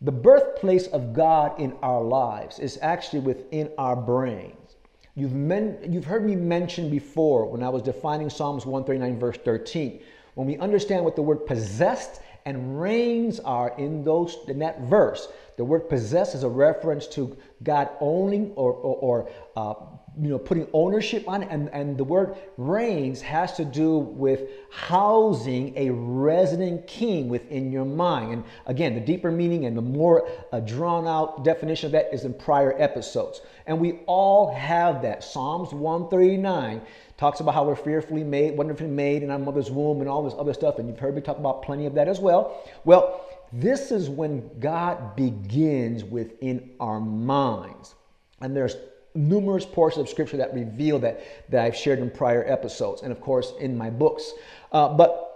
The 0.00 0.12
birthplace 0.12 0.86
of 0.86 1.12
God 1.12 1.60
in 1.60 1.76
our 1.82 2.02
lives 2.02 2.58
is 2.58 2.78
actually 2.80 3.20
within 3.20 3.70
our 3.76 3.96
brains. 3.96 4.76
You've, 5.14 5.34
men, 5.34 5.78
you've 5.86 6.06
heard 6.06 6.24
me 6.24 6.36
mention 6.36 6.88
before 6.88 7.44
when 7.46 7.62
I 7.62 7.68
was 7.68 7.82
defining 7.82 8.30
Psalms 8.30 8.64
139, 8.64 9.18
verse 9.18 9.36
13. 9.44 10.00
When 10.34 10.46
we 10.46 10.56
understand 10.58 11.04
what 11.04 11.16
the 11.16 11.22
word 11.22 11.46
possessed 11.46 12.20
and 12.44 12.80
reigns 12.80 13.40
are 13.40 13.74
in 13.78 14.04
those 14.04 14.36
in 14.48 14.58
that 14.60 14.80
verse, 14.82 15.28
the 15.56 15.64
word 15.64 15.88
possessed 15.88 16.34
is 16.34 16.42
a 16.42 16.48
reference 16.48 17.06
to 17.08 17.36
God 17.62 17.90
owning 18.00 18.52
or, 18.52 18.72
or, 18.72 18.96
or 18.96 19.30
uh, 19.56 19.74
you 20.18 20.28
know, 20.28 20.38
putting 20.38 20.66
ownership 20.72 21.28
on 21.28 21.42
it. 21.42 21.48
And, 21.50 21.68
and 21.70 21.96
the 21.96 22.04
word 22.04 22.36
reigns 22.56 23.20
has 23.22 23.54
to 23.56 23.64
do 23.64 23.98
with 23.98 24.48
housing 24.70 25.76
a 25.76 25.90
resident 25.90 26.86
king 26.86 27.28
within 27.28 27.70
your 27.70 27.84
mind. 27.84 28.32
And 28.32 28.44
again, 28.66 28.94
the 28.94 29.00
deeper 29.00 29.30
meaning 29.30 29.66
and 29.66 29.76
the 29.76 29.82
more 29.82 30.28
uh, 30.52 30.60
drawn 30.60 31.06
out 31.06 31.44
definition 31.44 31.86
of 31.86 31.92
that 31.92 32.12
is 32.12 32.24
in 32.24 32.34
prior 32.34 32.74
episodes. 32.80 33.40
And 33.66 33.78
we 33.78 34.00
all 34.06 34.52
have 34.52 35.02
that. 35.02 35.22
Psalms 35.22 35.72
139 35.72 36.80
talks 37.16 37.40
about 37.40 37.54
how 37.54 37.64
we're 37.64 37.76
fearfully 37.76 38.24
made, 38.24 38.56
wonderfully 38.56 38.88
made 38.88 39.22
in 39.22 39.30
our 39.30 39.38
mother's 39.38 39.70
womb 39.70 40.00
and 40.00 40.08
all 40.08 40.22
this 40.22 40.34
other 40.38 40.54
stuff. 40.54 40.78
And 40.78 40.88
you've 40.88 40.98
heard 40.98 41.14
me 41.14 41.20
talk 41.20 41.38
about 41.38 41.62
plenty 41.62 41.86
of 41.86 41.94
that 41.94 42.08
as 42.08 42.18
well. 42.18 42.62
Well, 42.84 43.26
this 43.52 43.90
is 43.90 44.08
when 44.08 44.48
God 44.58 45.16
begins 45.16 46.04
within 46.04 46.70
our 46.80 47.00
minds. 47.00 47.94
And 48.40 48.56
there's 48.56 48.76
numerous 49.14 49.66
portions 49.66 50.02
of 50.02 50.08
scripture 50.08 50.36
that 50.36 50.54
reveal 50.54 50.98
that 51.00 51.20
that 51.50 51.64
I've 51.64 51.76
shared 51.76 51.98
in 51.98 52.10
prior 52.10 52.44
episodes 52.46 53.02
and 53.02 53.10
of 53.10 53.20
course 53.20 53.52
in 53.58 53.76
my 53.76 53.90
books. 53.90 54.32
Uh, 54.72 54.88
but 54.88 55.30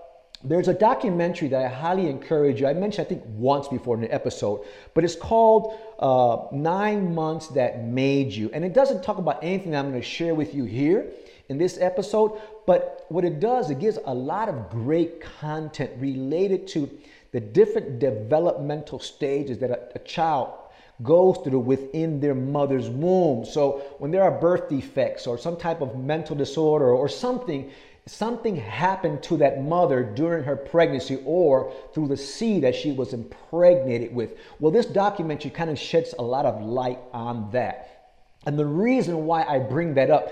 there's 0.45 0.69
a 0.69 0.75
documentary 0.75 1.49
that 1.49 1.65
I 1.65 1.69
highly 1.69 2.09
encourage 2.09 2.61
you. 2.61 2.67
I 2.67 2.75
mentioned 2.75 3.07
I 3.07 3.09
think 3.09 3.23
once 3.27 3.67
before 3.67 3.97
in 3.97 4.05
an 4.05 4.13
episode, 4.13 4.65
but 4.93 5.03
it's 5.03 5.17
called 5.17 5.79
uh, 5.99 6.55
Nine 6.55 7.15
Months 7.15 7.49
That 7.49 7.83
Made 7.83 8.33
You, 8.33 8.51
and 8.53 8.63
it 8.65 8.75
doesn't 8.75 9.03
talk 9.03 9.17
about 9.17 9.43
anything 9.43 9.75
I'm 9.75 9.91
going 9.91 10.01
to 10.01 10.07
share 10.07 10.35
with 10.35 10.55
you 10.55 10.65
here 10.65 11.07
in 11.49 11.57
this 11.57 11.79
episode. 11.81 12.39
But 12.67 13.07
what 13.09 13.25
it 13.25 13.41
does, 13.41 13.71
it 13.71 13.79
gives 13.79 13.99
a 14.05 14.15
lot 14.15 14.51
of 14.51 14.69
great 14.71 15.23
content 15.23 15.93
related 15.99 16.69
to 16.69 16.91
the 17.33 17.41
different 17.41 17.99
developmental 17.99 19.01
stages 19.01 19.59
that 19.59 19.71
a, 19.71 19.97
a 19.97 19.99
child 20.01 20.53
goes 21.03 21.39
through 21.45 21.59
within 21.59 22.21
their 22.21 22.35
mother's 22.35 22.89
womb. 22.89 23.45
So 23.45 23.83
when 23.99 24.11
there 24.11 24.23
are 24.23 24.31
birth 24.31 24.69
defects 24.69 25.27
or 25.27 25.37
some 25.37 25.57
type 25.57 25.81
of 25.81 25.99
mental 25.99 26.37
disorder 26.37 26.91
or 26.91 27.09
something, 27.09 27.71
something 28.07 28.55
happened 28.57 29.23
to 29.25 29.37
that 29.39 29.63
mother 29.63 30.03
during 30.03 30.45
her 30.45 30.57
pregnancy 30.57 31.21
or 31.25 31.73
through 31.95 32.09
the 32.09 32.17
seed 32.17 32.63
that 32.63 32.75
she 32.75 32.93
was 32.93 33.13
impregnated 33.13 34.15
with. 34.15 34.37
Well, 34.61 34.71
this 34.71 34.87
documentary 34.87 35.51
kind 35.51 35.71
of 35.71 35.79
sheds 35.79 36.15
a 36.19 36.23
lot 36.23 36.47
of 36.47 36.63
light 36.63 36.99
on 37.13 37.51
that. 37.53 38.13
And 38.47 38.59
the 38.59 38.67
reason 38.67 39.25
why 39.25 39.43
I 39.45 39.59
bring 39.59 39.95
that 39.95 40.11
up 40.11 40.31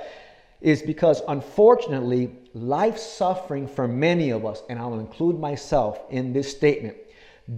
is 0.61 0.83
because 0.83 1.23
unfortunately, 1.27 2.31
life 2.55 2.99
suffering 2.99 3.67
for 3.67 3.89
many 3.89 4.31
of 4.31 4.45
us, 4.47 4.63
and 4.69 4.79
I'll 4.79 5.01
include 5.01 5.41
myself 5.41 5.99
in 6.11 6.33
this 6.33 6.51
statement, 6.51 6.97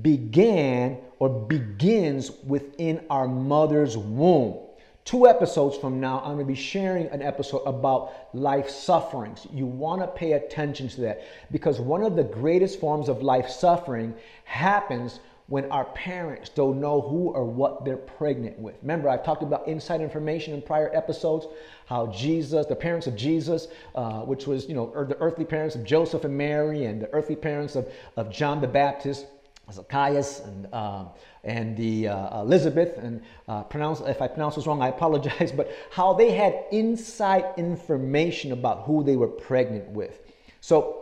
began 0.01 0.99
or 1.25 1.31
begins 1.31 2.31
within 2.47 3.03
our 3.09 3.27
mother's 3.27 3.97
womb. 3.97 4.59
Two 5.07 5.27
episodes 5.27 5.75
from 5.75 5.99
now, 5.99 6.19
I'm 6.19 6.35
going 6.35 6.41
to 6.41 6.45
be 6.45 6.55
sharing 6.55 7.07
an 7.07 7.23
episode 7.23 7.63
about 7.65 8.13
life 8.35 8.69
sufferings. 8.69 9.47
You 9.51 9.65
want 9.65 10.03
to 10.03 10.07
pay 10.07 10.33
attention 10.33 10.87
to 10.89 11.01
that 11.01 11.23
because 11.51 11.81
one 11.81 12.03
of 12.03 12.15
the 12.15 12.25
greatest 12.25 12.79
forms 12.79 13.09
of 13.09 13.23
life 13.23 13.49
suffering 13.49 14.15
happens 14.45 15.21
when 15.47 15.71
our 15.73 15.87
parents 15.87 16.51
don't 16.51 16.79
know 16.79 17.01
who 17.01 17.31
or 17.31 17.47
what 17.47 17.87
they're 17.87 17.97
pregnant 17.97 18.59
with. 18.59 18.75
Remember, 18.83 19.09
I've 19.09 19.25
talked 19.25 19.43
about 19.43 19.67
inside 19.67 20.03
information 20.03 20.53
in 20.53 20.61
prior 20.61 20.95
episodes, 20.95 21.47
how 21.87 22.09
Jesus, 22.09 22.67
the 22.67 22.77
parents 22.77 23.07
of 23.07 23.17
Jesus, 23.17 23.69
uh, 23.95 24.21
which 24.21 24.47
was, 24.47 24.69
you 24.69 24.75
know, 24.75 24.93
the 25.09 25.17
earthly 25.21 25.47
parents 25.47 25.75
of 25.75 25.85
Joseph 25.85 26.25
and 26.25 26.37
Mary 26.37 26.85
and 26.85 27.01
the 27.01 27.11
earthly 27.15 27.37
parents 27.37 27.77
of, 27.77 27.91
of 28.19 28.31
John 28.31 28.61
the 28.61 28.69
Baptist, 28.69 29.25
Zacchaeus 29.72 30.40
and, 30.40 30.68
uh, 30.72 31.05
and 31.42 31.77
the 31.77 32.09
uh, 32.09 32.42
Elizabeth, 32.42 32.96
and 32.98 33.22
uh, 33.48 33.62
pronounce, 33.64 34.00
if 34.00 34.20
I 34.20 34.29
pronounce 34.29 34.57
this 34.57 34.66
wrong, 34.66 34.83
I 34.83 34.88
apologize, 34.96 35.53
but 35.53 35.70
how 35.90 36.12
they 36.12 36.33
had 36.33 36.64
inside 36.72 37.44
information 37.57 38.53
about 38.53 38.83
who 38.83 39.03
they 39.03 39.16
were 39.16 39.29
pregnant 39.29 39.88
with. 39.88 40.20
So, 40.61 41.00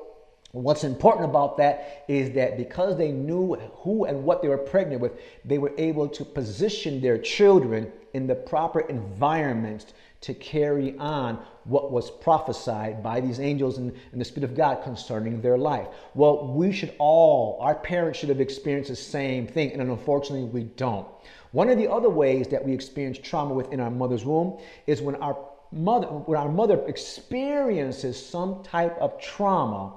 what's 0.52 0.84
important 0.84 1.24
about 1.24 1.56
that 1.56 2.04
is 2.08 2.32
that 2.32 2.58
because 2.58 2.96
they 2.98 3.10
knew 3.10 3.54
who 3.76 4.04
and 4.04 4.22
what 4.24 4.42
they 4.42 4.48
were 4.48 4.58
pregnant 4.58 5.00
with, 5.00 5.12
they 5.44 5.58
were 5.58 5.72
able 5.78 6.08
to 6.08 6.24
position 6.24 7.00
their 7.00 7.18
children 7.18 7.90
in 8.12 8.26
the 8.26 8.34
proper 8.34 8.80
environments 8.80 9.94
to 10.22 10.34
carry 10.34 10.96
on 10.98 11.38
what 11.64 11.92
was 11.92 12.10
prophesied 12.10 13.02
by 13.02 13.20
these 13.20 13.38
angels 13.38 13.78
and, 13.78 13.92
and, 14.12 14.20
the 14.20 14.24
Spirit 14.24 14.50
of 14.50 14.56
God 14.56 14.82
concerning 14.82 15.40
their 15.40 15.58
life. 15.58 15.86
Well, 16.14 16.48
we 16.48 16.72
should 16.72 16.94
all, 16.98 17.58
our 17.60 17.74
parents 17.74 18.18
should 18.18 18.28
have 18.28 18.40
experienced 18.40 18.90
the 18.90 18.96
same 18.96 19.46
thing, 19.46 19.72
and 19.72 19.82
unfortunately, 19.82 20.48
we 20.48 20.64
don't. 20.64 21.06
One 21.52 21.68
of 21.68 21.76
the 21.76 21.90
other 21.90 22.08
ways 22.08 22.48
that 22.48 22.64
we 22.64 22.72
experience 22.72 23.18
trauma 23.18 23.54
within 23.54 23.80
our 23.80 23.90
mother's 23.90 24.24
womb 24.24 24.58
is 24.86 25.02
when 25.02 25.16
our 25.16 25.36
mother, 25.70 26.06
when 26.06 26.38
our 26.38 26.48
mother 26.48 26.80
experiences 26.86 28.24
some 28.24 28.62
type 28.62 28.96
of 28.98 29.20
trauma 29.20 29.94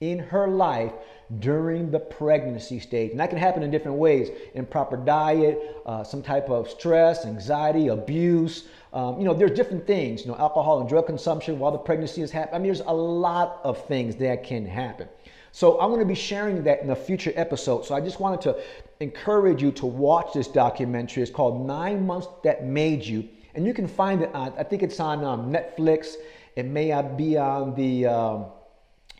in 0.00 0.18
her 0.18 0.48
life 0.48 0.92
during 1.38 1.90
the 1.90 1.98
pregnancy 1.98 2.78
stage. 2.78 3.10
And 3.10 3.20
that 3.20 3.30
can 3.30 3.38
happen 3.38 3.62
in 3.62 3.70
different 3.70 3.96
ways 3.96 4.30
improper 4.54 4.96
diet, 4.96 5.58
uh, 5.86 6.04
some 6.04 6.22
type 6.22 6.50
of 6.50 6.68
stress, 6.68 7.24
anxiety, 7.24 7.88
abuse. 7.88 8.64
Um, 8.94 9.18
you 9.18 9.24
know, 9.24 9.34
there's 9.34 9.50
different 9.50 9.86
things, 9.88 10.22
you 10.22 10.28
know, 10.28 10.38
alcohol 10.38 10.78
and 10.78 10.88
drug 10.88 11.06
consumption 11.06 11.58
while 11.58 11.72
the 11.72 11.78
pregnancy 11.78 12.22
is 12.22 12.30
happening. 12.30 12.54
I 12.54 12.58
mean, 12.58 12.68
there's 12.68 12.86
a 12.86 12.94
lot 12.94 13.60
of 13.64 13.84
things 13.86 14.14
that 14.16 14.44
can 14.44 14.64
happen. 14.64 15.08
So 15.50 15.80
I'm 15.80 15.88
going 15.88 16.00
to 16.00 16.06
be 16.06 16.14
sharing 16.14 16.62
that 16.62 16.80
in 16.80 16.90
a 16.90 16.96
future 16.96 17.32
episode. 17.34 17.84
So 17.84 17.96
I 17.96 18.00
just 18.00 18.20
wanted 18.20 18.40
to 18.42 18.62
encourage 19.00 19.60
you 19.60 19.72
to 19.72 19.86
watch 19.86 20.32
this 20.32 20.46
documentary. 20.46 21.24
It's 21.24 21.32
called 21.32 21.66
Nine 21.66 22.06
Months 22.06 22.28
That 22.44 22.64
Made 22.64 23.04
You. 23.04 23.28
And 23.56 23.66
you 23.66 23.74
can 23.74 23.88
find 23.88 24.22
it 24.22 24.32
on, 24.32 24.52
I 24.56 24.62
think 24.62 24.84
it's 24.84 25.00
on 25.00 25.24
um, 25.24 25.52
Netflix. 25.52 26.14
It 26.54 26.66
may 26.66 26.86
be 27.16 27.36
on 27.36 27.74
the, 27.74 28.06
um, 28.06 28.46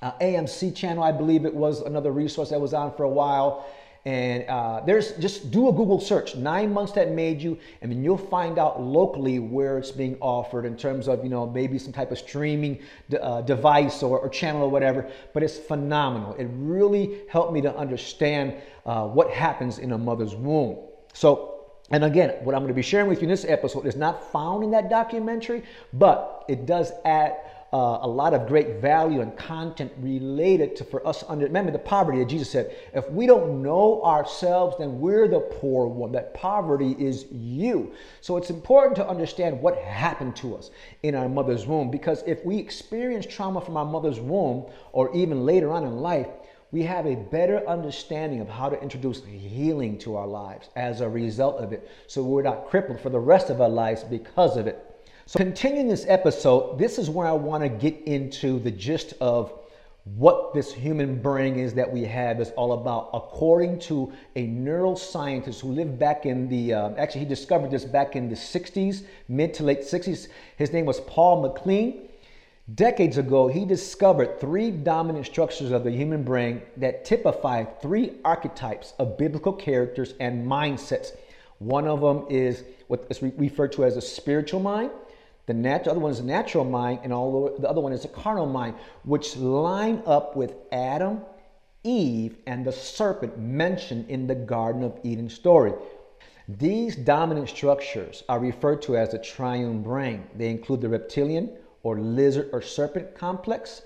uh, 0.02 0.12
AMC 0.20 0.76
channel, 0.76 1.02
I 1.02 1.12
believe 1.12 1.46
it 1.46 1.54
was 1.54 1.80
another 1.80 2.12
resource 2.12 2.50
that 2.50 2.60
was 2.60 2.74
on 2.74 2.94
for 2.94 3.04
a 3.04 3.08
while. 3.08 3.66
And 4.06 4.44
uh, 4.50 4.82
there's 4.84 5.12
just 5.12 5.50
do 5.50 5.68
a 5.68 5.72
Google 5.72 5.98
search, 5.98 6.36
nine 6.36 6.72
months 6.72 6.92
that 6.92 7.12
made 7.12 7.40
you, 7.40 7.58
and 7.80 7.90
then 7.90 8.04
you'll 8.04 8.18
find 8.18 8.58
out 8.58 8.80
locally 8.80 9.38
where 9.38 9.78
it's 9.78 9.90
being 9.90 10.18
offered 10.20 10.66
in 10.66 10.76
terms 10.76 11.08
of, 11.08 11.24
you 11.24 11.30
know, 11.30 11.46
maybe 11.46 11.78
some 11.78 11.92
type 11.92 12.10
of 12.12 12.18
streaming 12.18 12.80
uh, 13.18 13.40
device 13.40 14.02
or, 14.02 14.18
or, 14.18 14.28
channel 14.28 14.62
or 14.62 14.70
whatever. 14.70 15.10
But 15.32 15.42
it's 15.42 15.56
phenomenal. 15.56 16.34
It 16.34 16.48
really 16.52 17.22
helped 17.30 17.54
me 17.54 17.62
to 17.62 17.74
understand 17.74 18.54
uh, 18.84 19.06
what 19.06 19.30
happens 19.30 19.78
in 19.78 19.92
a 19.92 19.98
mother's 19.98 20.34
womb. 20.34 20.76
So, 21.14 21.70
and 21.90 22.04
again, 22.04 22.44
what 22.44 22.54
I'm 22.54 22.60
going 22.60 22.68
to 22.68 22.74
be 22.74 22.82
sharing 22.82 23.08
with 23.08 23.20
you 23.20 23.24
in 23.24 23.30
this 23.30 23.46
episode 23.46 23.86
is 23.86 23.96
not 23.96 24.30
found 24.32 24.64
in 24.64 24.70
that 24.72 24.90
documentary, 24.90 25.62
but 25.94 26.44
it 26.46 26.66
does 26.66 26.92
add 27.06 27.36
uh, 27.74 27.98
a 28.02 28.08
lot 28.08 28.32
of 28.32 28.46
great 28.46 28.80
value 28.80 29.20
and 29.20 29.36
content 29.36 29.92
related 29.98 30.76
to 30.76 30.84
for 30.84 31.06
us 31.06 31.24
under 31.28 31.44
remember 31.44 31.72
the 31.72 31.78
poverty 31.78 32.20
that 32.20 32.28
jesus 32.28 32.48
said 32.48 32.74
if 32.94 33.10
we 33.10 33.26
don't 33.26 33.60
know 33.62 34.00
ourselves 34.04 34.76
then 34.78 35.00
we're 35.00 35.28
the 35.28 35.40
poor 35.40 35.86
one. 35.86 36.12
That 36.12 36.34
poverty 36.34 36.96
is 36.98 37.26
you. 37.30 37.92
So 38.20 38.36
it's 38.36 38.50
important 38.50 38.96
to 38.96 39.08
understand 39.08 39.60
what 39.60 39.76
happened 39.78 40.36
to 40.36 40.56
us 40.56 40.70
in 41.02 41.14
our 41.14 41.28
mother's 41.28 41.66
womb 41.66 41.90
because 41.90 42.22
if 42.26 42.44
we 42.44 42.56
experience 42.56 43.26
trauma 43.26 43.60
from 43.60 43.76
our 43.76 43.84
mother's 43.84 44.20
womb 44.20 44.66
or 44.92 45.14
even 45.14 45.44
later 45.44 45.70
on 45.70 45.84
in 45.84 45.96
life 45.98 46.28
we 46.70 46.82
have 46.82 47.06
a 47.06 47.14
better 47.14 47.66
understanding 47.68 48.40
of 48.40 48.48
how 48.48 48.68
to 48.68 48.80
introduce 48.82 49.24
healing 49.24 49.96
to 49.98 50.16
our 50.16 50.26
lives 50.26 50.70
as 50.74 51.00
a 51.00 51.08
result 51.08 51.60
of 51.60 51.72
it. 51.72 51.88
So 52.08 52.22
we're 52.22 52.42
not 52.42 52.66
crippled 52.66 53.00
for 53.00 53.10
the 53.10 53.20
rest 53.20 53.48
of 53.48 53.60
our 53.60 53.68
lives 53.68 54.02
because 54.02 54.56
of 54.56 54.66
it 54.66 54.93
so, 55.26 55.38
continuing 55.38 55.88
this 55.88 56.04
episode, 56.06 56.78
this 56.78 56.98
is 56.98 57.08
where 57.08 57.26
I 57.26 57.32
want 57.32 57.62
to 57.62 57.68
get 57.70 58.02
into 58.02 58.58
the 58.58 58.70
gist 58.70 59.14
of 59.22 59.54
what 60.04 60.52
this 60.52 60.70
human 60.70 61.22
brain 61.22 61.56
is 61.58 61.72
that 61.74 61.90
we 61.90 62.02
have 62.02 62.42
is 62.42 62.50
all 62.58 62.74
about. 62.74 63.08
According 63.14 63.78
to 63.80 64.12
a 64.36 64.46
neuroscientist 64.46 65.60
who 65.60 65.68
lived 65.68 65.98
back 65.98 66.26
in 66.26 66.46
the, 66.50 66.74
uh, 66.74 66.90
actually, 66.98 67.20
he 67.20 67.26
discovered 67.26 67.70
this 67.70 67.86
back 67.86 68.16
in 68.16 68.28
the 68.28 68.34
60s, 68.34 69.04
mid 69.28 69.54
to 69.54 69.62
late 69.62 69.80
60s. 69.80 70.28
His 70.58 70.72
name 70.74 70.84
was 70.84 71.00
Paul 71.00 71.40
MacLean. 71.40 72.06
Decades 72.74 73.16
ago, 73.16 73.48
he 73.48 73.64
discovered 73.64 74.38
three 74.38 74.70
dominant 74.70 75.24
structures 75.24 75.70
of 75.70 75.84
the 75.84 75.90
human 75.90 76.22
brain 76.22 76.60
that 76.76 77.06
typify 77.06 77.64
three 77.64 78.12
archetypes 78.26 78.92
of 78.98 79.16
biblical 79.16 79.54
characters 79.54 80.12
and 80.20 80.46
mindsets. 80.46 81.12
One 81.60 81.88
of 81.88 82.02
them 82.02 82.26
is 82.28 82.64
what 82.88 83.06
is 83.08 83.22
referred 83.22 83.72
to 83.72 83.84
as 83.84 83.96
a 83.96 84.02
spiritual 84.02 84.60
mind. 84.60 84.90
The 85.46 85.54
natural, 85.54 85.92
other 85.92 86.00
one 86.00 86.12
is 86.12 86.20
a 86.20 86.24
natural 86.24 86.64
mind, 86.64 87.00
and 87.02 87.12
all 87.12 87.54
the 87.58 87.68
other 87.68 87.80
one 87.80 87.92
is 87.92 88.04
a 88.04 88.08
carnal 88.08 88.46
mind, 88.46 88.76
which 89.04 89.36
line 89.36 90.02
up 90.06 90.36
with 90.36 90.54
Adam, 90.72 91.20
Eve, 91.82 92.38
and 92.46 92.64
the 92.64 92.72
serpent 92.72 93.38
mentioned 93.38 94.08
in 94.08 94.26
the 94.26 94.34
Garden 94.34 94.82
of 94.82 94.98
Eden 95.02 95.28
story. 95.28 95.74
These 96.48 96.96
dominant 96.96 97.48
structures 97.50 98.22
are 98.28 98.38
referred 98.38 98.80
to 98.82 98.96
as 98.96 99.10
the 99.10 99.18
triune 99.18 99.82
brain. 99.82 100.24
They 100.36 100.50
include 100.50 100.80
the 100.80 100.88
reptilian, 100.88 101.50
or 101.82 101.98
lizard 101.98 102.48
or 102.52 102.62
serpent 102.62 103.14
complex, 103.14 103.82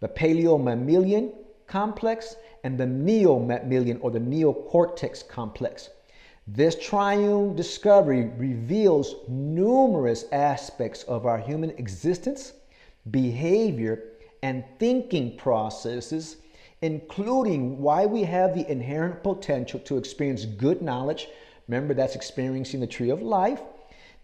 the 0.00 0.08
paleomammalian 0.08 1.32
complex, 1.66 2.36
and 2.62 2.78
the 2.78 2.84
neomammalian 2.84 3.98
or 4.02 4.10
the 4.10 4.20
neocortex 4.20 5.26
complex. 5.26 5.88
This 6.46 6.76
triune 6.76 7.56
discovery 7.56 8.30
reveals 8.36 9.14
numerous 9.28 10.26
aspects 10.30 11.02
of 11.04 11.26
our 11.26 11.38
human 11.38 11.70
existence, 11.70 12.52
behavior, 13.10 14.02
and 14.42 14.64
thinking 14.78 15.36
processes, 15.36 16.36
including 16.82 17.80
why 17.80 18.04
we 18.04 18.22
have 18.24 18.54
the 18.54 18.70
inherent 18.70 19.22
potential 19.22 19.80
to 19.80 19.96
experience 19.96 20.44
good 20.44 20.82
knowledge. 20.82 21.28
Remember, 21.66 21.94
that's 21.94 22.14
experiencing 22.14 22.80
the 22.80 22.86
tree 22.86 23.10
of 23.10 23.22
life 23.22 23.60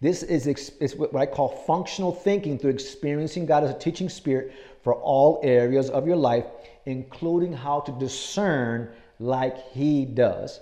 this 0.00 0.22
is, 0.22 0.46
is 0.46 0.96
what 0.96 1.14
I 1.14 1.26
call 1.26 1.48
functional 1.48 2.12
thinking 2.12 2.58
through 2.58 2.70
experiencing 2.70 3.44
God 3.44 3.64
as 3.64 3.70
a 3.70 3.78
teaching 3.78 4.08
spirit 4.08 4.52
for 4.82 4.94
all 4.94 5.40
areas 5.42 5.90
of 5.90 6.06
your 6.06 6.16
life, 6.16 6.46
including 6.86 7.52
how 7.52 7.80
to 7.80 7.92
discern 7.92 8.90
like 9.18 9.58
He 9.72 10.06
does. 10.06 10.60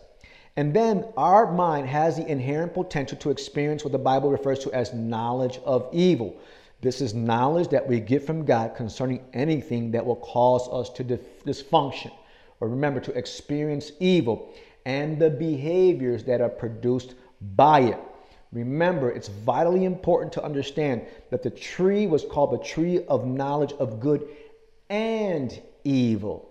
And 0.58 0.74
then 0.74 1.04
our 1.16 1.52
mind 1.52 1.86
has 1.86 2.16
the 2.16 2.26
inherent 2.26 2.74
potential 2.74 3.16
to 3.18 3.30
experience 3.30 3.84
what 3.84 3.92
the 3.92 3.98
Bible 3.98 4.28
refers 4.28 4.58
to 4.64 4.72
as 4.72 4.92
knowledge 4.92 5.60
of 5.64 5.88
evil. 5.92 6.36
This 6.80 7.00
is 7.00 7.14
knowledge 7.14 7.68
that 7.68 7.86
we 7.86 8.00
get 8.00 8.26
from 8.26 8.44
God 8.44 8.74
concerning 8.74 9.24
anything 9.32 9.92
that 9.92 10.04
will 10.04 10.16
cause 10.16 10.68
us 10.68 10.92
to 10.96 11.04
dysfunction, 11.46 12.10
or 12.58 12.68
remember, 12.68 12.98
to 12.98 13.12
experience 13.12 13.92
evil 14.00 14.52
and 14.84 15.20
the 15.20 15.30
behaviors 15.30 16.24
that 16.24 16.40
are 16.40 16.48
produced 16.48 17.14
by 17.54 17.82
it. 17.82 17.98
Remember, 18.50 19.12
it's 19.12 19.28
vitally 19.28 19.84
important 19.84 20.32
to 20.32 20.42
understand 20.42 21.02
that 21.30 21.44
the 21.44 21.50
tree 21.50 22.08
was 22.08 22.24
called 22.24 22.50
the 22.50 22.64
tree 22.64 23.04
of 23.06 23.28
knowledge 23.28 23.74
of 23.74 24.00
good 24.00 24.26
and 24.90 25.62
evil. 25.84 26.47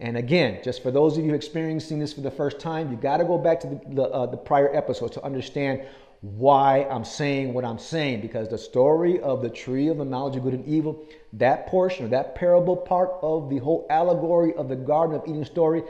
And 0.00 0.16
again, 0.16 0.60
just 0.64 0.82
for 0.82 0.90
those 0.90 1.18
of 1.18 1.24
you 1.24 1.34
experiencing 1.34 1.98
this 1.98 2.12
for 2.14 2.22
the 2.22 2.30
first 2.30 2.58
time, 2.58 2.90
you 2.90 2.96
got 2.96 3.18
to 3.18 3.24
go 3.24 3.36
back 3.36 3.60
to 3.60 3.66
the, 3.66 3.80
the, 3.94 4.02
uh, 4.04 4.26
the 4.26 4.36
prior 4.36 4.74
episode 4.74 5.12
to 5.12 5.24
understand 5.24 5.82
why 6.22 6.84
I'm 6.90 7.04
saying 7.04 7.52
what 7.52 7.64
I'm 7.64 7.78
saying. 7.78 8.22
Because 8.22 8.48
the 8.48 8.58
story 8.58 9.20
of 9.20 9.42
the 9.42 9.50
tree 9.50 9.88
of 9.88 9.98
the 9.98 10.04
knowledge 10.04 10.36
of 10.36 10.42
good 10.42 10.54
and 10.54 10.66
evil, 10.66 11.04
that 11.34 11.66
portion 11.66 12.06
or 12.06 12.08
that 12.08 12.34
parable 12.34 12.76
part 12.76 13.10
of 13.22 13.50
the 13.50 13.58
whole 13.58 13.86
allegory 13.90 14.54
of 14.54 14.68
the 14.68 14.76
Garden 14.76 15.16
of 15.16 15.22
Eden 15.26 15.44
story, 15.44 15.82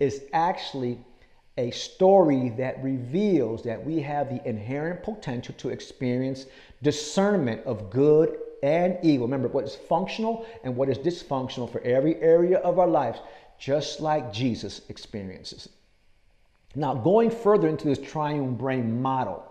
is 0.00 0.22
actually 0.32 0.98
a 1.58 1.70
story 1.72 2.50
that 2.50 2.82
reveals 2.82 3.62
that 3.64 3.84
we 3.84 4.00
have 4.00 4.30
the 4.30 4.48
inherent 4.48 5.02
potential 5.02 5.54
to 5.58 5.70
experience 5.70 6.46
discernment 6.82 7.60
of 7.66 7.90
good 7.90 8.38
and 8.62 8.96
evil. 9.02 9.26
Remember, 9.26 9.48
what 9.48 9.64
is 9.64 9.74
functional 9.74 10.46
and 10.64 10.74
what 10.76 10.88
is 10.88 10.98
dysfunctional 10.98 11.70
for 11.70 11.80
every 11.80 12.16
area 12.22 12.58
of 12.58 12.78
our 12.78 12.86
lives, 12.86 13.18
just 13.58 14.00
like 14.00 14.32
Jesus 14.32 14.82
experiences. 14.88 15.68
Now, 16.74 16.94
going 16.94 17.30
further 17.30 17.68
into 17.68 17.88
this 17.88 17.98
triune 17.98 18.54
brain 18.54 19.00
model, 19.00 19.44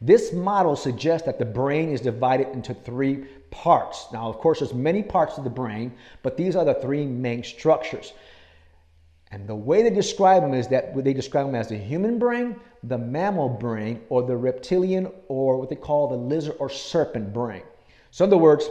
this 0.00 0.32
model 0.32 0.76
suggests 0.76 1.26
that 1.26 1.38
the 1.38 1.44
brain 1.44 1.90
is 1.90 2.00
divided 2.00 2.48
into 2.48 2.74
three 2.74 3.24
parts. 3.50 4.06
Now, 4.12 4.28
of 4.28 4.38
course, 4.38 4.60
there's 4.60 4.74
many 4.74 5.02
parts 5.02 5.38
of 5.38 5.44
the 5.44 5.50
brain, 5.50 5.92
but 6.22 6.36
these 6.36 6.56
are 6.56 6.64
the 6.64 6.74
three 6.74 7.06
main 7.06 7.42
structures. 7.42 8.12
And 9.30 9.48
the 9.48 9.54
way 9.54 9.82
they 9.82 9.90
describe 9.90 10.42
them 10.42 10.54
is 10.54 10.68
that 10.68 10.94
they 11.02 11.12
describe 11.12 11.46
them 11.46 11.54
as 11.54 11.68
the 11.68 11.76
human 11.76 12.18
brain, 12.18 12.56
the 12.82 12.98
mammal 12.98 13.48
brain, 13.48 14.02
or 14.08 14.22
the 14.22 14.36
reptilian, 14.36 15.10
or 15.28 15.56
what 15.56 15.70
they 15.70 15.76
call 15.76 16.08
the 16.08 16.16
lizard 16.16 16.56
or 16.58 16.68
serpent 16.70 17.32
brain. 17.32 17.62
So, 18.10 18.24
in 18.24 18.28
other 18.28 18.38
words, 18.38 18.68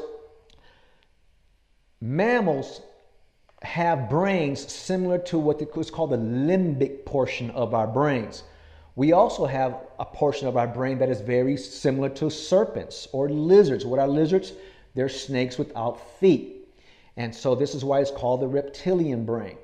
mammals 1.99 2.81
have 3.63 4.09
brains 4.09 4.71
similar 4.71 5.17
to 5.17 5.39
what 5.39 5.61
is 5.61 5.91
called 5.91 6.11
the 6.11 6.17
limbic 6.17 7.05
portion 7.05 7.49
of 7.51 7.73
our 7.73 7.87
brains. 7.87 8.43
We 8.95 9.13
also 9.13 9.45
have 9.45 9.77
a 9.99 10.05
portion 10.05 10.47
of 10.47 10.57
our 10.57 10.67
brain 10.67 10.99
that 10.99 11.09
is 11.09 11.21
very 11.21 11.57
similar 11.57 12.09
to 12.09 12.29
serpents 12.29 13.07
or 13.11 13.29
lizards. 13.29 13.85
What 13.85 13.99
are 13.99 14.07
lizards? 14.07 14.53
They're 14.93 15.09
snakes 15.09 15.57
without 15.57 15.99
feet. 16.19 16.67
And 17.17 17.33
so 17.33 17.55
this 17.55 17.73
is 17.73 17.83
why 17.83 18.01
it's 18.01 18.11
called 18.11 18.41
the 18.41 18.47
reptilian 18.47 19.25
brain. 19.25 19.57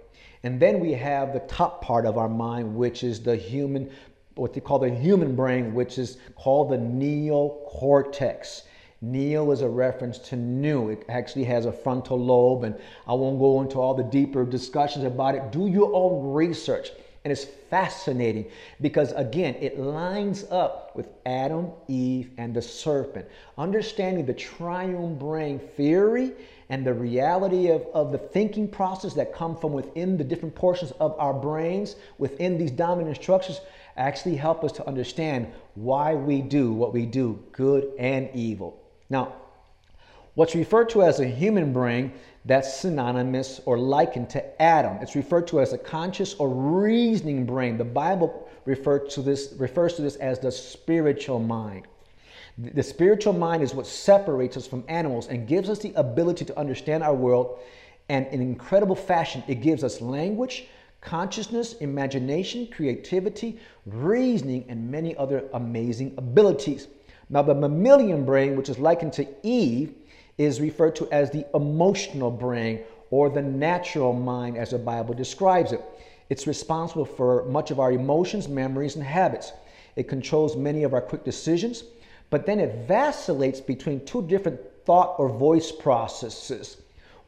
And 0.43 0.59
then 0.59 0.79
we 0.79 0.93
have 0.93 1.33
the 1.33 1.41
top 1.41 1.83
part 1.83 2.05
of 2.05 2.17
our 2.17 2.29
mind, 2.29 2.75
which 2.75 3.03
is 3.03 3.21
the 3.21 3.35
human, 3.35 3.91
what 4.35 4.53
they 4.53 4.61
call 4.61 4.79
the 4.79 4.89
human 4.89 5.35
brain, 5.35 5.73
which 5.73 5.97
is 5.97 6.17
called 6.35 6.71
the 6.71 6.77
neocortex. 6.77 8.63
Neo 9.01 9.49
is 9.51 9.61
a 9.61 9.69
reference 9.69 10.17
to 10.17 10.35
new. 10.35 10.89
It 10.89 11.05
actually 11.07 11.45
has 11.45 11.65
a 11.65 11.71
frontal 11.71 12.19
lobe, 12.19 12.65
and 12.65 12.75
I 13.07 13.13
won't 13.13 13.39
go 13.39 13.61
into 13.61 13.79
all 13.79 13.93
the 13.93 14.03
deeper 14.03 14.43
discussions 14.43 15.05
about 15.05 15.35
it. 15.35 15.51
Do 15.51 15.67
your 15.67 15.93
own 15.93 16.33
research. 16.33 16.89
And 17.23 17.31
it's 17.31 17.45
fascinating 17.69 18.49
because, 18.81 19.11
again, 19.13 19.55
it 19.59 19.79
lines 19.79 20.45
up 20.51 20.95
with 20.95 21.09
Adam, 21.25 21.71
Eve, 21.87 22.31
and 22.37 22.53
the 22.53 22.61
serpent. 22.61 23.25
Understanding 23.57 24.25
the 24.25 24.33
triune 24.33 25.17
brain 25.17 25.59
theory 25.59 26.33
and 26.69 26.85
the 26.85 26.93
reality 26.93 27.69
of, 27.69 27.85
of 27.93 28.11
the 28.11 28.17
thinking 28.17 28.67
process 28.67 29.13
that 29.15 29.33
come 29.33 29.55
from 29.55 29.73
within 29.73 30.17
the 30.17 30.23
different 30.23 30.55
portions 30.55 30.91
of 30.99 31.15
our 31.19 31.33
brains, 31.33 31.95
within 32.17 32.57
these 32.57 32.71
dominant 32.71 33.15
structures, 33.17 33.61
actually 33.97 34.35
help 34.35 34.63
us 34.63 34.71
to 34.73 34.87
understand 34.87 35.47
why 35.75 36.13
we 36.13 36.41
do 36.41 36.71
what 36.71 36.93
we 36.93 37.05
do, 37.05 37.41
good 37.51 37.91
and 37.97 38.29
evil. 38.33 38.81
Now, 39.09 39.33
what's 40.35 40.55
referred 40.55 40.89
to 40.89 41.03
as 41.03 41.19
a 41.19 41.25
human 41.25 41.73
brain, 41.73 42.13
that's 42.45 42.77
synonymous 42.77 43.59
or 43.65 43.77
likened 43.77 44.29
to 44.31 44.61
Adam. 44.61 44.97
It's 45.01 45.15
referred 45.15 45.47
to 45.47 45.59
as 45.61 45.73
a 45.73 45.77
conscious 45.77 46.33
or 46.35 46.49
reasoning 46.49 47.45
brain. 47.45 47.77
The 47.77 47.85
Bible 47.85 48.49
refers 48.65 49.13
to 49.15 49.21
this, 49.21 49.53
refers 49.57 49.95
to 49.95 50.01
this 50.01 50.15
as 50.17 50.39
the 50.39 50.51
spiritual 50.51 51.39
mind. 51.39 51.87
The 52.57 52.83
spiritual 52.83 53.33
mind 53.33 53.63
is 53.63 53.73
what 53.73 53.87
separates 53.87 54.57
us 54.57 54.67
from 54.67 54.83
animals 54.87 55.27
and 55.27 55.47
gives 55.47 55.69
us 55.69 55.79
the 55.79 55.93
ability 55.93 56.45
to 56.45 56.59
understand 56.59 57.03
our 57.03 57.13
world. 57.13 57.59
And 58.09 58.27
in 58.27 58.41
incredible 58.41 58.95
fashion, 58.95 59.43
it 59.47 59.61
gives 59.61 59.83
us 59.83 60.01
language, 60.01 60.67
consciousness, 61.01 61.73
imagination, 61.73 62.67
creativity, 62.67 63.59
reasoning, 63.85 64.65
and 64.67 64.91
many 64.91 65.15
other 65.15 65.45
amazing 65.53 66.15
abilities. 66.17 66.87
Now, 67.29 67.41
the 67.41 67.53
mammalian 67.53 68.25
brain, 68.25 68.55
which 68.55 68.69
is 68.69 68.79
likened 68.79 69.13
to 69.13 69.27
Eve, 69.43 69.93
is 70.37 70.59
referred 70.61 70.95
to 70.97 71.11
as 71.11 71.29
the 71.31 71.45
emotional 71.53 72.31
brain 72.31 72.81
or 73.11 73.29
the 73.29 73.41
natural 73.41 74.13
mind, 74.13 74.57
as 74.57 74.71
the 74.71 74.79
Bible 74.79 75.13
describes 75.13 75.71
it. 75.71 75.81
It's 76.29 76.47
responsible 76.47 77.05
for 77.05 77.45
much 77.45 77.71
of 77.71 77.79
our 77.79 77.91
emotions, 77.91 78.47
memories, 78.47 78.95
and 78.95 79.03
habits. 79.03 79.51
It 79.95 80.07
controls 80.07 80.55
many 80.55 80.83
of 80.83 80.93
our 80.93 81.01
quick 81.01 81.23
decisions 81.23 81.83
but 82.29 82.45
then 82.45 82.59
it 82.59 82.87
vacillates 82.87 83.59
between 83.59 84.05
two 84.05 84.21
different 84.23 84.59
thought 84.85 85.15
or 85.17 85.29
voice 85.29 85.71
processes. 85.71 86.77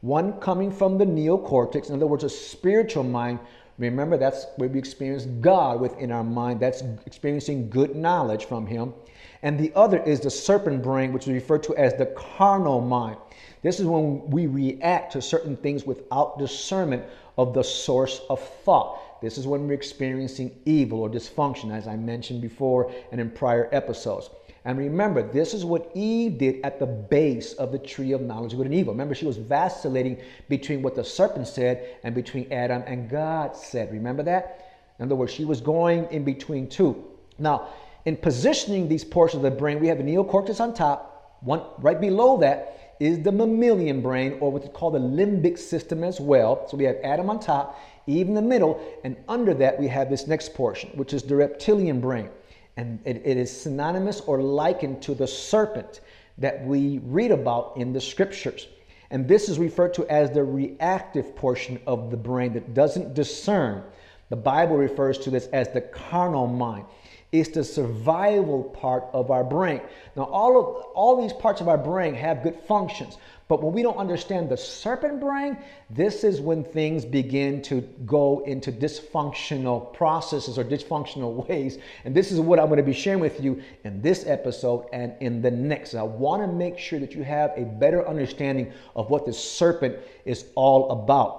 One 0.00 0.34
coming 0.40 0.70
from 0.70 0.98
the 0.98 1.04
neocortex, 1.04 1.88
in 1.88 1.96
other 1.96 2.06
words, 2.06 2.24
a 2.24 2.28
spiritual 2.28 3.04
mind. 3.04 3.38
Remember, 3.78 4.16
that's 4.16 4.46
where 4.56 4.68
we 4.68 4.78
experience 4.78 5.26
God 5.40 5.80
within 5.80 6.12
our 6.12 6.24
mind. 6.24 6.60
That's 6.60 6.82
experiencing 7.06 7.70
good 7.70 7.96
knowledge 7.96 8.44
from 8.44 8.66
Him. 8.66 8.94
And 9.42 9.58
the 9.58 9.72
other 9.74 10.00
is 10.02 10.20
the 10.20 10.30
serpent 10.30 10.82
brain, 10.82 11.12
which 11.12 11.26
is 11.26 11.32
referred 11.32 11.64
to 11.64 11.76
as 11.76 11.94
the 11.94 12.06
carnal 12.06 12.80
mind. 12.80 13.16
This 13.62 13.80
is 13.80 13.86
when 13.86 14.28
we 14.30 14.46
react 14.46 15.12
to 15.12 15.22
certain 15.22 15.56
things 15.56 15.84
without 15.84 16.38
discernment 16.38 17.04
of 17.38 17.54
the 17.54 17.62
source 17.62 18.20
of 18.28 18.40
thought. 18.40 19.20
This 19.20 19.38
is 19.38 19.46
when 19.46 19.66
we're 19.66 19.74
experiencing 19.74 20.56
evil 20.64 21.00
or 21.00 21.08
dysfunction, 21.08 21.72
as 21.72 21.86
I 21.86 21.96
mentioned 21.96 22.40
before 22.40 22.92
and 23.10 23.20
in 23.20 23.30
prior 23.30 23.68
episodes. 23.72 24.30
And 24.64 24.78
remember, 24.78 25.22
this 25.22 25.54
is 25.54 25.64
what 25.64 25.90
Eve 25.94 26.38
did 26.38 26.64
at 26.64 26.78
the 26.78 26.86
base 26.86 27.52
of 27.54 27.72
the 27.72 27.78
tree 27.78 28.12
of 28.12 28.20
knowledge 28.20 28.52
of 28.52 28.58
good 28.58 28.66
and 28.66 28.74
evil. 28.74 28.92
Remember, 28.92 29.14
she 29.14 29.26
was 29.26 29.36
vacillating 29.36 30.18
between 30.48 30.82
what 30.82 30.94
the 30.94 31.02
serpent 31.02 31.48
said 31.48 31.96
and 32.04 32.14
between 32.14 32.52
Adam 32.52 32.82
and 32.86 33.10
God 33.10 33.56
said. 33.56 33.92
Remember 33.92 34.22
that? 34.22 34.68
In 34.98 35.06
other 35.06 35.16
words, 35.16 35.32
she 35.32 35.44
was 35.44 35.60
going 35.60 36.06
in 36.12 36.22
between 36.22 36.68
two. 36.68 37.04
Now, 37.38 37.68
in 38.04 38.16
positioning 38.16 38.88
these 38.88 39.04
portions 39.04 39.44
of 39.44 39.50
the 39.50 39.56
brain, 39.56 39.80
we 39.80 39.88
have 39.88 39.98
the 39.98 40.04
neocortex 40.04 40.60
on 40.60 40.74
top. 40.74 41.38
One 41.40 41.62
right 41.78 42.00
below 42.00 42.38
that 42.38 42.96
is 43.00 43.20
the 43.22 43.32
mammalian 43.32 44.00
brain, 44.00 44.36
or 44.40 44.52
what's 44.52 44.68
called 44.68 44.94
the 44.94 45.00
limbic 45.00 45.58
system 45.58 46.04
as 46.04 46.20
well. 46.20 46.68
So 46.68 46.76
we 46.76 46.84
have 46.84 46.96
Adam 47.02 47.30
on 47.30 47.40
top, 47.40 47.80
Eve 48.06 48.28
in 48.28 48.34
the 48.34 48.42
middle, 48.42 48.80
and 49.02 49.16
under 49.28 49.54
that 49.54 49.78
we 49.78 49.88
have 49.88 50.08
this 50.08 50.28
next 50.28 50.54
portion, 50.54 50.90
which 50.90 51.12
is 51.12 51.22
the 51.22 51.34
reptilian 51.34 52.00
brain. 52.00 52.28
And 52.76 53.00
it, 53.04 53.22
it 53.24 53.36
is 53.36 53.50
synonymous 53.50 54.20
or 54.20 54.40
likened 54.40 55.02
to 55.02 55.14
the 55.14 55.26
serpent 55.26 56.00
that 56.38 56.64
we 56.64 56.98
read 57.04 57.32
about 57.32 57.76
in 57.76 57.92
the 57.92 58.00
scriptures. 58.00 58.68
And 59.10 59.28
this 59.28 59.48
is 59.48 59.58
referred 59.58 59.94
to 59.94 60.06
as 60.06 60.30
the 60.30 60.44
reactive 60.44 61.36
portion 61.36 61.80
of 61.86 62.10
the 62.10 62.16
brain 62.16 62.54
that 62.54 62.72
doesn't 62.72 63.14
discern. 63.14 63.82
The 64.30 64.36
Bible 64.36 64.76
refers 64.76 65.18
to 65.18 65.30
this 65.30 65.46
as 65.48 65.68
the 65.72 65.82
carnal 65.82 66.46
mind. 66.46 66.86
It's 67.32 67.48
the 67.48 67.64
survival 67.64 68.62
part 68.62 69.04
of 69.14 69.30
our 69.30 69.42
brain. 69.42 69.80
Now, 70.16 70.24
all 70.24 70.60
of 70.60 70.66
all 70.94 71.20
these 71.20 71.32
parts 71.32 71.62
of 71.62 71.68
our 71.68 71.78
brain 71.78 72.14
have 72.14 72.42
good 72.42 72.60
functions, 72.68 73.16
but 73.48 73.62
when 73.62 73.72
we 73.72 73.82
don't 73.82 73.96
understand 73.96 74.50
the 74.50 74.56
serpent 74.58 75.18
brain, 75.18 75.56
this 75.88 76.24
is 76.24 76.42
when 76.42 76.62
things 76.62 77.06
begin 77.06 77.62
to 77.62 77.80
go 78.04 78.40
into 78.46 78.70
dysfunctional 78.70 79.94
processes 79.94 80.58
or 80.58 80.64
dysfunctional 80.64 81.46
ways. 81.48 81.78
And 82.04 82.14
this 82.14 82.32
is 82.32 82.38
what 82.38 82.60
I'm 82.60 82.66
going 82.66 82.76
to 82.76 82.82
be 82.82 82.92
sharing 82.92 83.20
with 83.20 83.42
you 83.42 83.62
in 83.84 84.02
this 84.02 84.26
episode 84.26 84.86
and 84.92 85.14
in 85.20 85.40
the 85.40 85.50
next. 85.50 85.94
I 85.94 86.02
want 86.02 86.42
to 86.42 86.48
make 86.48 86.78
sure 86.78 87.00
that 87.00 87.14
you 87.14 87.22
have 87.24 87.52
a 87.56 87.64
better 87.64 88.06
understanding 88.06 88.74
of 88.94 89.08
what 89.08 89.24
the 89.24 89.32
serpent 89.32 89.96
is 90.26 90.44
all 90.54 90.90
about. 90.90 91.38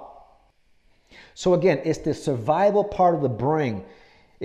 So, 1.34 1.54
again, 1.54 1.80
it's 1.84 1.98
the 1.98 2.14
survival 2.14 2.82
part 2.82 3.14
of 3.14 3.22
the 3.22 3.28
brain 3.28 3.84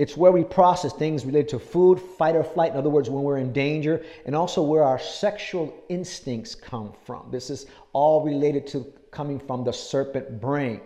it's 0.00 0.16
where 0.16 0.32
we 0.32 0.44
process 0.44 0.94
things 0.94 1.26
related 1.26 1.50
to 1.50 1.58
food, 1.58 2.00
fight 2.00 2.34
or 2.34 2.42
flight, 2.42 2.72
in 2.72 2.78
other 2.78 2.88
words, 2.88 3.10
when 3.10 3.22
we're 3.22 3.36
in 3.36 3.52
danger, 3.52 4.02
and 4.24 4.34
also 4.34 4.62
where 4.62 4.82
our 4.82 4.98
sexual 4.98 5.74
instincts 5.90 6.54
come 6.54 6.94
from. 7.04 7.28
This 7.30 7.50
is 7.50 7.66
all 7.92 8.24
related 8.24 8.66
to 8.68 8.90
coming 9.10 9.38
from 9.38 9.62
the 9.62 9.74
serpent 9.74 10.40
brain. 10.40 10.80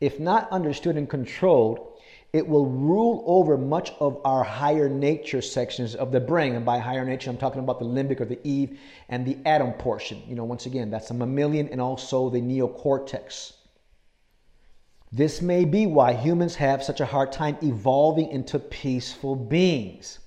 If 0.00 0.20
not 0.20 0.48
understood 0.52 0.96
and 0.96 1.10
controlled, 1.10 1.98
it 2.32 2.46
will 2.46 2.66
rule 2.66 3.24
over 3.26 3.58
much 3.58 3.90
of 3.98 4.20
our 4.24 4.44
higher 4.44 4.88
nature 4.88 5.42
sections 5.42 5.96
of 5.96 6.12
the 6.12 6.20
brain. 6.20 6.54
And 6.54 6.64
by 6.64 6.78
higher 6.78 7.04
nature, 7.04 7.30
I'm 7.30 7.36
talking 7.36 7.60
about 7.60 7.80
the 7.80 7.86
limbic 7.86 8.20
or 8.20 8.24
the 8.24 8.38
Eve 8.44 8.78
and 9.08 9.26
the 9.26 9.36
Adam 9.44 9.72
portion. 9.72 10.22
You 10.28 10.36
know, 10.36 10.44
once 10.44 10.66
again, 10.66 10.90
that's 10.90 11.08
the 11.08 11.14
mammalian 11.14 11.70
and 11.70 11.80
also 11.80 12.30
the 12.30 12.40
neocortex. 12.40 13.54
This 15.16 15.40
may 15.40 15.64
be 15.64 15.86
why 15.86 16.12
humans 16.12 16.56
have 16.56 16.82
such 16.82 16.98
a 16.98 17.06
hard 17.06 17.30
time 17.30 17.56
evolving 17.62 18.30
into 18.30 18.58
peaceful 18.58 19.36
beings. 19.36 20.18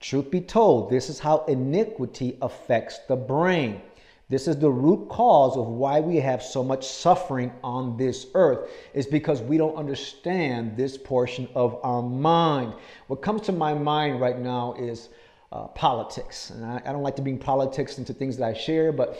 Truth 0.00 0.30
be 0.30 0.40
told, 0.40 0.88
this 0.88 1.10
is 1.10 1.18
how 1.18 1.44
iniquity 1.44 2.38
affects 2.40 3.00
the 3.06 3.16
brain. 3.16 3.82
This 4.30 4.48
is 4.48 4.56
the 4.58 4.70
root 4.70 5.10
cause 5.10 5.58
of 5.58 5.66
why 5.66 6.00
we 6.00 6.16
have 6.16 6.42
so 6.42 6.64
much 6.64 6.86
suffering 6.86 7.52
on 7.62 7.98
this 7.98 8.28
earth, 8.32 8.70
is 8.94 9.06
because 9.06 9.42
we 9.42 9.58
don't 9.58 9.76
understand 9.76 10.74
this 10.74 10.96
portion 10.96 11.46
of 11.54 11.78
our 11.82 12.00
mind. 12.00 12.72
What 13.08 13.20
comes 13.20 13.42
to 13.42 13.52
my 13.52 13.74
mind 13.74 14.22
right 14.22 14.38
now 14.38 14.74
is 14.78 15.10
uh, 15.52 15.66
politics. 15.66 16.48
And 16.48 16.64
I, 16.64 16.80
I 16.86 16.92
don't 16.92 17.02
like 17.02 17.16
to 17.16 17.22
bring 17.22 17.36
politics 17.36 17.98
into 17.98 18.14
things 18.14 18.38
that 18.38 18.46
I 18.46 18.54
share, 18.54 18.90
but 18.90 19.18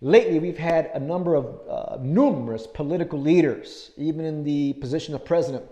Lately, 0.00 0.38
we've 0.38 0.58
had 0.58 0.90
a 0.94 1.00
number 1.00 1.34
of 1.34 1.60
uh, 1.68 1.96
numerous 2.00 2.66
political 2.66 3.20
leaders, 3.20 3.92
even 3.96 4.24
in 4.24 4.44
the 4.44 4.72
position 4.74 5.14
of 5.14 5.24
president, 5.24 5.64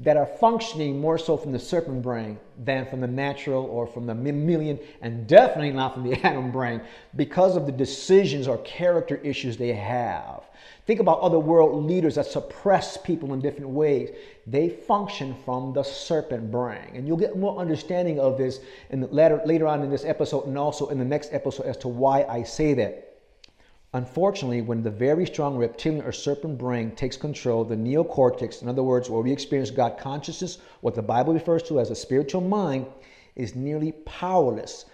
that 0.00 0.16
are 0.16 0.26
functioning 0.26 1.00
more 1.00 1.18
so 1.18 1.36
from 1.36 1.52
the 1.52 1.58
serpent 1.58 2.02
brain 2.02 2.38
than 2.64 2.86
from 2.86 3.00
the 3.00 3.06
natural 3.06 3.64
or 3.64 3.86
from 3.86 4.06
the 4.06 4.14
mammalian, 4.14 4.78
and 5.00 5.26
definitely 5.26 5.72
not 5.72 5.94
from 5.94 6.04
the 6.04 6.14
Adam 6.26 6.52
brain 6.52 6.80
because 7.16 7.56
of 7.56 7.66
the 7.66 7.72
decisions 7.72 8.46
or 8.46 8.58
character 8.58 9.16
issues 9.16 9.56
they 9.56 9.72
have. 9.72 10.44
Think 10.86 11.00
about 11.00 11.20
other 11.20 11.38
world 11.38 11.84
leaders 11.84 12.14
that 12.14 12.26
suppress 12.26 12.96
people 12.96 13.34
in 13.34 13.40
different 13.40 13.70
ways. 13.70 14.10
They 14.46 14.68
function 14.68 15.36
from 15.44 15.72
the 15.72 15.82
serpent 15.82 16.50
brain. 16.50 16.92
And 16.94 17.06
you'll 17.06 17.16
get 17.16 17.36
more 17.36 17.58
understanding 17.58 18.18
of 18.18 18.38
this 18.38 18.60
in 18.90 19.00
the 19.00 19.06
later 19.08 19.66
on 19.66 19.82
in 19.82 19.90
this 19.90 20.04
episode 20.04 20.46
and 20.46 20.56
also 20.56 20.88
in 20.88 20.98
the 20.98 21.04
next 21.04 21.32
episode 21.32 21.66
as 21.66 21.76
to 21.78 21.88
why 21.88 22.24
I 22.24 22.42
say 22.42 22.74
that. 22.74 23.07
Unfortunately, 23.94 24.60
when 24.60 24.82
the 24.82 24.90
very 24.90 25.24
strong 25.24 25.56
reptilian 25.56 26.04
or 26.04 26.12
serpent 26.12 26.58
brain 26.58 26.90
takes 26.90 27.16
control, 27.16 27.64
the 27.64 27.74
neocortex, 27.74 28.60
in 28.60 28.68
other 28.68 28.82
words, 28.82 29.08
where 29.08 29.22
we 29.22 29.32
experience 29.32 29.70
God 29.70 29.96
consciousness, 29.96 30.58
what 30.82 30.94
the 30.94 31.00
Bible 31.00 31.32
refers 31.32 31.62
to 31.64 31.80
as 31.80 31.90
a 31.90 31.94
spiritual 31.94 32.42
mind, 32.42 32.84
is 33.34 33.56
nearly 33.56 33.92
powerless. 33.92 34.84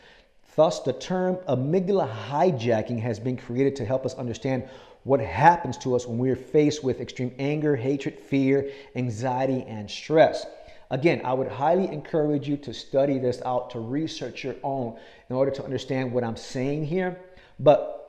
Thus, 0.54 0.78
the 0.78 0.92
term 0.92 1.36
amygdala 1.48 2.08
hijacking 2.08 3.00
has 3.00 3.18
been 3.18 3.36
created 3.36 3.74
to 3.76 3.84
help 3.84 4.06
us 4.06 4.14
understand 4.14 4.68
what 5.02 5.18
happens 5.18 5.76
to 5.78 5.96
us 5.96 6.06
when 6.06 6.18
we 6.18 6.30
are 6.30 6.36
faced 6.36 6.84
with 6.84 7.00
extreme 7.00 7.34
anger, 7.40 7.74
hatred, 7.74 8.20
fear, 8.20 8.70
anxiety, 8.94 9.64
and 9.66 9.90
stress. 9.90 10.46
Again, 10.90 11.20
I 11.24 11.34
would 11.34 11.48
highly 11.48 11.88
encourage 11.88 12.48
you 12.48 12.56
to 12.58 12.72
study 12.72 13.18
this 13.18 13.42
out, 13.44 13.70
to 13.70 13.80
research 13.80 14.44
your 14.44 14.54
own 14.62 14.96
in 15.28 15.34
order 15.34 15.50
to 15.50 15.64
understand 15.64 16.12
what 16.12 16.22
I'm 16.22 16.36
saying 16.36 16.86
here. 16.86 17.18
But 17.58 18.03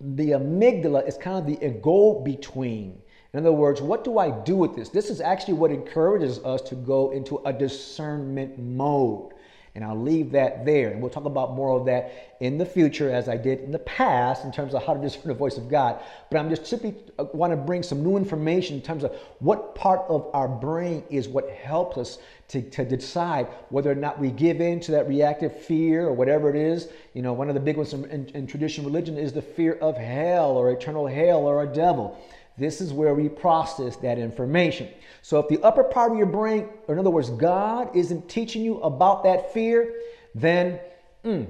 the 0.00 0.30
amygdala 0.30 1.06
is 1.06 1.16
kind 1.16 1.38
of 1.38 1.46
the 1.46 1.68
go 1.80 2.20
between. 2.20 3.00
In 3.34 3.40
other 3.40 3.52
words, 3.52 3.82
what 3.82 4.04
do 4.04 4.18
I 4.18 4.30
do 4.30 4.56
with 4.56 4.74
this? 4.74 4.88
This 4.88 5.10
is 5.10 5.20
actually 5.20 5.54
what 5.54 5.70
encourages 5.70 6.38
us 6.38 6.62
to 6.62 6.74
go 6.74 7.10
into 7.10 7.40
a 7.44 7.52
discernment 7.52 8.58
mode. 8.58 9.32
And 9.74 9.84
I'll 9.84 10.00
leave 10.00 10.32
that 10.32 10.64
there. 10.64 10.90
And 10.90 11.00
we'll 11.00 11.10
talk 11.10 11.24
about 11.24 11.54
more 11.54 11.78
of 11.78 11.86
that 11.86 12.36
in 12.40 12.58
the 12.58 12.66
future 12.66 13.10
as 13.10 13.28
I 13.28 13.36
did 13.36 13.60
in 13.60 13.72
the 13.72 13.78
past 13.80 14.44
in 14.44 14.52
terms 14.52 14.74
of 14.74 14.84
how 14.84 14.94
to 14.94 15.00
discern 15.00 15.26
the 15.26 15.34
voice 15.34 15.56
of 15.56 15.68
God. 15.68 16.00
But 16.30 16.38
I'm 16.38 16.48
just 16.48 16.66
simply 16.66 16.94
uh, 17.18 17.24
want 17.32 17.52
to 17.52 17.56
bring 17.56 17.82
some 17.82 18.02
new 18.02 18.16
information 18.16 18.76
in 18.76 18.82
terms 18.82 19.04
of 19.04 19.14
what 19.40 19.74
part 19.74 20.02
of 20.08 20.28
our 20.32 20.48
brain 20.48 21.04
is 21.10 21.28
what 21.28 21.50
helps 21.50 21.96
us 21.98 22.18
to, 22.48 22.62
to 22.62 22.84
decide 22.84 23.46
whether 23.68 23.90
or 23.90 23.94
not 23.94 24.18
we 24.18 24.30
give 24.30 24.60
in 24.60 24.80
to 24.80 24.92
that 24.92 25.06
reactive 25.06 25.54
fear 25.54 26.06
or 26.06 26.12
whatever 26.12 26.48
it 26.48 26.56
is. 26.56 26.88
You 27.14 27.22
know, 27.22 27.32
one 27.32 27.48
of 27.48 27.54
the 27.54 27.60
big 27.60 27.76
ones 27.76 27.92
in, 27.92 28.04
in, 28.06 28.26
in 28.30 28.46
traditional 28.46 28.86
religion 28.86 29.18
is 29.18 29.32
the 29.32 29.42
fear 29.42 29.74
of 29.74 29.96
hell 29.96 30.52
or 30.52 30.70
eternal 30.70 31.06
hell 31.06 31.40
or 31.40 31.62
a 31.62 31.66
devil. 31.66 32.18
This 32.58 32.80
is 32.80 32.92
where 32.92 33.14
we 33.14 33.28
process 33.28 33.96
that 33.96 34.18
information. 34.18 34.88
So 35.22 35.38
if 35.38 35.48
the 35.48 35.62
upper 35.62 35.84
part 35.84 36.12
of 36.12 36.18
your 36.18 36.26
brain, 36.26 36.68
or 36.86 36.94
in 36.94 36.98
other 36.98 37.10
words, 37.10 37.30
God 37.30 37.94
isn't 37.94 38.28
teaching 38.28 38.62
you 38.62 38.78
about 38.80 39.22
that 39.24 39.52
fear, 39.52 39.94
then 40.34 40.80
mm, 41.24 41.46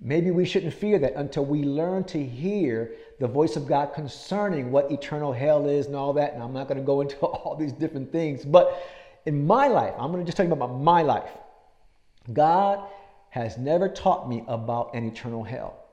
maybe 0.00 0.30
we 0.30 0.44
shouldn't 0.44 0.74
fear 0.74 0.98
that 0.98 1.14
until 1.14 1.44
we 1.44 1.62
learn 1.62 2.04
to 2.04 2.22
hear 2.22 2.92
the 3.20 3.28
voice 3.28 3.56
of 3.56 3.66
God 3.66 3.94
concerning 3.94 4.72
what 4.72 4.90
eternal 4.90 5.32
hell 5.32 5.68
is 5.68 5.86
and 5.86 5.94
all 5.94 6.12
that. 6.14 6.34
And 6.34 6.42
I'm 6.42 6.52
not 6.52 6.66
going 6.66 6.78
to 6.78 6.84
go 6.84 7.00
into 7.02 7.16
all 7.18 7.56
these 7.56 7.72
different 7.72 8.10
things, 8.10 8.44
but 8.44 8.82
in 9.26 9.46
my 9.46 9.68
life, 9.68 9.94
I'm 9.98 10.10
going 10.10 10.22
to 10.22 10.26
just 10.26 10.36
tell 10.36 10.46
you 10.46 10.52
about 10.52 10.74
my 10.74 11.02
life. 11.02 11.30
God 12.32 12.86
has 13.30 13.58
never 13.58 13.88
taught 13.88 14.28
me 14.28 14.44
about 14.48 14.94
an 14.94 15.04
eternal 15.06 15.42
hell. 15.42 15.84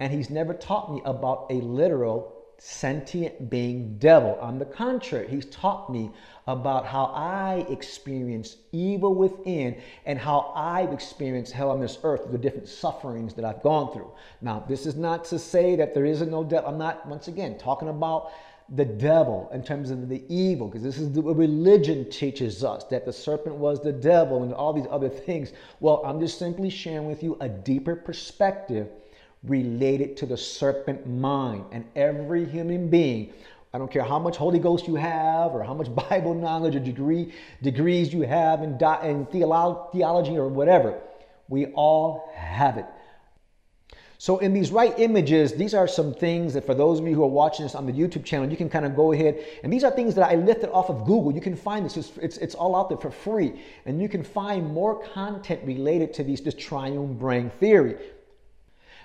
And 0.00 0.12
he's 0.12 0.30
never 0.30 0.52
taught 0.52 0.92
me 0.92 1.00
about 1.04 1.46
a 1.50 1.54
literal 1.54 2.31
sentient 2.64 3.50
being 3.50 3.98
devil. 3.98 4.38
On 4.40 4.56
the 4.56 4.64
contrary, 4.64 5.26
he's 5.26 5.46
taught 5.46 5.90
me 5.90 6.12
about 6.46 6.86
how 6.86 7.06
I 7.06 7.66
experience 7.68 8.56
evil 8.70 9.16
within 9.16 9.80
and 10.06 10.16
how 10.16 10.52
I've 10.54 10.92
experienced 10.92 11.52
hell 11.52 11.72
on 11.72 11.80
this 11.80 11.98
earth, 12.04 12.30
the 12.30 12.38
different 12.38 12.68
sufferings 12.68 13.34
that 13.34 13.44
I've 13.44 13.64
gone 13.64 13.92
through. 13.92 14.12
Now, 14.42 14.64
this 14.68 14.86
is 14.86 14.94
not 14.94 15.24
to 15.26 15.40
say 15.40 15.74
that 15.74 15.92
there 15.92 16.04
isn't 16.04 16.30
no 16.30 16.44
devil. 16.44 16.70
I'm 16.70 16.78
not, 16.78 17.04
once 17.04 17.26
again, 17.26 17.58
talking 17.58 17.88
about 17.88 18.30
the 18.68 18.84
devil 18.84 19.50
in 19.52 19.64
terms 19.64 19.90
of 19.90 20.08
the 20.08 20.22
evil, 20.28 20.68
because 20.68 20.84
this 20.84 20.98
is 20.98 21.10
the 21.10 21.20
religion 21.20 22.08
teaches 22.10 22.62
us 22.62 22.84
that 22.84 23.04
the 23.04 23.12
serpent 23.12 23.56
was 23.56 23.82
the 23.82 23.92
devil 23.92 24.44
and 24.44 24.54
all 24.54 24.72
these 24.72 24.86
other 24.88 25.08
things. 25.08 25.52
Well, 25.80 26.00
I'm 26.06 26.20
just 26.20 26.38
simply 26.38 26.70
sharing 26.70 27.08
with 27.08 27.24
you 27.24 27.36
a 27.40 27.48
deeper 27.48 27.96
perspective 27.96 28.88
related 29.44 30.16
to 30.18 30.26
the 30.26 30.36
serpent 30.36 31.06
mind. 31.06 31.64
And 31.72 31.84
every 31.96 32.44
human 32.44 32.88
being, 32.88 33.32
I 33.74 33.78
don't 33.78 33.90
care 33.90 34.04
how 34.04 34.18
much 34.18 34.36
Holy 34.36 34.58
Ghost 34.58 34.86
you 34.86 34.96
have 34.96 35.52
or 35.52 35.62
how 35.62 35.74
much 35.74 35.92
Bible 36.10 36.34
knowledge 36.34 36.76
or 36.76 36.80
degree 36.80 37.32
degrees 37.62 38.12
you 38.12 38.22
have 38.22 38.62
in, 38.62 38.72
in 38.72 39.26
theolo- 39.26 39.90
theology 39.92 40.36
or 40.36 40.48
whatever, 40.48 41.00
we 41.48 41.66
all 41.66 42.30
have 42.34 42.76
it. 42.78 42.86
So 44.22 44.38
in 44.38 44.54
these 44.54 44.70
right 44.70 44.96
images, 45.00 45.52
these 45.54 45.74
are 45.74 45.88
some 45.88 46.14
things 46.14 46.54
that 46.54 46.64
for 46.64 46.76
those 46.76 47.00
of 47.00 47.08
you 47.08 47.14
who 47.16 47.24
are 47.24 47.26
watching 47.26 47.64
this 47.64 47.74
on 47.74 47.86
the 47.86 47.92
YouTube 47.92 48.24
channel, 48.24 48.48
you 48.48 48.56
can 48.56 48.68
kind 48.68 48.86
of 48.86 48.94
go 48.94 49.10
ahead. 49.10 49.44
And 49.64 49.72
these 49.72 49.82
are 49.82 49.90
things 49.90 50.14
that 50.14 50.30
I 50.30 50.36
lifted 50.36 50.70
off 50.70 50.90
of 50.90 51.04
Google. 51.06 51.34
You 51.34 51.40
can 51.40 51.56
find 51.56 51.84
this. 51.84 51.96
It's, 51.96 52.16
it's, 52.18 52.36
it's 52.36 52.54
all 52.54 52.76
out 52.76 52.88
there 52.88 52.98
for 52.98 53.10
free. 53.10 53.60
And 53.84 54.00
you 54.00 54.08
can 54.08 54.22
find 54.22 54.72
more 54.72 55.02
content 55.08 55.60
related 55.64 56.14
to 56.14 56.22
these, 56.22 56.40
this 56.40 56.54
triune 56.54 57.14
brain 57.14 57.50
theory. 57.58 57.96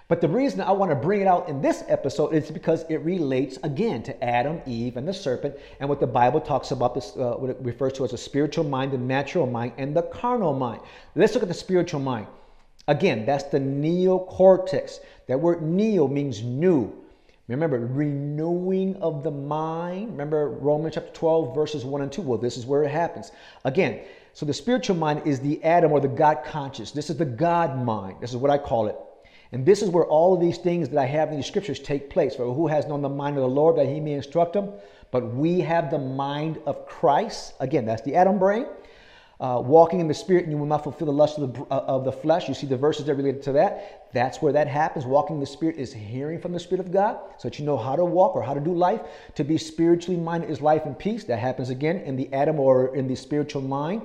But 0.10 0.22
the 0.22 0.30
reason 0.30 0.62
I 0.62 0.72
want 0.72 0.90
to 0.92 0.96
bring 0.96 1.20
it 1.20 1.28
out 1.28 1.50
in 1.50 1.62
this 1.62 1.84
episode 1.90 2.34
is 2.34 2.50
because 2.50 2.86
it 2.88 3.02
relates 3.02 3.58
again 3.64 4.04
to 4.04 4.24
Adam, 4.24 4.62
Eve, 4.66 4.96
and 4.96 5.06
the 5.06 5.14
serpent, 5.14 5.56
and 5.82 5.90
what 5.90 6.00
the 6.00 6.08
Bible 6.08 6.40
talks 6.40 6.72
about 6.72 6.96
this, 6.96 7.12
uh, 7.18 7.34
what 7.34 7.50
it 7.50 7.58
refers 7.60 7.92
to 7.94 8.06
as 8.06 8.14
a 8.14 8.18
spiritual 8.18 8.64
mind, 8.64 8.94
the 8.94 8.98
natural 8.98 9.46
mind, 9.46 9.74
and 9.78 9.94
the 9.94 10.04
carnal 10.04 10.54
mind. 10.54 10.80
Let's 11.16 11.34
look 11.34 11.44
at 11.44 11.50
the 11.50 11.54
spiritual 11.54 12.00
mind. 12.00 12.28
Again, 12.88 13.26
that's 13.26 13.44
the 13.46 13.60
neocortex. 13.60 15.00
That 15.28 15.42
word 15.42 15.62
neo 15.62 16.08
means 16.08 16.42
new. 16.42 16.94
Remember, 17.50 17.78
renewing 17.78 18.96
of 18.98 19.24
the 19.24 19.32
mind. 19.32 20.12
Remember 20.12 20.50
Romans 20.52 20.96
chapter 20.96 21.12
12, 21.12 21.54
verses 21.54 21.84
1 21.84 22.02
and 22.02 22.12
2. 22.12 22.22
Well, 22.22 22.38
this 22.38 22.56
is 22.56 22.66
where 22.66 22.84
it 22.84 22.92
happens. 22.92 23.34
Again, 23.66 24.00
so 24.34 24.46
the 24.46 24.54
spiritual 24.54 24.96
mind 24.96 25.24
is 25.26 25.42
the 25.42 25.62
Adam 25.66 25.92
or 25.92 26.00
the 26.00 26.08
God 26.08 26.46
conscious. 26.46 26.92
This 26.92 27.10
is 27.10 27.18
the 27.18 27.26
God 27.26 27.84
mind. 27.84 28.18
This 28.22 28.30
is 28.30 28.38
what 28.38 28.52
I 28.52 28.58
call 28.58 28.88
it. 28.88 28.96
And 29.52 29.66
this 29.66 29.82
is 29.82 29.90
where 29.90 30.06
all 30.06 30.34
of 30.34 30.42
these 30.42 30.58
things 30.58 30.90
that 30.90 31.00
I 31.00 31.06
have 31.06 31.30
in 31.30 31.38
these 31.38 31.46
scriptures 31.46 31.80
take 31.80 32.10
place. 32.10 32.36
For 32.36 32.54
who 32.54 32.68
has 32.68 32.86
known 32.86 33.02
the 33.02 33.10
mind 33.10 33.38
of 33.38 33.44
the 33.44 33.50
Lord 33.50 33.78
that 33.78 33.88
he 33.88 34.00
may 34.00 34.14
instruct 34.14 34.56
him? 34.56 34.72
But 35.12 35.34
we 35.34 35.62
have 35.62 35.90
the 35.90 36.00
mind 36.00 36.60
of 36.66 36.86
Christ. 36.86 37.54
Again, 37.60 37.86
that's 37.86 38.02
the 38.02 38.16
Adam 38.16 38.40
brain. 38.40 38.66
Uh, 39.40 39.62
walking 39.64 40.00
in 40.00 40.08
the 40.08 40.14
spirit, 40.16 40.44
and 40.44 40.52
you 40.52 40.58
will 40.58 40.66
not 40.66 40.84
fulfill 40.84 41.06
the 41.06 41.14
lust 41.14 41.38
of 41.38 41.54
the, 41.54 41.62
uh, 41.66 41.86
of 41.88 42.04
the 42.04 42.12
flesh. 42.12 42.48
You 42.48 42.56
see 42.56 42.66
the 42.66 42.76
verses 42.76 43.06
that 43.06 43.14
related 43.14 43.44
to 43.44 43.52
that. 43.52 44.10
That's 44.12 44.42
where 44.42 44.52
that 44.52 44.68
happens. 44.68 45.06
Walking 45.06 45.36
in 45.36 45.40
the 45.40 45.46
spirit 45.46 45.78
is 45.78 45.94
hearing 45.94 46.42
from 46.42 46.54
the 46.54 46.60
spirit 46.60 46.84
of 46.84 46.92
God, 46.92 47.20
so 47.38 47.48
that 47.48 47.60
you 47.60 47.64
know 47.66 47.78
how 47.78 47.96
to 47.96 48.04
walk 48.04 48.36
or 48.36 48.42
how 48.42 48.56
to 48.56 48.60
do 48.60 48.74
life. 48.74 49.02
To 49.36 49.44
be 49.44 49.60
spiritually 49.60 50.20
minded 50.20 50.50
is 50.50 50.60
life 50.60 50.86
and 50.86 50.98
peace. 50.98 51.24
That 51.26 51.38
happens 51.38 51.70
again 51.70 51.98
in 51.98 52.16
the 52.16 52.34
Adam 52.34 52.60
or 52.60 52.96
in 52.96 53.08
the 53.08 53.16
spiritual 53.16 53.62
mind. 53.62 54.02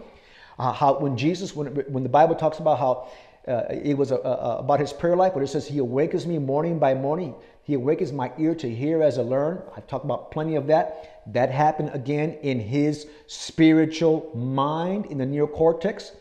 Uh, 0.59 0.71
how 0.71 0.99
when 0.99 1.17
Jesus, 1.17 1.57
when 1.57 1.69
when 1.69 2.03
the 2.03 2.11
Bible 2.11 2.35
talks 2.35 2.59
about 2.59 2.79
how 2.79 3.09
uh, 3.49 3.65
it 3.71 3.97
was 3.97 4.11
a, 4.11 4.17
a, 4.17 4.59
about 4.59 4.81
his 4.81 4.93
prayer 4.93 5.17
life, 5.17 5.33
but 5.35 5.43
it 5.43 5.49
says, 5.49 5.67
He 5.67 5.79
awakens 5.79 6.27
me 6.27 6.39
morning 6.39 6.79
by 6.79 6.95
morning. 6.95 7.35
He 7.65 7.75
awakens 7.75 8.13
my 8.13 8.33
ear 8.39 8.55
to 8.57 8.73
hear 8.73 9.03
as 9.03 9.19
I 9.19 9.23
learn. 9.23 9.63
I've 9.77 9.87
talked 9.87 10.05
about 10.05 10.31
plenty 10.31 10.57
of 10.57 10.67
that. 10.69 11.23
That 11.33 11.51
happened 11.51 11.91
again 11.93 12.39
in 12.43 12.59
his 12.59 13.07
spiritual 13.27 14.31
mind, 14.35 15.07
in 15.07 15.19
the 15.19 15.25
neocortex. 15.25 16.13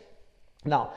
Now, 0.66 0.94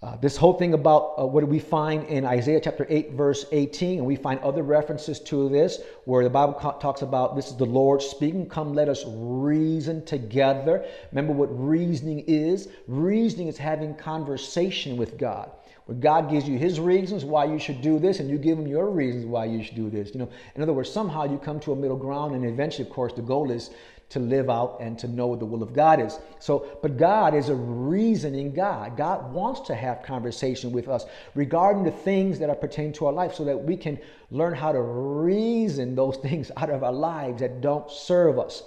uh, 0.00 0.16
this 0.18 0.36
whole 0.36 0.52
thing 0.52 0.74
about 0.74 1.14
uh, 1.18 1.26
what 1.26 1.40
do 1.40 1.46
we 1.46 1.58
find 1.58 2.04
in 2.06 2.24
Isaiah 2.24 2.60
chapter 2.60 2.86
8, 2.88 3.14
verse 3.14 3.46
18, 3.50 3.98
and 3.98 4.06
we 4.06 4.14
find 4.14 4.38
other 4.40 4.62
references 4.62 5.18
to 5.20 5.48
this 5.48 5.80
where 6.04 6.22
the 6.22 6.30
Bible 6.30 6.54
talks 6.54 7.02
about 7.02 7.34
this 7.34 7.48
is 7.48 7.56
the 7.56 7.66
Lord 7.66 8.00
speaking. 8.00 8.48
Come, 8.48 8.74
let 8.74 8.88
us 8.88 9.02
reason 9.08 10.04
together. 10.04 10.84
Remember 11.10 11.32
what 11.32 11.48
reasoning 11.50 12.20
is? 12.28 12.68
Reasoning 12.86 13.48
is 13.48 13.58
having 13.58 13.92
conversation 13.96 14.96
with 14.96 15.18
God. 15.18 15.50
Where 15.86 15.98
God 15.98 16.30
gives 16.30 16.48
you 16.48 16.58
his 16.58 16.78
reasons 16.78 17.24
why 17.24 17.46
you 17.46 17.58
should 17.58 17.82
do 17.82 17.98
this, 17.98 18.20
and 18.20 18.30
you 18.30 18.38
give 18.38 18.56
him 18.56 18.68
your 18.68 18.90
reasons 18.90 19.26
why 19.26 19.46
you 19.46 19.64
should 19.64 19.74
do 19.74 19.90
this. 19.90 20.12
You 20.12 20.20
know, 20.20 20.30
in 20.54 20.62
other 20.62 20.74
words, 20.74 20.92
somehow 20.92 21.24
you 21.24 21.38
come 21.38 21.58
to 21.60 21.72
a 21.72 21.76
middle 21.76 21.96
ground, 21.96 22.36
and 22.36 22.44
eventually, 22.44 22.86
of 22.86 22.94
course, 22.94 23.14
the 23.14 23.22
goal 23.22 23.50
is 23.50 23.70
to 24.10 24.18
live 24.18 24.48
out 24.48 24.78
and 24.80 24.98
to 24.98 25.08
know 25.08 25.26
what 25.26 25.38
the 25.38 25.44
will 25.44 25.62
of 25.62 25.74
God 25.74 26.00
is. 26.00 26.18
So, 26.38 26.78
but 26.80 26.96
God 26.96 27.34
is 27.34 27.50
a 27.50 27.54
reasoning 27.54 28.54
God. 28.54 28.96
God 28.96 29.32
wants 29.32 29.60
to 29.68 29.74
have 29.74 30.02
conversation 30.02 30.72
with 30.72 30.88
us 30.88 31.04
regarding 31.34 31.84
the 31.84 31.90
things 31.90 32.38
that 32.38 32.48
are 32.48 32.56
pertaining 32.56 32.92
to 32.94 33.06
our 33.06 33.12
life 33.12 33.34
so 33.34 33.44
that 33.44 33.62
we 33.62 33.76
can 33.76 33.98
learn 34.30 34.54
how 34.54 34.72
to 34.72 34.80
reason 34.80 35.94
those 35.94 36.16
things 36.22 36.50
out 36.56 36.70
of 36.70 36.82
our 36.82 36.92
lives 36.92 37.40
that 37.40 37.60
don't 37.60 37.90
serve 37.90 38.38
us. 38.38 38.62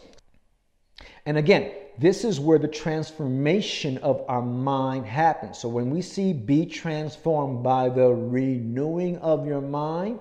And 1.26 1.38
again, 1.38 1.72
this 1.98 2.24
is 2.24 2.40
where 2.40 2.60
the 2.60 2.68
transformation 2.68 3.98
of 4.00 4.24
our 4.28 4.42
mind 4.42 5.06
happens. 5.06 5.60
So 5.60 5.70
when 5.70 5.90
we 5.90 6.02
see 6.02 6.34
be 6.34 6.66
transformed 6.66 7.64
by 7.64 7.90
the 7.90 8.10
renewing 8.10 9.18
of 9.18 9.46
your 9.46 9.62
mind, 9.62 10.20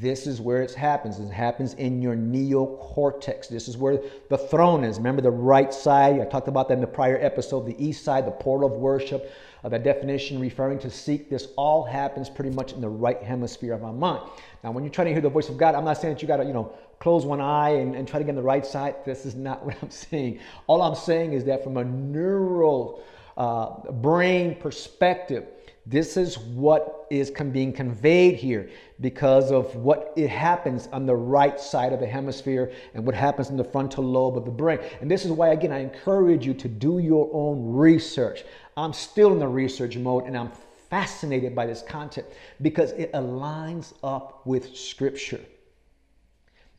this 0.00 0.26
is 0.26 0.40
where 0.40 0.62
it 0.62 0.74
happens. 0.74 1.18
It 1.18 1.30
happens 1.30 1.74
in 1.74 2.02
your 2.02 2.16
neocortex. 2.16 3.48
This 3.48 3.68
is 3.68 3.76
where 3.76 4.00
the 4.28 4.38
throne 4.38 4.84
is. 4.84 4.96
Remember 4.98 5.22
the 5.22 5.30
right 5.30 5.72
side? 5.72 6.20
I 6.20 6.24
talked 6.24 6.48
about 6.48 6.68
that 6.68 6.74
in 6.74 6.80
the 6.80 6.86
prior 6.86 7.18
episode. 7.20 7.66
The 7.66 7.84
east 7.84 8.04
side, 8.04 8.26
the 8.26 8.32
portal 8.32 8.72
of 8.72 8.80
worship. 8.80 9.30
Uh, 9.64 9.68
that 9.68 9.82
definition 9.82 10.38
referring 10.38 10.78
to 10.78 10.90
seek. 10.90 11.28
This 11.28 11.48
all 11.56 11.82
happens 11.82 12.28
pretty 12.28 12.50
much 12.50 12.72
in 12.72 12.80
the 12.80 12.88
right 12.88 13.20
hemisphere 13.22 13.72
of 13.72 13.82
our 13.82 13.92
mind. 13.92 14.28
Now, 14.62 14.70
when 14.70 14.84
you're 14.84 14.92
trying 14.92 15.06
to 15.06 15.12
hear 15.12 15.20
the 15.20 15.28
voice 15.28 15.48
of 15.48 15.56
God, 15.56 15.74
I'm 15.74 15.84
not 15.84 16.00
saying 16.00 16.14
that 16.14 16.22
you 16.22 16.28
got 16.28 16.36
to, 16.36 16.44
you 16.44 16.52
know, 16.52 16.72
close 17.00 17.24
one 17.24 17.40
eye 17.40 17.70
and, 17.70 17.94
and 17.94 18.06
try 18.06 18.18
to 18.18 18.24
get 18.24 18.30
on 18.30 18.36
the 18.36 18.42
right 18.42 18.64
side. 18.64 18.96
This 19.04 19.26
is 19.26 19.34
not 19.34 19.64
what 19.66 19.76
I'm 19.82 19.90
saying. 19.90 20.40
All 20.66 20.82
I'm 20.82 20.94
saying 20.94 21.32
is 21.32 21.44
that 21.44 21.64
from 21.64 21.78
a 21.78 21.84
neural 21.84 23.02
uh, 23.36 23.90
brain 23.92 24.54
perspective, 24.54 25.46
this 25.86 26.16
is 26.16 26.36
what 26.36 27.06
is 27.10 27.30
being 27.30 27.72
conveyed 27.72 28.34
here 28.34 28.68
because 29.00 29.52
of 29.52 29.76
what 29.76 30.12
it 30.16 30.28
happens 30.28 30.88
on 30.92 31.06
the 31.06 31.14
right 31.14 31.60
side 31.60 31.92
of 31.92 32.00
the 32.00 32.06
hemisphere 32.06 32.72
and 32.94 33.06
what 33.06 33.14
happens 33.14 33.50
in 33.50 33.56
the 33.56 33.64
frontal 33.64 34.02
lobe 34.02 34.36
of 34.36 34.44
the 34.44 34.50
brain. 34.50 34.80
And 35.00 35.08
this 35.08 35.24
is 35.24 35.30
why, 35.30 35.50
again, 35.50 35.70
I 35.70 35.78
encourage 35.78 36.44
you 36.44 36.54
to 36.54 36.68
do 36.68 36.98
your 36.98 37.30
own 37.32 37.72
research. 37.72 38.44
I'm 38.76 38.92
still 38.92 39.32
in 39.32 39.38
the 39.38 39.46
research 39.46 39.96
mode 39.96 40.24
and 40.24 40.36
I'm 40.36 40.50
fascinated 40.90 41.54
by 41.54 41.66
this 41.66 41.82
content 41.82 42.26
because 42.62 42.90
it 42.92 43.12
aligns 43.12 43.92
up 44.02 44.44
with 44.44 44.76
Scripture. 44.76 45.40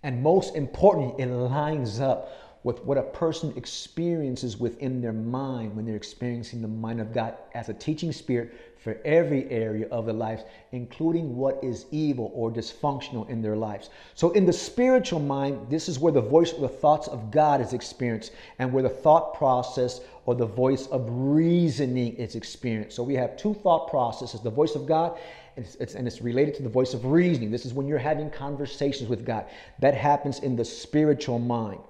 And 0.03 0.22
most 0.22 0.55
importantly, 0.55 1.24
it 1.24 1.28
lines 1.28 2.01
up 2.01 2.62
with 2.64 2.84
what 2.84 2.97
a 2.97 3.03
person 3.03 3.53
experiences 3.55 4.58
within 4.58 4.99
their 4.99 5.14
mind 5.14 5.76
when 5.76 5.86
they're 5.86 5.95
experiencing 5.95 6.62
the 6.62 6.68
mind 6.68 6.99
of 6.99 7.14
God 7.14 7.38
as 7.53 7.70
a 7.70 7.74
teaching 7.74 8.12
spirit 8.12 8.77
for 8.88 8.98
every 9.04 9.50
area 9.52 9.86
of 9.90 10.06
their 10.06 10.16
lives, 10.16 10.44
including 10.72 11.36
what 11.36 11.62
is 11.62 11.88
evil 11.92 12.32
or 12.34 12.50
dysfunctional 12.50 13.28
in 13.28 13.42
their 13.42 13.58
lives. 13.58 13.90
So, 14.16 14.32
in 14.32 14.46
the 14.46 14.54
spiritual 14.54 15.20
mind, 15.20 15.68
this 15.70 15.90
is 15.90 16.00
where 16.00 16.14
the 16.14 16.22
voice 16.22 16.54
or 16.54 16.62
the 16.62 16.70
thoughts 16.70 17.10
of 17.10 17.30
God 17.30 17.60
is 17.60 17.74
experienced 17.74 18.32
and 18.60 18.72
where 18.72 18.84
the 18.84 18.88
thought 18.88 19.34
process 19.34 20.00
or 20.26 20.36
the 20.36 20.46
voice 20.46 20.88
of 20.88 21.06
reasoning 21.10 22.16
is 22.16 22.36
experienced. 22.36 22.96
So, 22.96 23.04
we 23.04 23.16
have 23.16 23.36
two 23.36 23.56
thought 23.56 23.90
processes 23.90 24.40
the 24.40 24.50
voice 24.50 24.76
of 24.76 24.86
God 24.86 25.20
it's, 25.58 25.76
it's, 25.76 25.96
and 25.96 26.08
it's 26.08 26.22
related 26.22 26.56
to 26.56 26.64
the 26.64 26.70
voice 26.70 26.94
of 26.94 27.04
reasoning. 27.04 27.52
This 27.52 27.66
is 27.66 27.74
when 27.74 27.88
you're 27.88 27.98
having 27.98 28.30
conversations 28.30 29.10
with 29.10 29.26
God. 29.26 29.48
That 29.80 29.96
happens 29.96 30.40
in 30.40 30.56
the 30.56 30.64
spiritual 30.64 31.40
mind. 31.40 31.82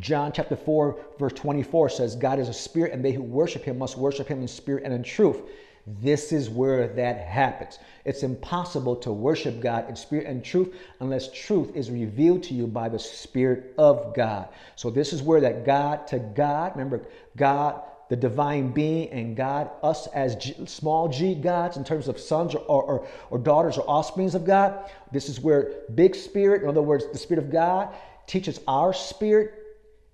John 0.00 0.32
chapter 0.32 0.56
4, 0.56 0.98
verse 1.18 1.32
24 1.34 1.90
says, 1.90 2.16
God 2.16 2.38
is 2.38 2.48
a 2.48 2.52
spirit, 2.52 2.92
and 2.92 3.04
they 3.04 3.12
who 3.12 3.22
worship 3.22 3.62
him 3.62 3.78
must 3.78 3.96
worship 3.96 4.26
him 4.26 4.40
in 4.40 4.48
spirit 4.48 4.84
and 4.84 4.92
in 4.92 5.02
truth. 5.02 5.42
This 5.86 6.32
is 6.32 6.50
where 6.50 6.88
that 6.88 7.18
happens. 7.18 7.78
It's 8.04 8.22
impossible 8.22 8.96
to 8.96 9.12
worship 9.12 9.60
God 9.60 9.88
in 9.88 9.96
spirit 9.96 10.26
and 10.26 10.44
truth 10.44 10.74
unless 11.00 11.32
truth 11.32 11.74
is 11.74 11.90
revealed 11.90 12.42
to 12.44 12.54
you 12.54 12.66
by 12.66 12.88
the 12.88 12.98
Spirit 12.98 13.74
of 13.78 14.14
God. 14.14 14.48
So, 14.76 14.90
this 14.90 15.12
is 15.12 15.22
where 15.22 15.40
that 15.40 15.64
God 15.64 16.06
to 16.08 16.18
God, 16.18 16.72
remember, 16.76 17.06
God, 17.36 17.82
the 18.08 18.16
divine 18.16 18.72
being, 18.72 19.08
and 19.10 19.36
God, 19.36 19.70
us 19.82 20.06
as 20.08 20.36
G, 20.36 20.54
small 20.66 21.08
g 21.08 21.34
gods 21.34 21.76
in 21.76 21.84
terms 21.84 22.08
of 22.08 22.20
sons 22.20 22.54
or, 22.54 22.60
or, 22.60 23.06
or 23.30 23.38
daughters 23.38 23.78
or 23.78 23.82
offsprings 23.82 24.34
of 24.34 24.44
God. 24.44 24.90
This 25.12 25.28
is 25.28 25.40
where 25.40 25.72
big 25.94 26.14
spirit, 26.14 26.62
in 26.62 26.68
other 26.68 26.82
words, 26.82 27.04
the 27.10 27.18
Spirit 27.18 27.42
of 27.42 27.50
God, 27.50 27.94
teaches 28.26 28.60
our 28.68 28.92
spirit 28.92 29.54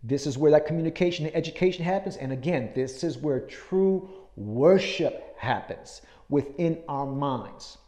this 0.07 0.27
is 0.27 0.39
where 0.39 0.53
that 0.53 0.67
communication 0.67 1.27
and 1.27 1.35
education 1.35 1.85
happens. 1.85 2.17
And 2.17 2.33
again, 2.33 2.71
this 2.75 3.03
is 3.03 3.19
where 3.19 3.41
true 3.41 4.09
worship 4.37 5.37
happens 5.37 6.01
within 6.29 6.79
our 6.89 7.07
minds. 7.07 7.79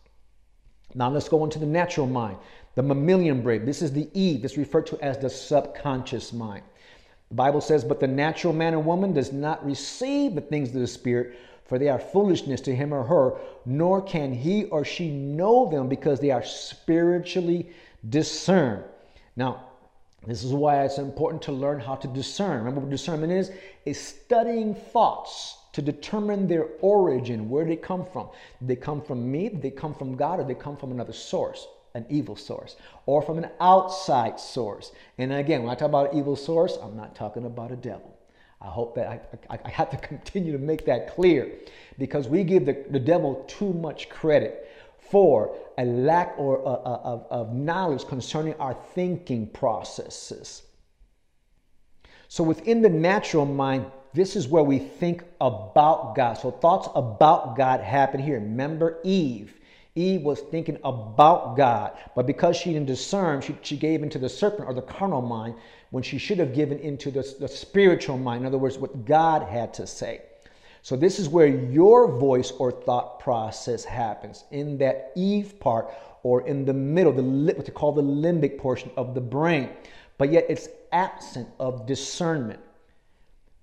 Now 0.94 1.10
let's 1.10 1.28
go 1.28 1.44
into 1.44 1.60
the 1.60 1.66
natural 1.66 2.08
mind, 2.08 2.38
the 2.74 2.82
mammalian 2.82 3.40
brain. 3.42 3.64
This 3.64 3.82
is 3.82 3.92
the 3.92 4.08
Eve. 4.18 4.42
This 4.42 4.56
referred 4.56 4.86
to 4.88 5.00
as 5.00 5.18
the 5.18 5.30
subconscious 5.30 6.32
mind. 6.32 6.64
The 7.28 7.36
Bible 7.36 7.60
says, 7.60 7.84
But 7.84 8.00
the 8.00 8.08
natural 8.08 8.52
man 8.52 8.74
or 8.74 8.80
woman 8.80 9.12
does 9.12 9.32
not 9.32 9.64
receive 9.64 10.34
the 10.34 10.40
things 10.40 10.70
of 10.70 10.80
the 10.80 10.86
Spirit, 10.88 11.38
for 11.66 11.78
they 11.78 11.88
are 11.88 12.00
foolishness 12.00 12.60
to 12.62 12.74
him 12.74 12.92
or 12.92 13.04
her, 13.04 13.38
nor 13.64 14.02
can 14.02 14.32
he 14.32 14.64
or 14.64 14.84
she 14.84 15.08
know 15.08 15.70
them 15.70 15.88
because 15.88 16.18
they 16.18 16.32
are 16.32 16.42
spiritually 16.42 17.70
discerned. 18.08 18.82
Now, 19.36 19.67
this 20.26 20.42
is 20.42 20.52
why 20.52 20.84
it's 20.84 20.98
important 20.98 21.42
to 21.42 21.52
learn 21.52 21.80
how 21.80 21.94
to 21.94 22.08
discern. 22.08 22.58
Remember 22.58 22.80
what 22.80 22.90
discernment 22.90 23.32
is? 23.32 23.50
Is 23.84 24.00
studying 24.00 24.74
thoughts 24.74 25.58
to 25.72 25.82
determine 25.82 26.48
their 26.48 26.66
origin, 26.80 27.48
where 27.48 27.64
they 27.64 27.76
come 27.76 28.04
from. 28.04 28.28
They 28.60 28.76
come 28.76 29.00
from 29.00 29.30
me? 29.30 29.48
They 29.48 29.70
come 29.70 29.94
from 29.94 30.16
God? 30.16 30.40
Or 30.40 30.44
they 30.44 30.54
come 30.54 30.76
from 30.76 30.90
another 30.90 31.12
source, 31.12 31.68
an 31.94 32.04
evil 32.10 32.34
source, 32.34 32.76
or 33.06 33.22
from 33.22 33.38
an 33.38 33.48
outside 33.60 34.40
source? 34.40 34.92
And 35.18 35.32
again, 35.32 35.62
when 35.62 35.70
I 35.70 35.76
talk 35.76 35.88
about 35.88 36.14
evil 36.14 36.36
source, 36.36 36.76
I'm 36.82 36.96
not 36.96 37.14
talking 37.14 37.46
about 37.46 37.70
a 37.70 37.76
devil. 37.76 38.18
I 38.60 38.66
hope 38.66 38.96
that 38.96 39.06
I, 39.06 39.20
I, 39.54 39.58
I 39.64 39.70
have 39.70 39.90
to 39.90 39.96
continue 40.08 40.52
to 40.52 40.58
make 40.58 40.84
that 40.86 41.14
clear 41.14 41.52
because 41.96 42.28
we 42.28 42.42
give 42.42 42.66
the, 42.66 42.84
the 42.90 43.00
devil 43.00 43.44
too 43.46 43.72
much 43.72 44.08
credit 44.08 44.68
for 45.10 45.56
a 45.78 45.84
lack 45.84 46.34
or, 46.38 46.60
uh, 46.66 46.72
uh, 46.72 47.00
of, 47.04 47.26
of 47.30 47.54
knowledge 47.54 48.06
concerning 48.06 48.54
our 48.54 48.74
thinking 48.94 49.46
processes. 49.46 50.62
So 52.28 52.44
within 52.44 52.82
the 52.82 52.88
natural 52.88 53.46
mind, 53.46 53.86
this 54.12 54.36
is 54.36 54.48
where 54.48 54.62
we 54.62 54.78
think 54.78 55.24
about 55.40 56.14
God. 56.14 56.34
So 56.34 56.50
thoughts 56.50 56.88
about 56.94 57.56
God 57.56 57.80
happen 57.80 58.20
here. 58.20 58.40
Remember 58.40 58.98
Eve. 59.04 59.54
Eve 59.94 60.22
was 60.22 60.40
thinking 60.40 60.78
about 60.84 61.56
God, 61.56 61.98
but 62.14 62.24
because 62.24 62.56
she 62.56 62.72
didn't 62.72 62.86
discern, 62.86 63.40
she, 63.40 63.56
she 63.62 63.76
gave 63.76 64.02
into 64.02 64.18
the 64.18 64.28
serpent 64.28 64.68
or 64.68 64.72
the 64.72 64.82
carnal 64.82 65.22
mind 65.22 65.56
when 65.90 66.04
she 66.04 66.18
should 66.18 66.38
have 66.38 66.54
given 66.54 66.78
into 66.78 67.10
the, 67.10 67.22
the 67.40 67.48
spiritual 67.48 68.16
mind. 68.16 68.42
In 68.42 68.46
other 68.46 68.58
words, 68.58 68.78
what 68.78 69.04
God 69.04 69.42
had 69.42 69.74
to 69.74 69.86
say. 69.86 70.22
So 70.88 70.96
this 70.96 71.18
is 71.18 71.28
where 71.28 71.46
your 71.46 72.18
voice 72.18 72.50
or 72.50 72.72
thought 72.72 73.20
process 73.20 73.84
happens 73.84 74.44
in 74.50 74.78
that 74.78 75.12
Eve 75.16 75.60
part 75.60 75.90
or 76.22 76.48
in 76.48 76.64
the 76.64 76.72
middle, 76.72 77.12
the 77.12 77.22
what 77.22 77.66
they 77.66 77.72
call 77.72 77.92
the 77.92 78.00
limbic 78.00 78.56
portion 78.56 78.90
of 78.96 79.14
the 79.14 79.20
brain. 79.20 79.68
But 80.16 80.32
yet 80.32 80.46
it's 80.48 80.70
absent 80.90 81.46
of 81.60 81.84
discernment. 81.84 82.60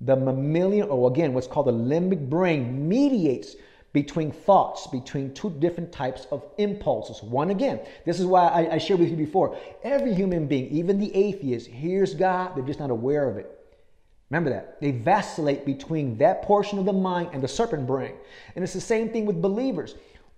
The 0.01 0.15
mammalian, 0.15 0.87
or 0.87 1.09
again, 1.09 1.33
what's 1.33 1.47
called 1.47 1.65
the 1.65 1.71
limbic 1.71 2.29
brain, 2.29 2.87
mediates 2.87 3.55
between 3.91 4.31
thoughts, 4.31 4.85
between 4.85 5.33
two 5.33 5.49
different 5.49 5.91
types 5.91 6.27
of 6.29 6.45
impulses. 6.59 7.23
One 7.23 7.49
again, 7.49 7.79
this 8.05 8.19
is 8.19 8.27
why 8.27 8.49
I, 8.49 8.75
I 8.75 8.77
shared 8.77 8.99
with 8.99 9.09
you 9.09 9.17
before. 9.17 9.57
Every 9.83 10.13
human 10.13 10.45
being, 10.45 10.67
even 10.67 10.99
the 10.99 11.15
atheist, 11.15 11.71
hears 11.71 12.13
God, 12.13 12.55
they're 12.55 12.63
just 12.63 12.79
not 12.79 12.91
aware 12.91 13.27
of 13.27 13.37
it. 13.37 13.54
Remember 14.29 14.49
that. 14.49 14.81
They 14.81 14.91
vacillate 14.91 15.65
between 15.65 16.17
that 16.17 16.41
portion 16.41 16.79
of 16.79 16.85
the 16.85 16.93
mind 16.93 17.29
and 17.33 17.43
the 17.43 17.47
serpent 17.47 17.85
brain. 17.85 18.13
And 18.55 18.63
it's 18.63 18.73
the 18.73 18.81
same 18.81 19.09
thing 19.09 19.25
with 19.25 19.41
believers. 19.41 19.95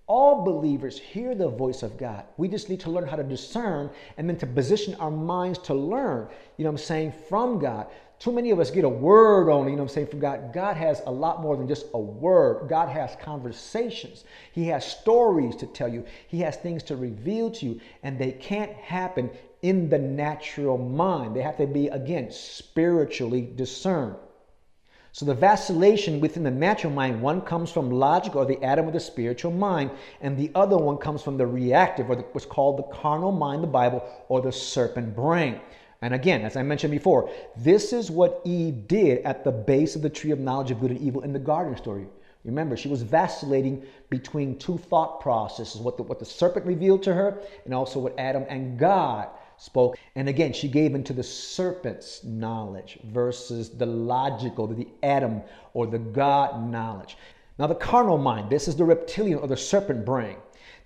All 0.08 0.44
believers 0.44 0.98
hear 0.98 1.36
the 1.36 1.50
voice 1.50 1.84
of 1.84 1.98
God. 1.98 2.24
We 2.38 2.48
just 2.48 2.70
need 2.70 2.80
to 2.82 2.90
learn 2.90 3.08
how 3.08 3.18
to 3.18 3.24
discern 3.24 3.90
and 4.18 4.30
then 4.30 4.38
to 4.38 4.48
position 4.48 4.96
our 4.96 5.12
minds 5.12 5.60
to 5.60 5.74
learn, 5.74 6.30
you 6.56 6.64
know 6.64 6.70
I'm 6.70 6.78
saying, 6.78 7.14
from 7.28 7.60
God. 7.60 7.88
Too 8.20 8.32
many 8.32 8.50
of 8.52 8.60
us 8.60 8.72
get 8.72 8.84
a 8.84 8.90
word 8.90 9.50
only, 9.50 9.72
you 9.72 9.78
know 9.78 9.84
I'm 9.84 9.90
saying, 9.90 10.08
from 10.08 10.20
God. 10.20 10.54
God 10.54 10.76
has 10.78 11.02
a 11.06 11.12
lot 11.12 11.42
more 11.42 11.56
than 11.58 11.68
just 11.68 11.88
a 11.94 12.00
word. 12.00 12.68
God 12.68 12.90
has 12.90 13.16
conversations. 13.22 14.24
He 14.54 14.66
has 14.68 14.90
stories 14.90 15.56
to 15.58 15.68
tell 15.68 15.90
you. 15.90 16.06
He 16.28 16.40
has 16.40 16.56
things 16.56 16.84
to 16.84 16.96
reveal 16.96 17.52
to 17.52 17.66
you, 17.66 17.82
and 18.02 18.18
they 18.18 18.32
can't 18.32 18.72
happen 18.74 19.30
in 19.68 19.90
the 19.90 20.00
natural 20.00 20.78
mind. 20.78 21.36
They 21.36 21.42
have 21.42 21.58
to 21.58 21.68
be, 21.68 21.88
again, 21.88 22.32
spiritually 22.32 23.50
discerned. 23.56 24.16
So 25.12 25.26
the 25.26 25.34
vacillation 25.34 26.22
within 26.22 26.44
the 26.44 26.52
natural 26.52 26.94
mind, 26.94 27.22
one 27.22 27.42
comes 27.42 27.72
from 27.72 27.92
logic 27.92 28.36
or 28.36 28.46
the 28.46 28.64
Adam 28.64 28.88
of 28.88 28.94
the 28.94 29.00
spiritual 29.00 29.52
mind, 29.52 29.92
and 30.22 30.38
the 30.38 30.52
other 30.56 30.78
one 30.78 30.98
comes 30.98 31.22
from 31.22 31.38
the 31.38 31.48
reactive 31.48 32.10
or 32.10 32.16
the, 32.16 32.22
what's 32.32 32.46
called 32.46 32.78
the 32.78 32.96
carnal 32.96 33.32
mind, 33.32 33.62
the 33.64 33.68
Bible, 33.68 34.08
or 34.30 34.42
the 34.42 34.52
serpent 34.52 35.16
brain. 35.16 35.60
And 36.02 36.14
again, 36.14 36.44
as 36.44 36.56
I 36.56 36.64
mentioned 36.64 36.92
before, 36.92 37.30
this 37.58 37.92
is 37.92 38.12
what 38.12 38.42
Eve 38.46 38.88
did 38.88 39.26
at 39.26 39.44
the 39.44 39.52
base 39.52 39.96
of 39.96 40.02
the 40.02 40.10
tree 40.10 40.32
of 40.32 40.40
knowledge 40.40 40.72
of 40.72 40.80
good 40.80 40.92
and 40.92 41.02
evil 41.02 41.24
in 41.24 41.34
the 41.34 41.40
garden 41.40 41.76
story. 41.76 42.06
Remember, 42.46 42.78
she 42.78 42.88
was 42.88 43.02
vacillating 43.02 43.84
between 44.10 44.58
two 44.58 44.78
thought 44.78 45.20
processes 45.20 45.82
what 45.82 45.98
the, 45.98 46.04
what 46.04 46.20
the 46.20 46.26
serpent 46.26 46.66
revealed 46.66 47.04
to 47.04 47.14
her 47.14 47.42
and 47.66 47.74
also 47.74 48.00
what 48.00 48.18
Adam 48.18 48.46
and 48.48 48.78
God 48.80 49.28
spoke. 49.58 49.98
And 50.16 50.30
again, 50.30 50.54
she 50.54 50.68
gave 50.68 50.96
into 50.96 51.14
the 51.14 51.24
serpent's 51.24 52.24
knowledge 52.24 53.00
versus 53.06 53.70
the 53.70 53.86
logical, 53.86 54.68
the 54.68 54.88
Adam 55.04 55.42
or 55.74 55.88
the 55.88 56.00
God 56.00 56.70
knowledge. 56.70 57.18
Now, 57.60 57.68
the 57.68 57.76
carnal 57.76 58.18
mind, 58.18 58.50
this 58.50 58.68
is 58.68 58.76
the 58.76 58.86
reptilian 58.86 59.40
or 59.40 59.48
the 59.48 59.58
serpent 59.58 60.06
brain. 60.06 60.38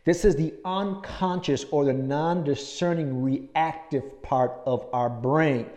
This 0.03 0.25
is 0.25 0.35
the 0.35 0.53
unconscious 0.65 1.65
or 1.69 1.85
the 1.85 1.93
non 1.93 2.43
discerning 2.43 3.21
reactive 3.21 4.21
part 4.23 4.53
of 4.65 4.87
our 4.93 5.09
brain. 5.09 5.69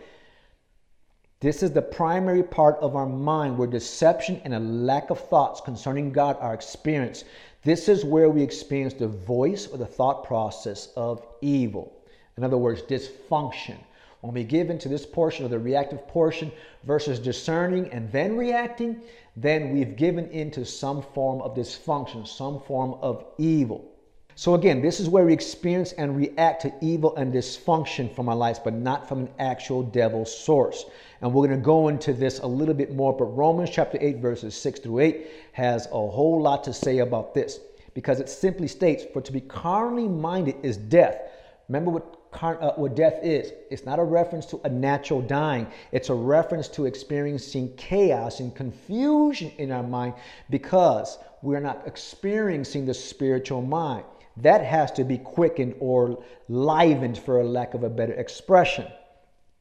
This 1.41 1.61
is 1.61 1.71
the 1.71 1.81
primary 1.81 2.41
part 2.41 2.77
of 2.79 2.95
our 2.95 3.05
mind 3.05 3.57
where 3.57 3.67
deception 3.67 4.41
and 4.45 4.55
a 4.55 4.59
lack 4.59 5.09
of 5.09 5.19
thoughts 5.19 5.61
concerning 5.61 6.11
God 6.11 6.37
are 6.39 6.53
experienced. 6.53 7.25
This 7.63 7.87
is 7.87 8.05
where 8.05 8.29
we 8.29 8.41
experience 8.41 8.93
the 8.93 9.07
voice 9.07 9.67
or 9.67 9.77
the 9.77 9.85
thought 9.85 10.23
process 10.23 10.89
of 10.95 11.25
evil. 11.41 11.94
In 12.37 12.43
other 12.43 12.57
words, 12.57 12.81
dysfunction. 12.81 13.77
When 14.19 14.33
we 14.33 14.43
give 14.43 14.69
into 14.69 14.89
this 14.89 15.05
portion 15.05 15.45
of 15.45 15.51
the 15.51 15.59
reactive 15.59 16.05
portion 16.07 16.51
versus 16.83 17.17
discerning 17.17 17.89
and 17.93 18.11
then 18.11 18.35
reacting, 18.35 19.01
then 19.37 19.71
we've 19.71 19.95
given 19.95 20.29
into 20.31 20.65
some 20.65 21.01
form 21.01 21.41
of 21.41 21.55
dysfunction, 21.55 22.27
some 22.27 22.59
form 22.59 22.95
of 23.01 23.25
evil. 23.37 23.89
So, 24.37 24.53
again, 24.53 24.81
this 24.81 24.99
is 24.99 25.07
where 25.07 25.25
we 25.25 25.31
experience 25.31 25.93
and 25.93 26.17
react 26.17 26.63
to 26.63 26.73
evil 26.81 27.15
and 27.15 27.33
dysfunction 27.33 28.13
from 28.13 28.27
our 28.27 28.35
lives, 28.35 28.59
but 28.59 28.73
not 28.73 29.07
from 29.07 29.19
an 29.19 29.29
actual 29.39 29.81
devil 29.81 30.25
source. 30.25 30.85
And 31.21 31.33
we're 31.33 31.47
going 31.47 31.57
to 31.57 31.63
go 31.63 31.87
into 31.87 32.11
this 32.11 32.39
a 32.39 32.47
little 32.47 32.73
bit 32.73 32.93
more, 32.93 33.13
but 33.13 33.25
Romans 33.25 33.69
chapter 33.69 33.97
8, 34.01 34.17
verses 34.17 34.53
6 34.55 34.81
through 34.81 34.99
8 34.99 35.27
has 35.53 35.85
a 35.85 35.89
whole 35.91 36.41
lot 36.41 36.65
to 36.65 36.73
say 36.73 36.97
about 36.97 37.33
this 37.33 37.61
because 37.93 38.19
it 38.19 38.27
simply 38.27 38.67
states, 38.67 39.05
For 39.13 39.21
to 39.21 39.31
be 39.31 39.39
carnally 39.39 40.09
minded 40.09 40.55
is 40.63 40.75
death. 40.75 41.17
Remember 41.69 41.91
what 41.91 42.24
uh, 42.41 42.73
what 42.75 42.95
death 42.95 43.19
is. 43.23 43.51
It's 43.69 43.85
not 43.85 43.99
a 43.99 44.03
reference 44.03 44.45
to 44.47 44.61
a 44.63 44.69
natural 44.69 45.21
dying. 45.21 45.67
It's 45.91 46.09
a 46.09 46.13
reference 46.13 46.67
to 46.69 46.85
experiencing 46.85 47.73
chaos 47.75 48.39
and 48.39 48.55
confusion 48.55 49.51
in 49.57 49.71
our 49.71 49.83
mind 49.83 50.13
because 50.49 51.17
we're 51.41 51.59
not 51.59 51.83
experiencing 51.85 52.85
the 52.85 52.93
spiritual 52.93 53.61
mind. 53.61 54.05
That 54.37 54.61
has 54.63 54.91
to 54.93 55.03
be 55.03 55.17
quickened 55.17 55.75
or 55.79 56.23
livened, 56.49 57.17
for 57.17 57.39
a 57.39 57.43
lack 57.43 57.73
of 57.73 57.83
a 57.83 57.89
better 57.89 58.13
expression. 58.13 58.87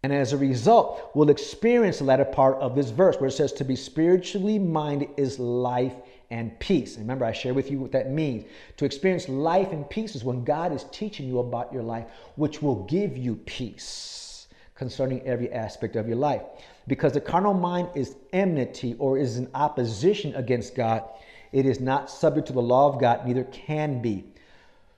And 0.03 0.13
as 0.13 0.33
a 0.33 0.37
result, 0.37 1.13
we'll 1.15 1.31
experience 1.31 1.99
the 1.99 2.05
latter 2.05 2.27
part 2.27 2.59
of 2.59 2.75
this 2.75 2.91
verse 2.91 3.17
where 3.17 3.29
it 3.29 3.33
says, 3.33 3.53
To 3.55 3.65
be 3.65 3.77
spiritually 3.77 4.59
minded 4.59 5.09
is 5.17 5.39
life 5.39 5.95
and 6.35 6.59
peace. 6.59 6.99
Remember, 6.99 7.25
I 7.25 7.31
shared 7.31 7.55
with 7.55 7.71
you 7.71 7.79
what 7.79 7.93
that 7.93 8.11
means. 8.11 8.45
To 8.79 8.85
experience 8.85 9.29
life 9.29 9.71
and 9.71 9.89
peace 9.89 10.17
is 10.17 10.25
when 10.25 10.43
God 10.43 10.73
is 10.73 10.85
teaching 10.91 11.29
you 11.29 11.39
about 11.39 11.73
your 11.73 11.85
life, 11.85 12.07
which 12.35 12.61
will 12.61 12.83
give 12.87 13.17
you 13.17 13.37
peace 13.47 14.49
concerning 14.75 15.23
every 15.23 15.53
aspect 15.53 15.95
of 15.95 16.09
your 16.09 16.17
life. 16.17 16.43
Because 16.89 17.13
the 17.13 17.21
carnal 17.21 17.55
mind 17.55 17.89
is 17.95 18.17
enmity 18.33 18.97
or 18.99 19.17
is 19.17 19.39
in 19.39 19.49
opposition 19.55 20.35
against 20.35 20.75
God. 20.75 21.05
It 21.53 21.67
is 21.67 21.79
not 21.79 22.11
subject 22.11 22.49
to 22.49 22.53
the 22.53 22.61
law 22.61 22.93
of 22.93 23.01
God, 23.01 23.25
neither 23.25 23.45
can 23.45 24.03
be. 24.03 24.25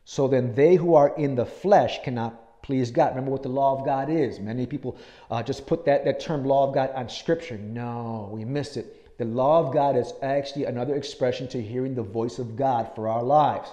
So 0.07 0.29
then 0.29 0.55
they 0.55 0.77
who 0.77 0.95
are 0.95 1.15
in 1.19 1.35
the 1.35 1.45
flesh 1.45 2.03
cannot 2.03 2.63
please 2.63 2.91
God. 2.91 3.11
Remember 3.11 3.31
what 3.31 3.43
the 3.43 3.51
law 3.51 3.79
of 3.79 3.85
God 3.85 4.09
is. 4.09 4.41
Many 4.41 4.65
people 4.65 4.97
uh, 5.31 5.43
just 5.43 5.67
put 5.67 5.85
that, 5.85 6.07
that 6.07 6.19
term 6.19 6.45
law 6.47 6.67
of 6.67 6.75
God 6.75 6.91
on 6.95 7.11
scripture. 7.11 7.59
No, 7.59 8.31
we 8.33 8.47
miss 8.47 8.79
it. 8.79 9.06
The 9.19 9.25
law 9.25 9.61
of 9.61 9.73
God 9.73 9.97
is 9.97 10.13
actually 10.23 10.65
another 10.65 10.95
expression 10.95 11.49
to 11.49 11.63
hearing 11.63 11.95
the 11.95 12.03
voice 12.03 12.39
of 12.39 12.57
God 12.57 12.91
for 12.95 13.09
our 13.09 13.23
lives. 13.23 13.71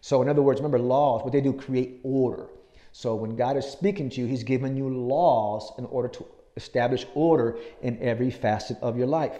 So, 0.00 0.22
in 0.22 0.28
other 0.28 0.40
words, 0.40 0.60
remember, 0.60 0.78
laws, 0.78 1.22
what 1.22 1.32
they 1.32 1.42
do, 1.42 1.52
create 1.52 2.00
order. 2.02 2.46
So, 2.92 3.14
when 3.14 3.36
God 3.36 3.58
is 3.58 3.66
speaking 3.66 4.08
to 4.10 4.20
you, 4.22 4.26
He's 4.26 4.42
giving 4.42 4.76
you 4.76 4.88
laws 4.88 5.72
in 5.76 5.84
order 5.86 6.08
to 6.08 6.24
establish 6.56 7.06
order 7.14 7.58
in 7.82 8.00
every 8.00 8.30
facet 8.30 8.78
of 8.80 8.96
your 8.96 9.06
life. 9.06 9.38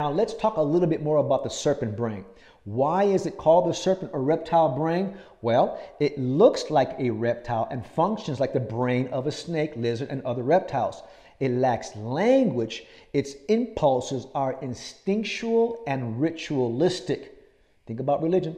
Now, 0.00 0.10
let's 0.10 0.34
talk 0.34 0.56
a 0.56 0.62
little 0.62 0.88
bit 0.88 1.02
more 1.02 1.18
about 1.18 1.44
the 1.44 1.50
serpent 1.50 1.96
brain. 1.96 2.24
Why 2.64 3.04
is 3.04 3.26
it 3.26 3.36
called 3.36 3.68
the 3.68 3.74
serpent 3.74 4.12
or 4.14 4.22
reptile 4.22 4.70
brain? 4.74 5.16
Well, 5.42 5.80
it 6.00 6.18
looks 6.18 6.70
like 6.70 6.94
a 6.98 7.10
reptile 7.10 7.68
and 7.70 7.84
functions 7.84 8.40
like 8.40 8.52
the 8.52 8.60
brain 8.60 9.08
of 9.08 9.26
a 9.26 9.32
snake, 9.32 9.72
lizard, 9.76 10.08
and 10.10 10.22
other 10.22 10.42
reptiles. 10.42 11.02
It 11.42 11.50
lacks 11.50 11.96
language. 11.96 12.84
Its 13.12 13.34
impulses 13.48 14.28
are 14.32 14.60
instinctual 14.62 15.82
and 15.88 16.20
ritualistic. 16.20 17.36
Think 17.84 17.98
about 17.98 18.22
religion. 18.22 18.56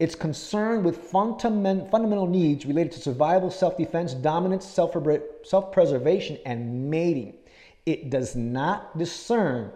It's 0.00 0.16
concerned 0.16 0.84
with 0.84 0.96
fundamental 0.96 2.26
needs 2.26 2.66
related 2.66 2.90
to 2.94 3.00
survival, 3.00 3.52
self 3.52 3.76
defense, 3.76 4.14
dominance, 4.14 4.66
self 4.66 5.70
preservation, 5.70 6.38
and 6.44 6.90
mating. 6.90 7.34
It 7.86 8.10
does 8.10 8.34
not 8.34 8.98
discern. 8.98 9.70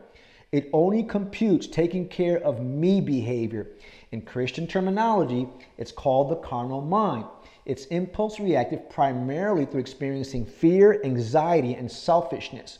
It 0.50 0.68
only 0.72 1.04
computes 1.04 1.68
taking 1.68 2.08
care 2.08 2.42
of 2.42 2.60
me 2.60 3.00
behavior. 3.00 3.68
In 4.10 4.22
Christian 4.22 4.66
terminology, 4.66 5.46
it's 5.78 5.92
called 5.92 6.30
the 6.30 6.36
carnal 6.36 6.80
mind. 6.80 7.26
It's 7.66 7.86
impulse 7.86 8.38
reactive 8.38 8.88
primarily 8.88 9.66
through 9.66 9.80
experiencing 9.80 10.46
fear, 10.46 11.00
anxiety, 11.04 11.74
and 11.74 11.90
selfishness. 11.90 12.78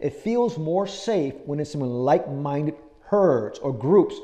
It 0.00 0.12
feels 0.12 0.58
more 0.58 0.86
safe 0.86 1.34
when 1.46 1.60
it's 1.60 1.74
in 1.74 1.80
like 1.80 2.30
minded 2.30 2.74
herds 3.04 3.60
or 3.60 3.72
groups. 3.72 4.16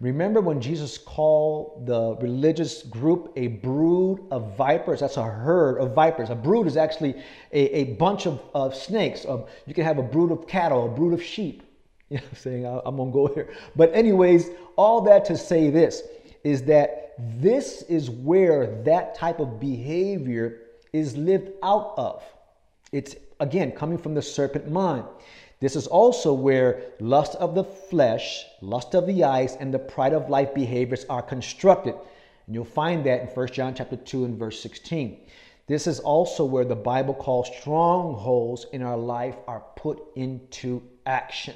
Remember 0.00 0.40
when 0.40 0.60
Jesus 0.60 0.98
called 0.98 1.86
the 1.86 2.16
religious 2.16 2.82
group 2.82 3.32
a 3.36 3.46
brood 3.48 4.26
of 4.30 4.56
vipers? 4.56 5.00
That's 5.00 5.16
a 5.16 5.24
herd 5.24 5.78
of 5.78 5.94
vipers. 5.94 6.28
A 6.30 6.34
brood 6.34 6.66
is 6.66 6.76
actually 6.76 7.22
a, 7.52 7.76
a 7.76 7.84
bunch 7.94 8.26
of, 8.26 8.40
of 8.54 8.74
snakes. 8.74 9.24
Of, 9.24 9.50
you 9.66 9.74
can 9.74 9.84
have 9.84 9.98
a 9.98 10.02
brood 10.02 10.32
of 10.32 10.46
cattle, 10.46 10.86
a 10.86 10.88
brood 10.88 11.12
of 11.12 11.22
sheep. 11.22 11.62
You 12.08 12.18
know 12.18 12.22
what 12.22 12.30
I'm 12.30 12.38
saying? 12.38 12.66
I, 12.66 12.80
I'm 12.86 12.96
going 12.96 13.10
to 13.10 13.12
go 13.12 13.26
here. 13.34 13.52
But, 13.74 13.92
anyways, 13.92 14.50
all 14.76 15.00
that 15.00 15.24
to 15.24 15.36
say 15.36 15.70
this 15.70 16.04
is 16.44 16.62
that 16.64 17.05
this 17.18 17.82
is 17.82 18.10
where 18.10 18.82
that 18.82 19.14
type 19.14 19.40
of 19.40 19.58
behavior 19.58 20.60
is 20.92 21.16
lived 21.16 21.50
out 21.62 21.94
of. 21.96 22.22
It's 22.92 23.16
again 23.40 23.72
coming 23.72 23.98
from 23.98 24.14
the 24.14 24.22
serpent 24.22 24.70
mind. 24.70 25.04
This 25.58 25.74
is 25.76 25.86
also 25.86 26.34
where 26.34 26.82
lust 27.00 27.34
of 27.36 27.54
the 27.54 27.64
flesh, 27.64 28.44
lust 28.60 28.94
of 28.94 29.06
the 29.06 29.24
eyes, 29.24 29.56
and 29.58 29.72
the 29.72 29.78
pride 29.78 30.12
of 30.12 30.28
life 30.28 30.54
behaviors 30.54 31.06
are 31.06 31.22
constructed. 31.22 31.94
And 32.46 32.54
you'll 32.54 32.64
find 32.64 33.04
that 33.06 33.22
in 33.22 33.26
1 33.28 33.46
John 33.48 33.74
chapter 33.74 33.96
2 33.96 34.26
and 34.26 34.38
verse 34.38 34.60
16. 34.60 35.18
This 35.66 35.86
is 35.86 35.98
also 35.98 36.44
where 36.44 36.64
the 36.64 36.76
Bible 36.76 37.14
calls 37.14 37.50
strongholds 37.58 38.66
in 38.72 38.82
our 38.82 38.96
life 38.96 39.36
are 39.48 39.64
put 39.76 40.00
into 40.14 40.82
action. 41.06 41.54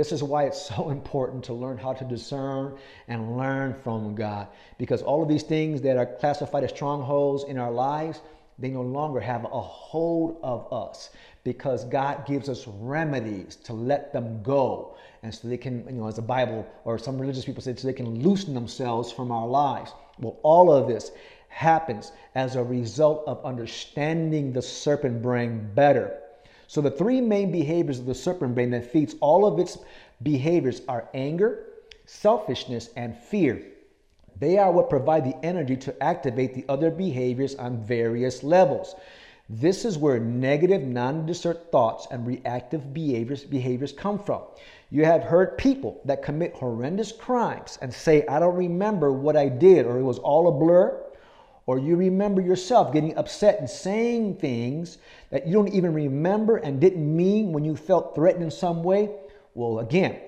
This 0.00 0.12
is 0.12 0.22
why 0.22 0.44
it's 0.44 0.68
so 0.74 0.88
important 0.88 1.44
to 1.44 1.52
learn 1.52 1.76
how 1.76 1.92
to 1.92 2.04
discern 2.06 2.78
and 3.06 3.36
learn 3.36 3.74
from 3.84 4.14
God. 4.14 4.48
Because 4.78 5.02
all 5.02 5.22
of 5.22 5.28
these 5.28 5.42
things 5.42 5.82
that 5.82 5.98
are 5.98 6.06
classified 6.06 6.64
as 6.64 6.70
strongholds 6.70 7.44
in 7.44 7.58
our 7.58 7.70
lives, 7.70 8.22
they 8.58 8.70
no 8.70 8.80
longer 8.80 9.20
have 9.20 9.44
a 9.44 9.60
hold 9.60 10.38
of 10.42 10.72
us 10.72 11.10
because 11.44 11.84
God 11.84 12.26
gives 12.26 12.48
us 12.48 12.66
remedies 12.66 13.56
to 13.56 13.74
let 13.74 14.10
them 14.10 14.42
go. 14.42 14.96
And 15.22 15.34
so 15.34 15.48
they 15.48 15.58
can, 15.58 15.84
you 15.86 15.96
know, 15.96 16.06
as 16.06 16.16
the 16.16 16.22
Bible 16.22 16.66
or 16.86 16.96
some 16.96 17.18
religious 17.18 17.44
people 17.44 17.62
say, 17.62 17.76
so 17.76 17.86
they 17.86 17.92
can 17.92 18.22
loosen 18.22 18.54
themselves 18.54 19.12
from 19.12 19.30
our 19.30 19.46
lives. 19.46 19.92
Well, 20.18 20.38
all 20.42 20.72
of 20.72 20.88
this 20.88 21.12
happens 21.48 22.12
as 22.34 22.56
a 22.56 22.64
result 22.64 23.24
of 23.26 23.44
understanding 23.44 24.54
the 24.54 24.62
serpent 24.62 25.20
brain 25.20 25.70
better. 25.74 26.22
So 26.70 26.80
the 26.80 26.92
three 26.92 27.20
main 27.20 27.50
behaviors 27.50 27.98
of 27.98 28.06
the 28.06 28.14
serpent 28.14 28.54
brain 28.54 28.70
that 28.70 28.92
feeds 28.92 29.16
all 29.20 29.44
of 29.44 29.58
its 29.58 29.78
behaviors 30.22 30.82
are 30.86 31.08
anger, 31.14 31.64
selfishness, 32.06 32.90
and 32.94 33.18
fear. 33.18 33.60
They 34.38 34.56
are 34.56 34.70
what 34.70 34.88
provide 34.88 35.24
the 35.24 35.34
energy 35.44 35.76
to 35.78 36.00
activate 36.00 36.54
the 36.54 36.64
other 36.68 36.92
behaviors 36.92 37.56
on 37.56 37.82
various 37.82 38.44
levels. 38.44 38.94
This 39.48 39.84
is 39.84 39.98
where 39.98 40.20
negative, 40.20 40.82
non-discerned 40.82 41.58
thoughts 41.72 42.06
and 42.12 42.24
reactive 42.24 42.94
behaviors, 42.94 43.42
behaviors 43.42 43.90
come 43.90 44.20
from. 44.20 44.42
You 44.90 45.04
have 45.04 45.24
heard 45.24 45.58
people 45.58 46.00
that 46.04 46.22
commit 46.22 46.54
horrendous 46.54 47.10
crimes 47.10 47.80
and 47.82 47.92
say, 47.92 48.24
I 48.28 48.38
don't 48.38 48.54
remember 48.54 49.12
what 49.12 49.36
I 49.36 49.48
did, 49.48 49.86
or 49.86 49.98
it 49.98 50.04
was 50.04 50.20
all 50.20 50.46
a 50.46 50.52
blur. 50.52 51.02
Or 51.70 51.78
you 51.78 51.94
remember 51.94 52.40
yourself 52.40 52.92
getting 52.92 53.16
upset 53.16 53.60
and 53.60 53.70
saying 53.70 54.38
things 54.38 54.98
that 55.30 55.46
you 55.46 55.52
don't 55.52 55.72
even 55.72 55.94
remember 55.94 56.56
and 56.56 56.80
didn't 56.80 57.16
mean 57.16 57.52
when 57.52 57.64
you 57.64 57.76
felt 57.76 58.12
threatened 58.12 58.42
in 58.42 58.50
some 58.50 58.82
way. 58.82 59.14
Well, 59.54 59.78
again, 59.78 60.18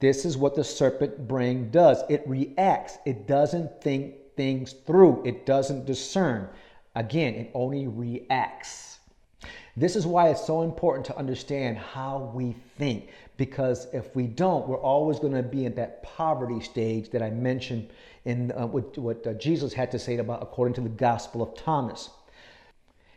this 0.00 0.24
is 0.24 0.36
what 0.36 0.56
the 0.56 0.64
serpent 0.64 1.28
brain 1.28 1.70
does 1.70 2.02
it 2.08 2.26
reacts, 2.26 2.98
it 3.06 3.28
doesn't 3.28 3.80
think 3.80 4.16
things 4.36 4.72
through, 4.72 5.22
it 5.24 5.46
doesn't 5.46 5.86
discern. 5.86 6.48
Again, 6.96 7.36
it 7.36 7.52
only 7.54 7.86
reacts. 7.86 8.98
This 9.76 9.94
is 9.94 10.04
why 10.04 10.30
it's 10.30 10.44
so 10.44 10.62
important 10.62 11.06
to 11.06 11.16
understand 11.16 11.78
how 11.78 12.32
we 12.34 12.56
think 12.76 13.10
because 13.36 13.86
if 13.92 14.16
we 14.16 14.26
don't, 14.26 14.66
we're 14.66 14.80
always 14.80 15.20
going 15.20 15.34
to 15.34 15.44
be 15.44 15.64
in 15.64 15.76
that 15.76 16.02
poverty 16.02 16.58
stage 16.58 17.10
that 17.10 17.22
I 17.22 17.30
mentioned 17.30 17.88
in 18.28 18.52
uh, 18.52 18.66
what, 18.66 18.96
what 18.98 19.26
uh, 19.26 19.32
Jesus 19.32 19.72
had 19.72 19.90
to 19.90 19.98
say 19.98 20.18
about 20.18 20.42
according 20.42 20.74
to 20.74 20.82
the 20.82 20.90
Gospel 20.90 21.42
of 21.42 21.56
Thomas. 21.56 22.10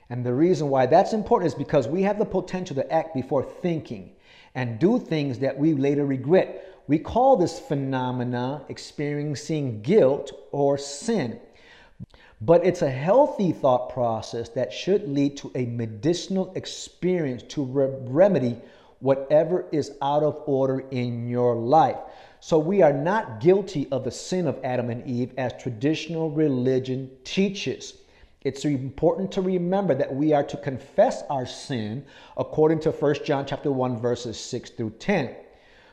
And 0.10 0.26
the 0.26 0.34
reason 0.34 0.70
why 0.70 0.86
that's 0.86 1.12
important 1.12 1.48
is 1.48 1.56
because 1.56 1.88
we 1.88 2.02
have 2.04 2.18
the 2.18 2.26
potential 2.26 2.78
to 2.78 2.92
act 2.92 3.14
before 3.14 3.44
thinking 3.44 4.14
and 4.56 4.80
do 4.80 4.98
things 4.98 5.38
that 5.40 5.58
we 5.58 5.74
later 5.74 6.06
regret. 6.06 6.66
We 6.88 6.98
call 6.98 7.36
this 7.36 7.60
phenomena 7.60 8.64
experiencing 8.70 9.82
guilt 9.82 10.32
or 10.54 10.78
sin. 10.78 11.40
But 12.40 12.66
it's 12.66 12.82
a 12.82 12.90
healthy 12.90 13.52
thought 13.52 13.94
process 13.94 14.48
that 14.50 14.72
should 14.72 15.10
lead 15.10 15.36
to 15.38 15.52
a 15.56 15.66
medicinal 15.66 16.54
experience 16.56 17.44
to 17.54 17.64
re- 17.64 17.90
remedy 18.02 18.58
whatever 19.00 19.66
is 19.74 19.92
out 20.02 20.24
of 20.24 20.42
order 20.46 20.80
in 20.92 21.28
your 21.28 21.56
life. 21.56 21.98
So 22.44 22.58
we 22.58 22.82
are 22.82 22.92
not 22.92 23.40
guilty 23.40 23.88
of 23.92 24.04
the 24.04 24.10
sin 24.10 24.48
of 24.48 24.60
Adam 24.64 24.90
and 24.90 25.06
Eve 25.08 25.32
as 25.38 25.54
traditional 25.62 26.32
religion 26.32 27.12
teaches. 27.24 28.00
It's 28.42 28.66
important 28.66 29.32
to 29.34 29.42
remember 29.42 29.94
that 29.94 30.16
we 30.16 30.34
are 30.34 30.44
to 30.46 30.58
confess 30.58 31.22
our 31.30 31.46
sin 31.46 32.04
according 32.36 32.80
to 32.80 32.90
1 32.90 33.16
John 33.24 33.46
chapter 33.46 33.72
1 33.72 34.02
verses 34.02 34.40
6 34.40 34.72
through 34.72 34.90
10 34.98 35.36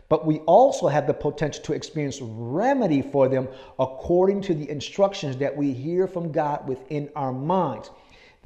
but 0.09 0.25
we 0.25 0.39
also 0.47 0.89
have 0.89 1.07
the 1.07 1.13
potential 1.13 1.63
to 1.65 1.75
experience 1.75 2.19
remedy 2.23 3.03
for 3.03 3.29
them 3.29 3.47
according 3.79 4.41
to 4.41 4.55
the 4.55 4.71
instructions 4.71 5.37
that 5.37 5.55
we 5.55 5.75
hear 5.75 6.09
from 6.09 6.33
God 6.33 6.67
within 6.67 7.11
our 7.15 7.31
minds. 7.31 7.91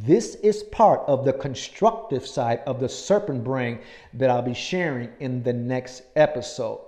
This 0.01 0.35
is 0.43 0.65
part 0.65 1.03
of 1.07 1.25
the 1.25 1.35
constructive 1.35 2.27
side 2.27 2.63
of 2.67 2.81
the 2.81 2.89
serpent 2.89 3.45
brain 3.45 3.79
that 4.15 4.29
I'll 4.29 4.43
be 4.43 4.55
sharing 4.55 5.11
in 5.21 5.45
the 5.45 5.53
next 5.53 6.03
episode. 6.17 6.81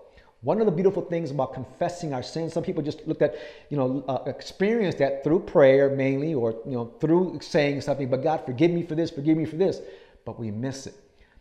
One 0.45 0.61
of 0.61 0.67
the 0.67 0.73
beautiful 0.73 1.03
things 1.03 1.31
about 1.31 1.55
confessing 1.55 2.13
our 2.13 2.23
sins, 2.23 2.53
some 2.53 2.63
people 2.63 2.83
just 2.83 3.07
looked 3.09 3.23
at, 3.23 3.35
you 3.71 3.79
know, 3.79 4.05
uh, 4.07 4.23
experience 4.27 4.95
that 4.97 5.25
through 5.25 5.41
prayer 5.41 5.89
mainly, 5.89 6.35
or 6.35 6.53
you 6.67 6.73
know, 6.73 6.93
through 7.01 7.39
saying 7.41 7.81
something. 7.81 8.11
But 8.11 8.23
God, 8.23 8.45
forgive 8.45 8.71
me 8.71 8.83
for 8.83 8.95
this, 8.95 9.11
forgive 9.11 9.39
me 9.39 9.47
for 9.47 9.57
this. 9.57 9.81
But 10.27 10.39
we 10.39 10.51
miss 10.51 10.87
it. 10.87 10.95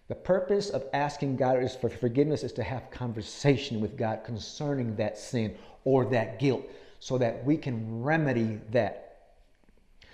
The 0.08 0.16
purpose 0.16 0.70
of 0.70 0.86
asking 0.94 1.36
God 1.36 1.62
is 1.62 1.76
for 1.76 1.90
forgiveness 1.90 2.44
is 2.44 2.54
to 2.54 2.64
have 2.64 2.90
conversation 2.92 3.82
with 3.82 3.98
God 3.98 4.24
concerning 4.24 4.96
that 4.96 5.18
sin 5.18 5.56
or 5.84 6.06
that 6.06 6.40
guilt 6.40 6.64
so 7.00 7.18
that 7.18 7.44
we 7.44 7.58
can 7.58 8.02
remedy 8.02 8.62
that. 8.72 9.34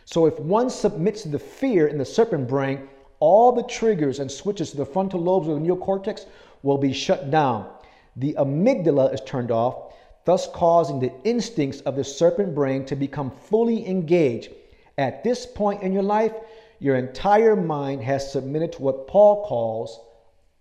So 0.06 0.26
if 0.26 0.40
one 0.40 0.72
submits 0.72 1.22
to 1.24 1.30
the 1.30 1.38
fear 1.38 1.88
in 1.88 2.00
the 2.00 2.06
serpent 2.06 2.48
brain, 2.48 2.90
all 3.20 3.52
the 3.52 3.64
triggers 3.64 4.18
and 4.18 4.32
switches 4.32 4.72
to 4.72 4.78
the 4.78 4.86
frontal 4.86 5.22
lobes 5.22 5.48
of 5.48 5.56
the 5.56 5.68
neocortex 5.68 6.26
will 6.64 6.80
be 6.80 6.94
shut 6.94 7.30
down. 7.30 7.70
The 8.16 8.34
amygdala 8.38 9.14
is 9.14 9.22
turned 9.22 9.52
off, 9.52 9.94
thus 10.26 10.48
causing 10.54 11.00
the 11.00 11.14
instincts 11.24 11.82
of 11.82 11.96
the 11.96 12.04
serpent 12.04 12.54
brain 12.54 12.86
to 12.86 12.96
become 12.96 13.32
fully 13.32 13.88
engaged. 13.88 14.52
At 14.98 15.24
this 15.24 15.46
point 15.46 15.82
in 15.82 15.94
your 15.94 16.04
life, 16.04 16.34
your 16.80 16.96
entire 16.96 17.56
mind 17.56 18.04
has 18.04 18.32
submitted 18.32 18.74
to 18.74 18.82
what 18.82 19.08
Paul 19.08 19.46
calls 19.46 20.00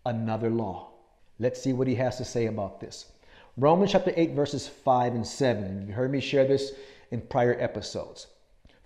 another 0.06 0.50
law. 0.50 0.90
Let's 1.38 1.62
see 1.62 1.72
what 1.72 1.86
he 1.86 1.94
has 1.96 2.16
to 2.16 2.24
say 2.24 2.46
about 2.46 2.80
this. 2.80 3.06
Romans 3.56 3.92
chapter 3.92 4.12
8, 4.16 4.32
verses 4.32 4.68
5 4.68 5.14
and 5.14 5.26
7. 5.26 5.86
You 5.88 5.94
heard 5.94 6.10
me 6.12 6.20
share 6.20 6.46
this 6.46 6.72
in 7.10 7.20
prior 7.20 7.56
episodes. 7.58 8.26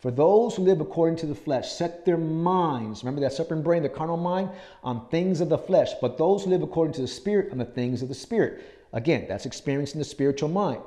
For 0.03 0.11
those 0.11 0.57
who 0.57 0.65
live 0.65 0.81
according 0.81 1.15
to 1.19 1.27
the 1.27 1.35
flesh 1.35 1.71
set 1.71 2.05
their 2.05 2.17
minds, 2.17 3.05
remember 3.05 3.21
that 3.21 3.35
serpent 3.35 3.63
brain, 3.63 3.85
the 3.85 3.89
carnal 3.89 4.17
mind, 4.17 4.51
on 4.83 5.07
things 5.07 5.41
of 5.41 5.49
the 5.49 5.57
flesh, 5.57 5.91
but 6.01 6.19
those 6.19 6.43
who 6.43 6.51
live 6.51 6.63
according 6.63 6.93
to 6.95 7.03
the 7.03 7.07
spirit 7.07 7.53
on 7.53 7.59
the 7.59 7.65
things 7.65 8.03
of 8.03 8.09
the 8.09 8.15
spirit. 8.15 8.65
Again, 8.93 9.27
that's 9.29 9.47
experiencing 9.47 10.01
the 10.01 10.05
spiritual 10.05 10.49
mind. 10.49 10.81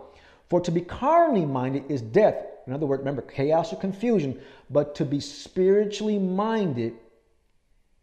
For 0.50 0.60
to 0.60 0.70
be 0.70 0.82
carnally 0.82 1.46
minded 1.46 1.90
is 1.90 2.02
death. 2.02 2.36
In 2.68 2.74
other 2.74 2.86
words, 2.86 3.00
remember, 3.00 3.22
chaos 3.22 3.72
or 3.72 3.78
confusion. 3.78 4.38
But 4.70 4.96
to 4.96 5.06
be 5.06 5.22
spiritually 5.22 6.20
minded 6.20 6.96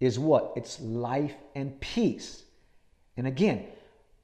is 0.01 0.19
what? 0.19 0.55
It's 0.57 0.81
life 0.81 1.35
and 1.55 1.79
peace. 1.79 2.43
And 3.19 3.27
again, 3.27 3.67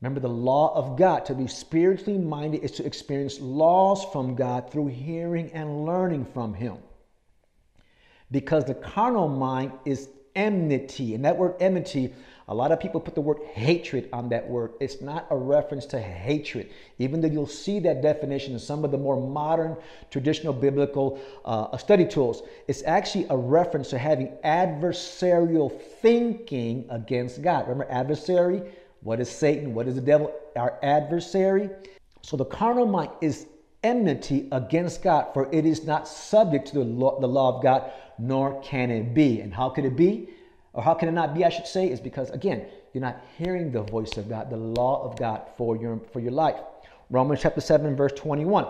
remember 0.01 0.21
the 0.21 0.29
law 0.29 0.75
of 0.75 0.97
God. 0.97 1.25
To 1.27 1.35
be 1.35 1.47
spiritually 1.47 2.19
minded 2.19 2.63
is 2.63 2.73
to 2.73 2.87
experience 2.87 3.41
laws 3.41 4.05
from 4.13 4.35
God 4.35 4.71
through 4.71 4.89
hearing 4.89 5.51
and 5.53 5.85
learning 5.85 6.27
from 6.27 6.55
Him. 6.55 6.77
Because 8.31 8.65
the 8.65 8.75
carnal 8.75 9.29
mind 9.29 9.73
is 9.85 10.09
enmity. 10.37 11.15
And 11.15 11.25
that 11.25 11.37
word 11.37 11.57
enmity 11.61 12.13
a 12.51 12.55
lot 12.55 12.73
of 12.73 12.81
people 12.81 12.99
put 12.99 13.15
the 13.15 13.21
word 13.21 13.43
hatred 13.53 14.09
on 14.11 14.31
that 14.31 14.49
word. 14.49 14.73
It's 14.81 15.03
not 15.03 15.27
a 15.31 15.37
reference 15.37 15.85
to 15.87 16.01
hatred, 16.01 16.71
even 16.99 17.21
though 17.21 17.29
you'll 17.29 17.47
see 17.47 17.79
that 17.81 18.01
definition 18.01 18.55
in 18.55 18.59
some 18.59 18.87
of 18.87 18.91
the 18.91 18.97
more 18.97 19.21
modern 19.21 19.77
traditional 20.11 20.55
biblical 20.55 21.21
uh, 21.45 21.77
study 21.77 22.07
tools. 22.07 22.43
It's 22.67 22.83
actually 22.85 23.27
a 23.29 23.37
reference 23.37 23.91
to 23.91 23.99
having 23.99 24.29
adversarial 24.45 25.79
thinking 26.01 26.87
against 26.89 27.43
God. 27.43 27.69
Remember, 27.69 27.87
adversary? 27.93 28.63
What 29.09 29.21
is 29.21 29.31
Satan? 29.31 29.75
What 29.75 29.89
is 29.89 29.95
the 29.95 30.01
devil? 30.01 30.35
Our 30.55 30.79
adversary. 30.83 31.71
So 32.23 32.37
the 32.37 32.45
carnal 32.45 32.87
mind 32.87 33.11
is 33.21 33.47
enmity 33.83 34.49
against 34.53 35.03
God, 35.03 35.33
for 35.33 35.49
it 35.53 35.65
is 35.65 35.85
not 35.85 36.07
subject 36.07 36.69
to 36.69 36.75
the 36.75 36.85
law, 36.85 37.19
the 37.19 37.27
law 37.27 37.57
of 37.57 37.63
God, 37.63 37.91
nor 38.19 38.61
can 38.61 38.91
it 38.91 39.15
be. 39.15 39.41
And 39.41 39.55
how 39.55 39.71
could 39.71 39.85
it 39.85 39.97
be? 39.97 40.29
or 40.79 40.83
how 40.83 40.95
can 40.95 41.09
it 41.09 41.13
not 41.13 41.35
be, 41.35 41.45
I 41.45 41.49
should 41.49 41.67
say, 41.67 41.91
is 41.91 42.01
because, 42.01 42.31
again, 42.31 42.67
you're 42.93 43.01
not 43.01 43.21
hearing 43.37 43.73
the 43.73 43.83
voice 43.83 44.17
of 44.17 44.29
God, 44.29 44.49
the 44.49 44.57
law 44.57 45.03
of 45.03 45.19
God 45.19 45.43
for 45.57 45.77
your, 45.77 46.01
for 46.13 46.21
your 46.21 46.31
life. 46.31 46.61
Romans 47.11 47.41
chapter 47.43 47.61
7, 47.61 47.97
verse 47.97 48.13
21. 48.13 48.67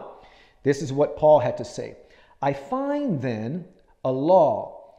This 0.62 0.80
is 0.80 0.90
what 0.90 1.18
Paul 1.18 1.38
had 1.38 1.58
to 1.58 1.66
say. 1.66 1.96
I 2.40 2.54
find 2.54 3.20
then 3.20 3.66
a 4.06 4.10
law 4.10 4.94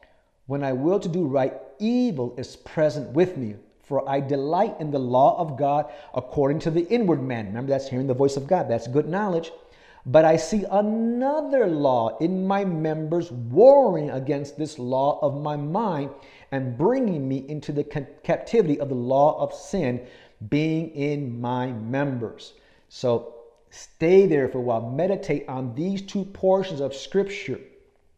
when 0.45 0.63
I 0.63 0.73
will 0.73 0.99
to 0.99 1.09
do 1.09 1.25
right, 1.25 1.53
evil 1.79 2.35
is 2.37 2.55
present 2.57 3.09
with 3.11 3.37
me. 3.37 3.55
For 3.89 4.07
I 4.07 4.19
delight 4.21 4.75
in 4.79 4.91
the 4.91 4.99
law 4.99 5.37
of 5.39 5.57
God 5.57 5.91
according 6.13 6.59
to 6.59 6.71
the 6.71 6.87
inward 6.87 7.23
man. 7.23 7.47
Remember, 7.47 7.71
that's 7.71 7.89
hearing 7.89 8.07
the 8.07 8.13
voice 8.13 8.37
of 8.37 8.47
God. 8.47 8.69
That's 8.69 8.87
good 8.87 9.09
knowledge. 9.09 9.51
But 10.05 10.25
I 10.25 10.37
see 10.37 10.63
another 10.69 11.65
law 11.67 12.17
in 12.19 12.45
my 12.45 12.63
members 12.63 13.31
warring 13.31 14.11
against 14.11 14.57
this 14.57 14.79
law 14.79 15.19
of 15.21 15.41
my 15.41 15.55
mind 15.55 16.11
and 16.51 16.77
bringing 16.77 17.27
me 17.27 17.45
into 17.49 17.71
the 17.71 17.83
captivity 17.83 18.79
of 18.79 18.89
the 18.89 18.95
law 18.95 19.41
of 19.41 19.53
sin 19.53 20.05
being 20.49 20.91
in 20.91 21.41
my 21.41 21.71
members. 21.71 22.53
So 22.89 23.33
stay 23.71 24.27
there 24.27 24.47
for 24.49 24.59
a 24.59 24.61
while. 24.61 24.89
Meditate 24.89 25.49
on 25.49 25.73
these 25.75 26.03
two 26.03 26.25
portions 26.25 26.79
of 26.79 26.95
scripture 26.95 27.59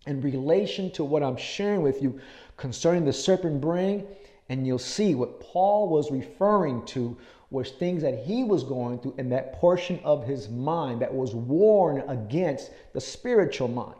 in 0.06 0.22
relation 0.22 0.92
to 0.92 1.04
what 1.04 1.24
I'm 1.24 1.38
sharing 1.38 1.82
with 1.82 2.02
you 2.02 2.20
concerning 2.58 3.06
the 3.06 3.14
serpent 3.14 3.62
brain, 3.62 4.06
and 4.52 4.68
you'll 4.68 4.78
see 4.78 5.16
what 5.16 5.40
Paul 5.40 5.88
was 5.88 6.12
referring 6.12 6.86
to 6.88 7.16
was 7.52 7.72
things 7.72 8.02
that 8.02 8.26
he 8.26 8.44
was 8.44 8.66
going 8.66 9.00
through 9.00 9.16
in 9.18 9.30
that 9.30 9.54
portion 9.54 9.98
of 10.04 10.26
his 10.26 10.50
mind 10.50 11.02
that 11.02 11.14
was 11.14 11.34
warned 11.34 12.04
against 12.10 12.70
the 12.92 13.00
spiritual 13.00 13.70
mind. 13.70 13.96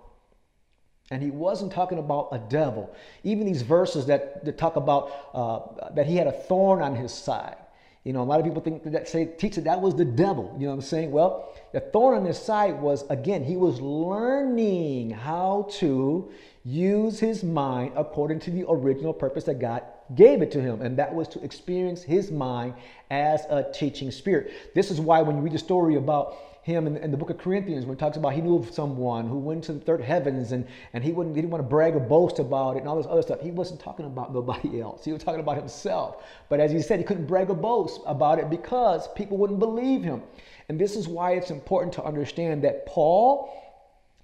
And 1.10 1.24
he 1.24 1.32
wasn't 1.32 1.72
talking 1.72 2.00
about 2.00 2.30
a 2.34 2.38
devil. 2.38 2.94
Even 3.24 3.46
these 3.46 3.62
verses 3.62 4.06
that, 4.08 4.44
that 4.44 4.58
talk 4.58 4.76
about 4.76 5.30
uh, 5.34 5.90
that 5.94 6.06
he 6.06 6.18
had 6.18 6.28
a 6.28 6.34
thorn 6.34 6.82
on 6.82 6.98
his 6.98 7.14
side. 7.14 7.56
You 8.04 8.12
know, 8.12 8.22
a 8.22 8.24
lot 8.24 8.42
of 8.42 8.46
people 8.46 8.62
think 8.62 8.84
that 8.92 9.08
say 9.08 9.28
teach 9.38 9.56
that 9.56 9.64
that 9.64 9.80
was 9.80 9.96
the 9.96 10.04
devil. 10.04 10.54
You 10.60 10.66
know 10.66 10.72
what 10.72 10.82
I'm 10.82 10.82
saying? 10.82 11.12
Well, 11.12 11.54
the 11.72 11.80
thorn 11.80 12.18
on 12.18 12.26
his 12.26 12.38
side 12.38 12.82
was 12.82 13.06
again, 13.10 13.46
he 13.46 13.56
was 13.56 13.80
learning 13.80 15.12
how 15.12 15.70
to 15.80 16.30
use 16.66 17.20
his 17.20 17.42
mind 17.42 17.94
according 17.96 18.40
to 18.40 18.52
the 18.52 18.66
original 18.68 19.14
purpose 19.14 19.46
that 19.46 19.60
God 19.60 19.84
gave 20.16 20.42
it 20.42 20.52
to 20.52 20.62
him, 20.62 20.82
and 20.82 20.98
that 20.98 21.14
was 21.14 21.28
to 21.30 21.44
experience 21.44 22.04
his 22.04 22.32
mind 22.32 22.74
as 23.10 23.46
a 23.50 23.66
teaching 23.74 24.12
spirit. 24.12 24.52
This 24.76 24.92
is 24.92 25.00
why 25.00 25.22
when 25.22 25.38
you 25.38 25.42
read 25.42 25.54
the 25.54 25.60
story 25.60 25.96
about 25.96 26.36
him 26.64 26.86
in, 26.86 26.98
in, 26.98 27.10
the 27.10 27.18
book 27.18 27.32
of 27.32 27.40
Corinthians 27.40 27.86
when 27.86 27.98
it 27.98 28.00
talks 28.00 28.18
about 28.18 28.34
he 28.34 28.42
knew 28.42 28.56
of 28.56 28.72
someone 28.72 29.28
who 29.28 29.38
went 29.40 29.64
to 29.64 29.74
the 29.74 29.80
third 29.80 30.00
heavens 30.00 30.52
and, 30.52 30.68
and 30.94 31.04
he, 31.04 31.12
wouldn't, 31.12 31.36
he 31.36 31.42
didn't 31.42 31.52
want 31.52 31.64
to 31.64 31.68
brag 31.68 31.96
or 31.96 32.00
boast 32.00 32.38
about 32.38 32.76
it 32.76 32.80
and 32.80 32.88
all 32.88 32.98
this 32.98 33.08
other 33.08 33.24
stuff. 33.24 33.42
He 33.42 33.50
wasn't 33.50 33.80
talking 33.80 34.06
about 34.06 34.32
nobody 34.32 34.80
else. 34.82 35.04
He 35.04 35.12
was 35.12 35.24
talking 35.24 35.40
about 35.40 35.58
himself. 35.58 36.24
But 36.50 36.60
as 36.60 36.72
he 36.72 36.82
said, 36.82 37.00
he 37.00 37.06
couldn't 37.06 37.26
brag 37.26 37.50
or 37.50 37.56
boast 37.56 38.00
about 38.06 38.38
it 38.38 38.50
because 38.50 39.08
people 39.16 39.38
wouldn't 39.38 39.60
believe 39.60 40.04
him. 40.04 40.22
And 40.70 40.80
this 40.80 40.96
is 40.96 41.08
why 41.08 41.32
it's 41.32 41.50
important 41.50 41.94
to 41.96 42.04
understand 42.04 42.64
that 42.64 42.86
Paul 42.86 43.52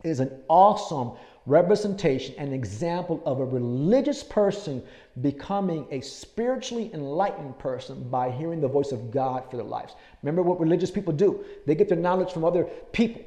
is 0.03 0.19
an 0.19 0.31
awesome 0.47 1.13
representation, 1.47 2.35
an 2.37 2.53
example 2.53 3.23
of 3.25 3.39
a 3.39 3.45
religious 3.45 4.21
person 4.21 4.83
becoming 5.21 5.87
a 5.89 6.01
spiritually 6.01 6.91
enlightened 6.93 7.57
person 7.57 8.07
by 8.09 8.29
hearing 8.29 8.61
the 8.61 8.67
voice 8.67 8.91
of 8.91 9.09
God 9.09 9.49
for 9.49 9.55
their 9.55 9.65
lives. 9.65 9.95
Remember 10.21 10.43
what 10.43 10.59
religious 10.59 10.91
people 10.91 11.13
do? 11.13 11.43
They 11.65 11.73
get 11.73 11.87
their 11.87 11.97
knowledge 11.97 12.31
from 12.31 12.43
other 12.43 12.65
people. 12.91 13.23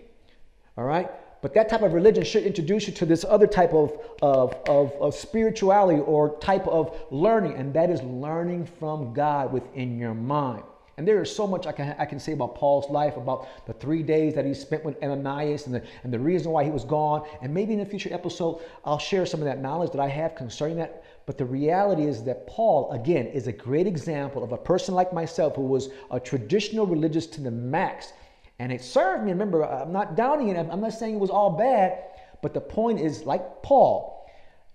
All 0.77 0.85
right? 0.85 1.11
But 1.43 1.55
that 1.55 1.71
type 1.71 1.81
of 1.81 1.95
religion 1.95 2.23
should 2.23 2.45
introduce 2.45 2.87
you 2.87 2.93
to 2.95 3.07
this 3.07 3.25
other 3.25 3.47
type 3.47 3.73
of, 3.73 3.99
of, 4.21 4.55
of, 4.69 4.93
of 5.01 5.15
spirituality 5.15 6.01
or 6.01 6.39
type 6.39 6.67
of 6.69 6.95
learning, 7.11 7.55
and 7.55 7.73
that 7.73 7.89
is 7.89 8.03
learning 8.03 8.67
from 8.67 9.15
God 9.15 9.51
within 9.51 9.99
your 9.99 10.15
mind. 10.15 10.63
And 11.01 11.09
there 11.09 11.23
is 11.23 11.35
so 11.35 11.47
much 11.47 11.67
I 11.67 11.73
can, 11.73 11.97
I 11.99 12.05
can 12.05 12.21
say 12.21 12.33
about 12.33 12.57
Paul's 12.57 12.91
life, 12.91 13.17
about 13.17 13.49
the 13.67 13.73
three 13.73 14.03
days 14.03 14.35
that 14.35 14.45
he 14.45 14.53
spent 14.53 14.85
with 14.85 15.03
Ananias 15.03 15.65
and 15.65 15.75
the, 15.75 15.83
and 16.05 16.13
the 16.13 16.19
reason 16.19 16.53
why 16.53 16.63
he 16.63 16.71
was 16.71 16.85
gone. 16.85 17.27
And 17.41 17.55
maybe 17.55 17.73
in 17.73 17.81
a 17.81 17.87
future 17.87 18.13
episode, 18.13 18.61
I'll 18.85 18.99
share 18.99 19.25
some 19.25 19.41
of 19.41 19.47
that 19.47 19.63
knowledge 19.63 19.93
that 19.93 20.01
I 20.03 20.09
have 20.09 20.35
concerning 20.35 20.77
that. 20.77 21.03
But 21.25 21.39
the 21.39 21.47
reality 21.47 22.05
is 22.05 22.23
that 22.25 22.47
Paul, 22.47 22.93
again, 22.93 23.29
is 23.29 23.47
a 23.47 23.53
great 23.53 23.87
example 23.87 24.45
of 24.45 24.53
a 24.53 24.59
person 24.59 24.95
like 24.95 25.11
myself 25.11 25.57
who 25.57 25.63
was 25.63 25.89
a 26.11 26.21
traditional 26.21 26.87
religious 26.87 27.27
to 27.29 27.41
the 27.41 27.51
max. 27.51 28.13
And 28.59 28.71
it 28.71 28.85
served 28.85 29.25
me. 29.25 29.31
Remember, 29.31 29.65
I'm 29.65 29.93
not 29.93 30.17
downing 30.17 30.49
it, 30.51 30.59
I'm 30.59 30.83
not 30.83 30.93
saying 30.93 31.15
it 31.15 31.19
was 31.19 31.31
all 31.31 31.53
bad. 31.53 31.97
But 32.43 32.53
the 32.53 32.61
point 32.61 33.01
is, 33.01 33.25
like 33.25 33.63
Paul, 33.63 34.10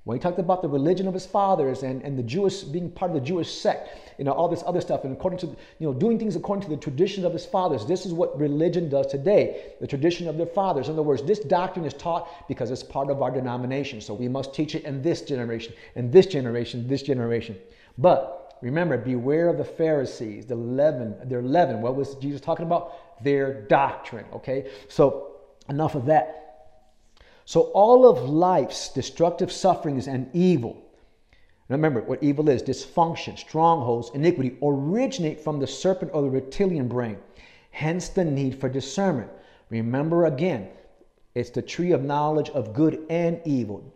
when 0.06 0.16
he 0.16 0.22
talked 0.22 0.38
about 0.38 0.62
the 0.62 0.70
religion 0.70 1.08
of 1.08 1.16
his 1.16 1.26
fathers 1.26 1.82
and, 1.82 2.04
and 2.04 2.18
the 2.18 2.24
Jewish 2.24 2.62
being 2.62 2.92
part 2.92 3.10
of 3.10 3.16
the 3.16 3.22
Jewish 3.22 3.52
sect, 3.52 3.90
you 4.20 4.24
know, 4.24 4.34
all 4.34 4.48
this 4.48 4.64
other 4.66 4.80
stuff, 4.80 5.04
and 5.04 5.18
according 5.18 5.40
to, 5.40 5.48
you 5.48 5.56
know, 5.88 5.94
doing 5.94 6.20
things 6.20 6.36
according 6.36 6.64
to 6.64 6.70
the 6.70 6.78
tradition 6.78 7.26
of 7.26 7.34
his 7.34 7.44
fathers. 7.44 7.88
This 7.88 8.06
is 8.06 8.14
what 8.14 8.40
religion 8.40 8.88
does 8.88 9.08
today, 9.08 9.74
the 9.82 9.88
tradition 9.88 10.28
of 10.28 10.38
their 10.38 10.46
fathers. 10.46 10.90
In 10.90 10.94
other 10.94 11.02
words, 11.02 11.24
this 11.24 11.40
doctrine 11.40 11.86
is 11.86 11.94
taught 11.96 12.48
because 12.48 12.70
it's 12.70 12.84
part 12.84 13.10
of 13.10 13.24
our 13.24 13.32
denomination. 13.32 14.00
So 14.00 14.14
we 14.14 14.28
must 14.28 14.54
teach 14.54 14.76
it 14.76 14.84
in 14.84 15.02
this 15.02 15.24
generation, 15.24 15.74
in 15.96 16.12
this 16.12 16.28
generation, 16.28 16.88
this 16.88 17.02
generation. 17.02 17.58
But 17.98 18.60
remember, 18.62 19.00
beware 19.00 19.50
of 19.50 19.58
the 19.58 19.66
Pharisees, 19.66 20.46
the 20.46 20.56
leaven, 20.56 21.16
their 21.24 21.42
leaven. 21.42 21.82
What 21.82 21.96
was 21.96 22.14
Jesus 22.16 22.42
talking 22.42 22.68
about? 22.68 23.24
Their 23.24 23.64
doctrine. 23.64 24.26
Okay? 24.34 24.70
So 24.88 25.38
enough 25.68 25.96
of 25.96 26.06
that. 26.06 26.45
So, 27.46 27.62
all 27.74 28.10
of 28.10 28.28
life's 28.28 28.90
destructive 28.90 29.52
sufferings 29.52 30.08
and 30.08 30.30
evil, 30.34 30.84
remember 31.70 32.02
what 32.02 32.24
evil 32.24 32.50
is 32.50 32.64
dysfunction, 32.64 33.38
strongholds, 33.38 34.10
iniquity 34.16 34.58
originate 34.64 35.40
from 35.40 35.60
the 35.60 35.68
serpent 35.68 36.12
or 36.14 36.24
the 36.24 36.30
reptilian 36.30 36.88
brain. 36.88 37.18
Hence 37.70 38.10
the 38.10 38.26
need 38.26 38.60
for 38.60 38.68
discernment. 38.68 39.30
Remember 39.70 40.26
again, 40.26 40.70
it's 41.36 41.52
the 41.52 41.62
tree 41.62 41.92
of 41.92 42.04
knowledge 42.04 42.50
of 42.50 42.74
good 42.74 43.06
and 43.10 43.40
evil. 43.46 43.94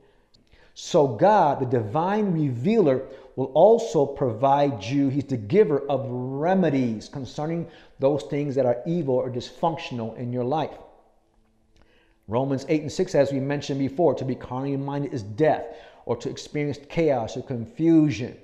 So, 0.76 1.08
God, 1.08 1.60
the 1.60 1.66
divine 1.66 2.32
revealer, 2.32 3.08
will 3.36 3.52
also 3.54 4.06
provide 4.06 4.84
you, 4.84 5.08
He's 5.08 5.24
the 5.24 5.38
giver 5.38 5.80
of 5.88 6.06
remedies 6.10 7.08
concerning 7.08 7.68
those 7.98 8.24
things 8.24 8.54
that 8.56 8.66
are 8.66 8.82
evil 8.86 9.16
or 9.16 9.32
dysfunctional 9.32 10.18
in 10.18 10.34
your 10.34 10.44
life. 10.44 10.78
Romans 12.30 12.66
8 12.70 12.84
and 12.84 12.92
6, 12.92 13.16
as 13.16 13.32
we 13.34 13.40
mentioned 13.40 13.80
before, 13.80 14.14
to 14.14 14.24
be 14.24 14.36
carnally 14.36 14.78
minded 14.78 15.14
is 15.14 15.24
death, 15.24 15.66
or 16.06 16.16
to 16.18 16.30
experience 16.30 16.78
chaos 16.88 17.36
or 17.36 17.42
confusion. 17.42 18.38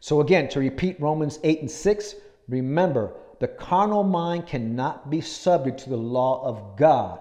So, 0.00 0.20
again, 0.20 0.48
to 0.50 0.60
repeat 0.60 1.00
Romans 1.00 1.38
8 1.44 1.60
and 1.60 1.70
6, 1.70 2.14
remember 2.48 3.14
the 3.38 3.46
carnal 3.46 4.02
mind 4.02 4.48
cannot 4.48 5.08
be 5.08 5.20
subject 5.20 5.78
to 5.80 5.90
the 5.90 5.96
law 5.96 6.44
of 6.44 6.76
God. 6.76 7.20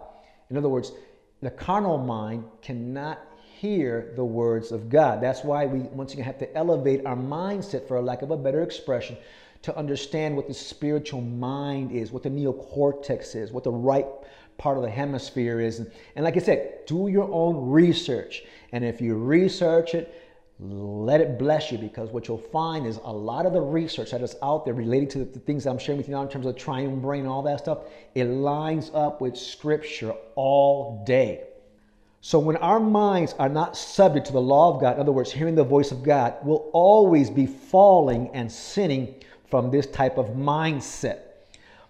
In 0.50 0.58
other 0.58 0.70
words, 0.70 0.92
the 1.42 1.52
carnal 1.52 2.00
mind 2.00 2.44
cannot 2.64 3.20
hear 3.60 4.14
the 4.16 4.26
words 4.26 4.72
of 4.72 4.90
God. 4.90 5.22
That's 5.22 5.44
why 5.44 5.68
we 5.68 5.82
once 5.82 6.14
again 6.14 6.26
have 6.26 6.40
to 6.40 6.58
elevate 6.58 7.06
our 7.06 7.16
mindset, 7.16 7.88
for 7.88 7.98
a 7.98 8.02
lack 8.02 8.24
of 8.24 8.32
a 8.32 8.38
better 8.38 8.64
expression, 8.64 9.18
to 9.62 9.76
understand 9.78 10.36
what 10.36 10.48
the 10.48 10.54
spiritual 10.54 11.22
mind 11.22 11.92
is, 11.92 12.12
what 12.12 12.24
the 12.24 12.30
neocortex 12.30 13.36
is, 13.36 13.52
what 13.52 13.64
the 13.64 13.72
right 13.72 14.06
part 14.58 14.78
of 14.78 14.84
the 14.84 14.90
hemisphere 14.90 15.60
is. 15.60 15.80
And 16.16 16.26
like 16.26 16.36
I 16.36 16.40
said, 16.40 16.86
do 16.86 17.08
your 17.08 17.30
own 17.32 17.70
research. 17.70 18.44
And 18.72 18.84
if 18.84 19.02
you 19.02 19.16
research 19.16 19.94
it, 19.94 20.14
let 20.60 21.22
it 21.22 21.38
bless 21.38 21.72
you 21.72 21.78
because 21.78 22.10
what 22.10 22.28
you'll 22.28 22.38
find 22.38 22.88
is 22.88 23.00
a 23.04 23.14
lot 23.14 23.46
of 23.46 23.54
the 23.54 23.62
research 23.62 24.10
that 24.12 24.22
is 24.22 24.36
out 24.42 24.66
there 24.66 24.74
related 24.74 25.10
to 25.12 25.26
the 25.26 25.40
things 25.40 25.68
I'm 25.68 25.78
sharing 25.78 25.98
with 25.98 26.08
you 26.08 26.16
now 26.16 26.24
in 26.24 26.30
terms 26.30 26.48
of 26.48 26.56
triune 26.56 27.00
brain 27.00 27.22
and 27.22 27.30
all 27.30 27.44
that 27.44 27.60
stuff, 27.60 27.80
it 28.16 28.26
lines 28.26 28.90
up 28.94 29.22
with 29.22 29.38
scripture 29.38 30.14
all 30.36 31.04
day. 31.06 31.44
So 32.22 32.40
when 32.40 32.58
our 32.58 32.80
minds 32.80 33.36
are 33.38 33.50
not 33.50 33.78
subject 33.78 34.26
to 34.28 34.34
the 34.34 34.42
law 34.42 34.74
of 34.74 34.82
God, 34.82 34.96
in 34.96 35.00
other 35.00 35.12
words, 35.12 35.32
hearing 35.32 35.54
the 35.54 35.64
voice 35.64 35.92
of 35.92 36.02
God, 36.02 36.36
we'll 36.44 36.70
always 36.74 37.30
be 37.30 37.46
falling 37.46 38.32
and 38.34 38.52
sinning 38.52 39.16
from 39.50 39.70
this 39.70 39.86
type 39.86 40.18
of 40.18 40.30
mindset. 40.30 41.20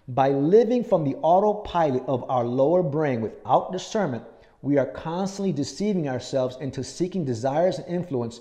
By 0.08 0.30
living 0.30 0.84
from 0.84 1.04
the 1.04 1.16
autopilot 1.16 2.02
of 2.06 2.24
our 2.30 2.44
lower 2.44 2.82
brain 2.82 3.20
without 3.20 3.72
discernment, 3.72 4.24
we 4.62 4.78
are 4.78 4.86
constantly 4.86 5.52
deceiving 5.52 6.08
ourselves 6.08 6.56
into 6.62 6.82
seeking 6.82 7.26
desires 7.26 7.78
and 7.78 7.86
influence, 7.86 8.40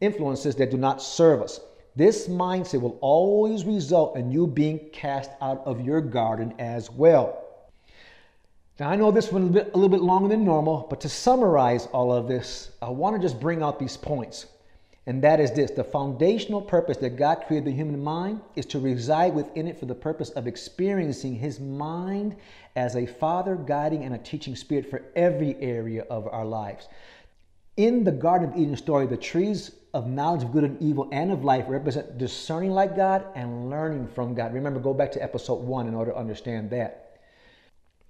influences 0.00 0.54
that 0.56 0.70
do 0.70 0.76
not 0.76 1.02
serve 1.02 1.42
us. 1.42 1.58
This 1.96 2.28
mindset 2.28 2.80
will 2.80 2.98
always 3.00 3.64
result 3.64 4.16
in 4.16 4.30
you 4.30 4.46
being 4.46 4.78
cast 4.92 5.32
out 5.40 5.60
of 5.66 5.80
your 5.80 6.00
garden 6.00 6.54
as 6.60 6.88
well. 6.88 7.44
Now, 8.78 8.88
I 8.88 8.94
know 8.94 9.10
this 9.10 9.32
one 9.32 9.42
a 9.42 9.46
little 9.46 9.64
bit, 9.64 9.74
a 9.74 9.76
little 9.76 9.88
bit 9.88 10.02
longer 10.02 10.28
than 10.28 10.44
normal, 10.44 10.86
but 10.88 11.00
to 11.00 11.08
summarize 11.08 11.86
all 11.86 12.12
of 12.12 12.28
this, 12.28 12.70
I 12.80 12.90
want 12.90 13.16
to 13.16 13.20
just 13.20 13.40
bring 13.40 13.60
out 13.60 13.80
these 13.80 13.96
points. 13.96 14.46
And 15.08 15.22
that 15.22 15.40
is 15.40 15.50
this 15.52 15.70
the 15.70 15.84
foundational 15.84 16.60
purpose 16.60 16.98
that 16.98 17.16
God 17.16 17.44
created 17.46 17.64
the 17.64 17.74
human 17.74 18.04
mind 18.04 18.42
is 18.56 18.66
to 18.66 18.78
reside 18.78 19.34
within 19.34 19.66
it 19.66 19.80
for 19.80 19.86
the 19.86 19.94
purpose 19.94 20.28
of 20.28 20.46
experiencing 20.46 21.34
His 21.34 21.58
mind 21.58 22.36
as 22.76 22.94
a 22.94 23.06
father 23.06 23.56
guiding 23.56 24.04
and 24.04 24.14
a 24.14 24.18
teaching 24.18 24.54
spirit 24.54 24.90
for 24.90 25.00
every 25.16 25.56
area 25.62 26.04
of 26.10 26.28
our 26.28 26.44
lives. 26.44 26.88
In 27.78 28.04
the 28.04 28.12
Garden 28.12 28.50
of 28.50 28.56
Eden 28.58 28.76
story, 28.76 29.06
the 29.06 29.16
trees 29.16 29.70
of 29.94 30.06
knowledge 30.06 30.42
of 30.42 30.52
good 30.52 30.64
and 30.64 30.82
evil 30.82 31.08
and 31.10 31.32
of 31.32 31.42
life 31.42 31.64
represent 31.68 32.18
discerning 32.18 32.72
like 32.72 32.94
God 32.94 33.24
and 33.34 33.70
learning 33.70 34.08
from 34.08 34.34
God. 34.34 34.52
Remember, 34.52 34.78
go 34.78 34.92
back 34.92 35.10
to 35.12 35.22
episode 35.22 35.62
one 35.62 35.88
in 35.88 35.94
order 35.94 36.10
to 36.10 36.18
understand 36.18 36.68
that. 36.68 37.16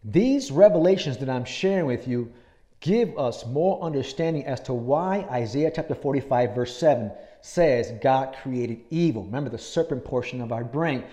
These 0.03 0.51
revelations 0.51 1.19
that 1.19 1.31
I'm 1.31 1.45
sharing 1.45 1.87
with 1.87 2.09
you 2.09 2.33
give 2.81 3.17
us 3.19 3.47
more 3.47 3.83
understanding 3.83 4.45
as 4.47 4.61
to 4.61 4.73
why 4.73 5.27
Isaiah 5.31 5.73
chapter 5.75 5.95
45, 5.95 6.55
verse 6.55 6.77
7 6.77 7.11
says 7.41 7.93
God 8.03 8.37
created 8.43 8.81
evil. 8.91 9.25
Remember 9.25 9.51
the 9.51 9.59
serpent 9.59 10.05
portion 10.05 10.41
of 10.41 10.53
our 10.53 10.65
brain. 10.65 11.05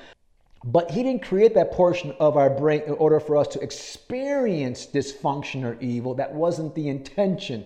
But 0.64 0.90
He 0.92 1.04
didn't 1.04 1.24
create 1.24 1.54
that 1.54 1.72
portion 1.72 2.16
of 2.20 2.38
our 2.38 2.50
brain 2.50 2.82
in 2.88 2.94
order 2.94 3.20
for 3.20 3.38
us 3.38 3.48
to 3.50 3.62
experience 3.62 4.88
dysfunction 4.88 5.64
or 5.64 5.78
evil. 5.80 6.16
That 6.16 6.34
wasn't 6.34 6.74
the 6.74 6.90
intention. 6.90 7.66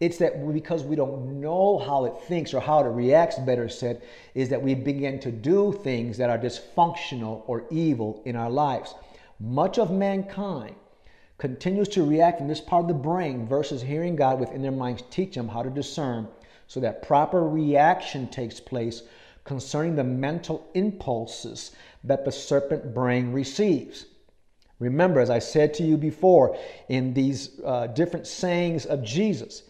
It's 0.00 0.16
that 0.18 0.52
because 0.52 0.82
we 0.82 0.96
don't 0.96 1.40
know 1.40 1.78
how 1.78 2.06
it 2.06 2.14
thinks 2.26 2.54
or 2.54 2.60
how 2.60 2.80
it 2.80 2.88
reacts, 2.88 3.38
better 3.38 3.68
said, 3.68 4.02
is 4.34 4.48
that 4.48 4.62
we 4.62 4.74
begin 4.74 5.20
to 5.20 5.30
do 5.30 5.78
things 5.84 6.16
that 6.16 6.30
are 6.30 6.38
dysfunctional 6.38 7.42
or 7.46 7.64
evil 7.70 8.22
in 8.24 8.34
our 8.34 8.50
lives. 8.50 8.94
Much 9.38 9.78
of 9.78 9.90
mankind 9.90 10.74
continues 11.40 11.88
to 11.88 12.04
react 12.04 12.40
in 12.40 12.46
this 12.46 12.60
part 12.60 12.82
of 12.82 12.88
the 12.88 12.94
brain 12.94 13.46
versus 13.46 13.80
hearing 13.80 14.14
God 14.14 14.38
within 14.38 14.60
their 14.60 14.70
minds 14.70 15.02
teach 15.10 15.34
them 15.34 15.48
how 15.48 15.62
to 15.62 15.70
discern 15.70 16.28
so 16.66 16.80
that 16.80 17.02
proper 17.02 17.48
reaction 17.48 18.28
takes 18.28 18.60
place 18.60 19.02
concerning 19.44 19.96
the 19.96 20.04
mental 20.04 20.68
impulses 20.74 21.72
that 22.04 22.26
the 22.26 22.30
serpent 22.30 22.94
brain 22.94 23.32
receives. 23.32 24.04
Remember, 24.80 25.18
as 25.18 25.30
I 25.30 25.38
said 25.38 25.72
to 25.74 25.82
you 25.82 25.96
before, 25.96 26.58
in 26.90 27.14
these 27.14 27.58
uh, 27.64 27.86
different 27.86 28.26
sayings 28.26 28.84
of 28.84 29.02
Jesus, 29.02 29.62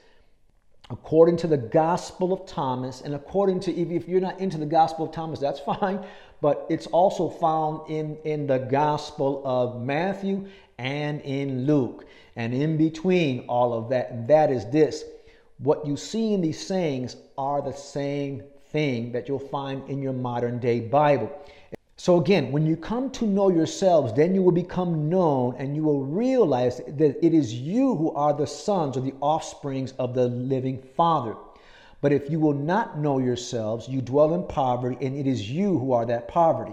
according 0.91 1.37
to 1.39 1.47
the 1.47 1.57
Gospel 1.57 2.33
of 2.33 2.47
Thomas, 2.47 3.01
and 3.01 3.15
according 3.15 3.61
to, 3.61 3.73
if 3.73 4.09
you're 4.09 4.21
not 4.21 4.41
into 4.41 4.59
the 4.59 4.67
Gospel 4.67 5.07
of 5.07 5.13
Thomas, 5.13 5.39
that's 5.39 5.61
fine, 5.81 6.05
but 6.41 6.67
it's 6.69 6.89
also 6.89 7.29
found 7.29 7.89
in, 7.89 8.17
in 8.25 8.47
the 8.49 8.59
Gospel 8.59 9.43
of 9.45 9.81
Matthew 9.81 10.49
and 10.81 11.21
in 11.21 11.67
Luke. 11.67 12.07
And 12.37 12.55
in 12.55 12.79
between 12.79 13.41
all 13.49 13.75
of 13.75 13.91
that, 13.91 14.27
that 14.29 14.51
is 14.51 14.65
this 14.71 15.05
what 15.59 15.87
you 15.87 15.95
see 15.95 16.33
in 16.33 16.41
these 16.41 16.65
sayings 16.67 17.17
are 17.37 17.61
the 17.61 17.75
same 17.75 18.43
thing 18.71 19.13
that 19.13 19.29
you'll 19.29 19.39
find 19.39 19.87
in 19.91 20.01
your 20.01 20.15
modern 20.15 20.59
day 20.59 20.81
Bible. 20.81 21.31
So, 21.99 22.19
again, 22.19 22.51
when 22.51 22.65
you 22.65 22.79
come 22.79 23.11
to 23.11 23.27
know 23.27 23.51
yourselves, 23.51 24.15
then 24.15 24.35
you 24.35 24.43
will 24.43 24.53
become 24.53 25.11
known 25.11 25.55
and 25.59 25.77
you 25.77 25.83
will 25.83 26.03
realize 26.03 26.79
that 26.79 27.23
it 27.23 27.35
is 27.35 27.53
you 27.53 27.95
who 27.95 28.11
are 28.13 28.33
the 28.33 28.47
sons 28.47 28.97
or 28.97 29.03
the 29.03 29.13
offsprings 29.21 29.93
of 29.99 30.15
the 30.15 30.29
living 30.29 30.83
Father. 30.97 31.37
But 32.01 32.15
if 32.15 32.31
you 32.31 32.41
will 32.41 32.55
not 32.55 32.99
know 32.99 33.19
yourselves, 33.19 33.87
you 33.87 34.01
dwell 34.01 34.33
in 34.33 34.45
poverty, 34.45 34.97
and 35.05 35.15
it 35.15 35.27
is 35.27 35.51
you 35.51 35.79
who 35.79 35.93
are 35.93 36.07
that 36.07 36.27
poverty. 36.27 36.73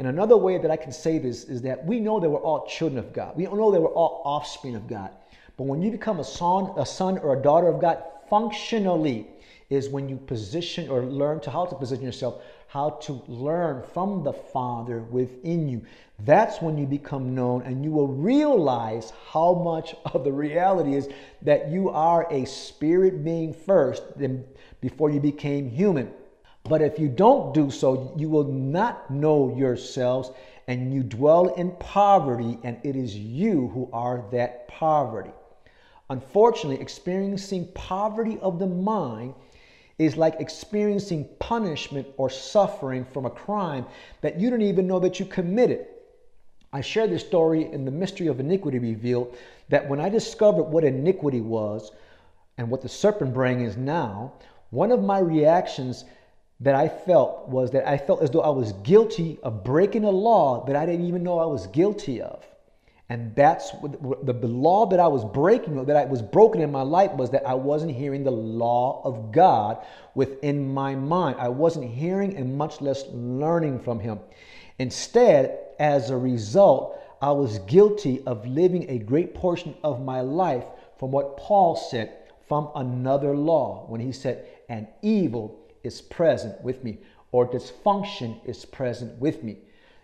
And 0.00 0.08
another 0.08 0.38
way 0.38 0.56
that 0.56 0.70
I 0.70 0.78
can 0.78 0.92
say 0.92 1.18
this 1.18 1.44
is 1.44 1.60
that 1.60 1.84
we 1.84 2.00
know 2.00 2.20
that 2.20 2.30
we're 2.30 2.40
all 2.40 2.64
children 2.66 2.98
of 2.98 3.12
God. 3.12 3.36
We 3.36 3.44
know 3.44 3.70
that 3.70 3.82
we're 3.82 3.88
all 3.88 4.22
offspring 4.24 4.74
of 4.74 4.88
God. 4.88 5.10
But 5.58 5.64
when 5.64 5.82
you 5.82 5.90
become 5.90 6.20
a 6.20 6.24
son, 6.24 6.72
a 6.78 6.86
son 6.86 7.18
or 7.18 7.38
a 7.38 7.42
daughter 7.42 7.68
of 7.68 7.82
God, 7.82 8.02
functionally 8.30 9.26
is 9.68 9.90
when 9.90 10.08
you 10.08 10.16
position 10.16 10.88
or 10.88 11.02
learn 11.02 11.38
to 11.40 11.50
how 11.50 11.66
to 11.66 11.74
position 11.74 12.02
yourself, 12.02 12.42
how 12.68 12.98
to 13.02 13.22
learn 13.28 13.82
from 13.92 14.24
the 14.24 14.32
Father 14.32 15.00
within 15.00 15.68
you. 15.68 15.82
That's 16.20 16.62
when 16.62 16.78
you 16.78 16.86
become 16.86 17.34
known 17.34 17.60
and 17.60 17.84
you 17.84 17.90
will 17.90 18.08
realize 18.08 19.12
how 19.30 19.52
much 19.52 19.94
of 20.14 20.24
the 20.24 20.32
reality 20.32 20.94
is 20.94 21.10
that 21.42 21.68
you 21.68 21.90
are 21.90 22.26
a 22.32 22.46
spirit 22.46 23.22
being 23.22 23.52
first 23.52 24.02
before 24.80 25.10
you 25.10 25.20
became 25.20 25.68
human. 25.68 26.10
But 26.70 26.82
if 26.82 27.00
you 27.00 27.08
don't 27.08 27.52
do 27.52 27.68
so, 27.68 28.14
you 28.16 28.28
will 28.28 28.44
not 28.44 29.10
know 29.10 29.56
yourselves 29.56 30.30
and 30.68 30.94
you 30.94 31.02
dwell 31.02 31.48
in 31.54 31.72
poverty, 31.72 32.58
and 32.62 32.78
it 32.84 32.94
is 32.94 33.16
you 33.16 33.66
who 33.74 33.90
are 33.92 34.24
that 34.30 34.68
poverty. 34.68 35.32
Unfortunately, 36.10 36.80
experiencing 36.80 37.66
poverty 37.74 38.38
of 38.38 38.60
the 38.60 38.68
mind 38.68 39.34
is 39.98 40.16
like 40.16 40.36
experiencing 40.38 41.28
punishment 41.40 42.06
or 42.16 42.30
suffering 42.30 43.04
from 43.04 43.26
a 43.26 43.30
crime 43.30 43.84
that 44.20 44.38
you 44.38 44.48
don't 44.48 44.62
even 44.62 44.86
know 44.86 45.00
that 45.00 45.18
you 45.18 45.26
committed. 45.26 45.88
I 46.72 46.82
shared 46.82 47.10
this 47.10 47.26
story 47.26 47.64
in 47.72 47.84
the 47.84 47.90
Mystery 47.90 48.28
of 48.28 48.38
Iniquity 48.38 48.78
Revealed 48.78 49.36
that 49.70 49.88
when 49.88 50.00
I 50.00 50.08
discovered 50.08 50.62
what 50.62 50.84
iniquity 50.84 51.40
was 51.40 51.90
and 52.58 52.70
what 52.70 52.80
the 52.80 52.88
serpent 52.88 53.34
brain 53.34 53.60
is 53.60 53.76
now, 53.76 54.34
one 54.70 54.92
of 54.92 55.02
my 55.02 55.18
reactions 55.18 56.04
that 56.60 56.74
I 56.74 56.88
felt 56.88 57.48
was 57.48 57.70
that 57.70 57.88
I 57.88 57.96
felt 57.96 58.22
as 58.22 58.30
though 58.30 58.42
I 58.42 58.50
was 58.50 58.72
guilty 58.84 59.38
of 59.42 59.64
breaking 59.64 60.04
a 60.04 60.10
law 60.10 60.64
that 60.66 60.76
I 60.76 60.84
didn't 60.84 61.06
even 61.06 61.22
know 61.22 61.38
I 61.38 61.46
was 61.46 61.66
guilty 61.68 62.20
of. 62.20 62.46
And 63.08 63.34
that's 63.34 63.72
what 63.80 64.24
the, 64.24 64.32
the 64.32 64.46
law 64.46 64.86
that 64.86 65.00
I 65.00 65.08
was 65.08 65.24
breaking, 65.24 65.84
that 65.84 65.96
I 65.96 66.04
was 66.04 66.22
broken 66.22 66.60
in 66.60 66.70
my 66.70 66.82
life, 66.82 67.10
was 67.12 67.30
that 67.30 67.44
I 67.44 67.54
wasn't 67.54 67.92
hearing 67.92 68.22
the 68.22 68.30
law 68.30 69.02
of 69.04 69.32
God 69.32 69.84
within 70.14 70.72
my 70.72 70.94
mind. 70.94 71.36
I 71.40 71.48
wasn't 71.48 71.90
hearing 71.90 72.36
and 72.36 72.56
much 72.56 72.80
less 72.80 73.04
learning 73.10 73.80
from 73.80 73.98
Him. 73.98 74.20
Instead, 74.78 75.58
as 75.80 76.10
a 76.10 76.16
result, 76.16 77.00
I 77.20 77.32
was 77.32 77.58
guilty 77.60 78.22
of 78.26 78.46
living 78.46 78.88
a 78.88 78.98
great 78.98 79.34
portion 79.34 79.74
of 79.82 80.04
my 80.04 80.20
life 80.20 80.64
from 80.98 81.10
what 81.10 81.36
Paul 81.36 81.74
said 81.74 82.12
from 82.46 82.70
another 82.76 83.36
law 83.36 83.86
when 83.88 84.00
he 84.00 84.12
said, 84.12 84.46
"An 84.68 84.86
evil 85.02 85.59
is 85.82 86.00
present 86.00 86.60
with 86.62 86.82
me, 86.84 86.98
or 87.32 87.48
dysfunction 87.48 88.44
is 88.46 88.64
present 88.64 89.18
with 89.20 89.42
me." 89.42 89.58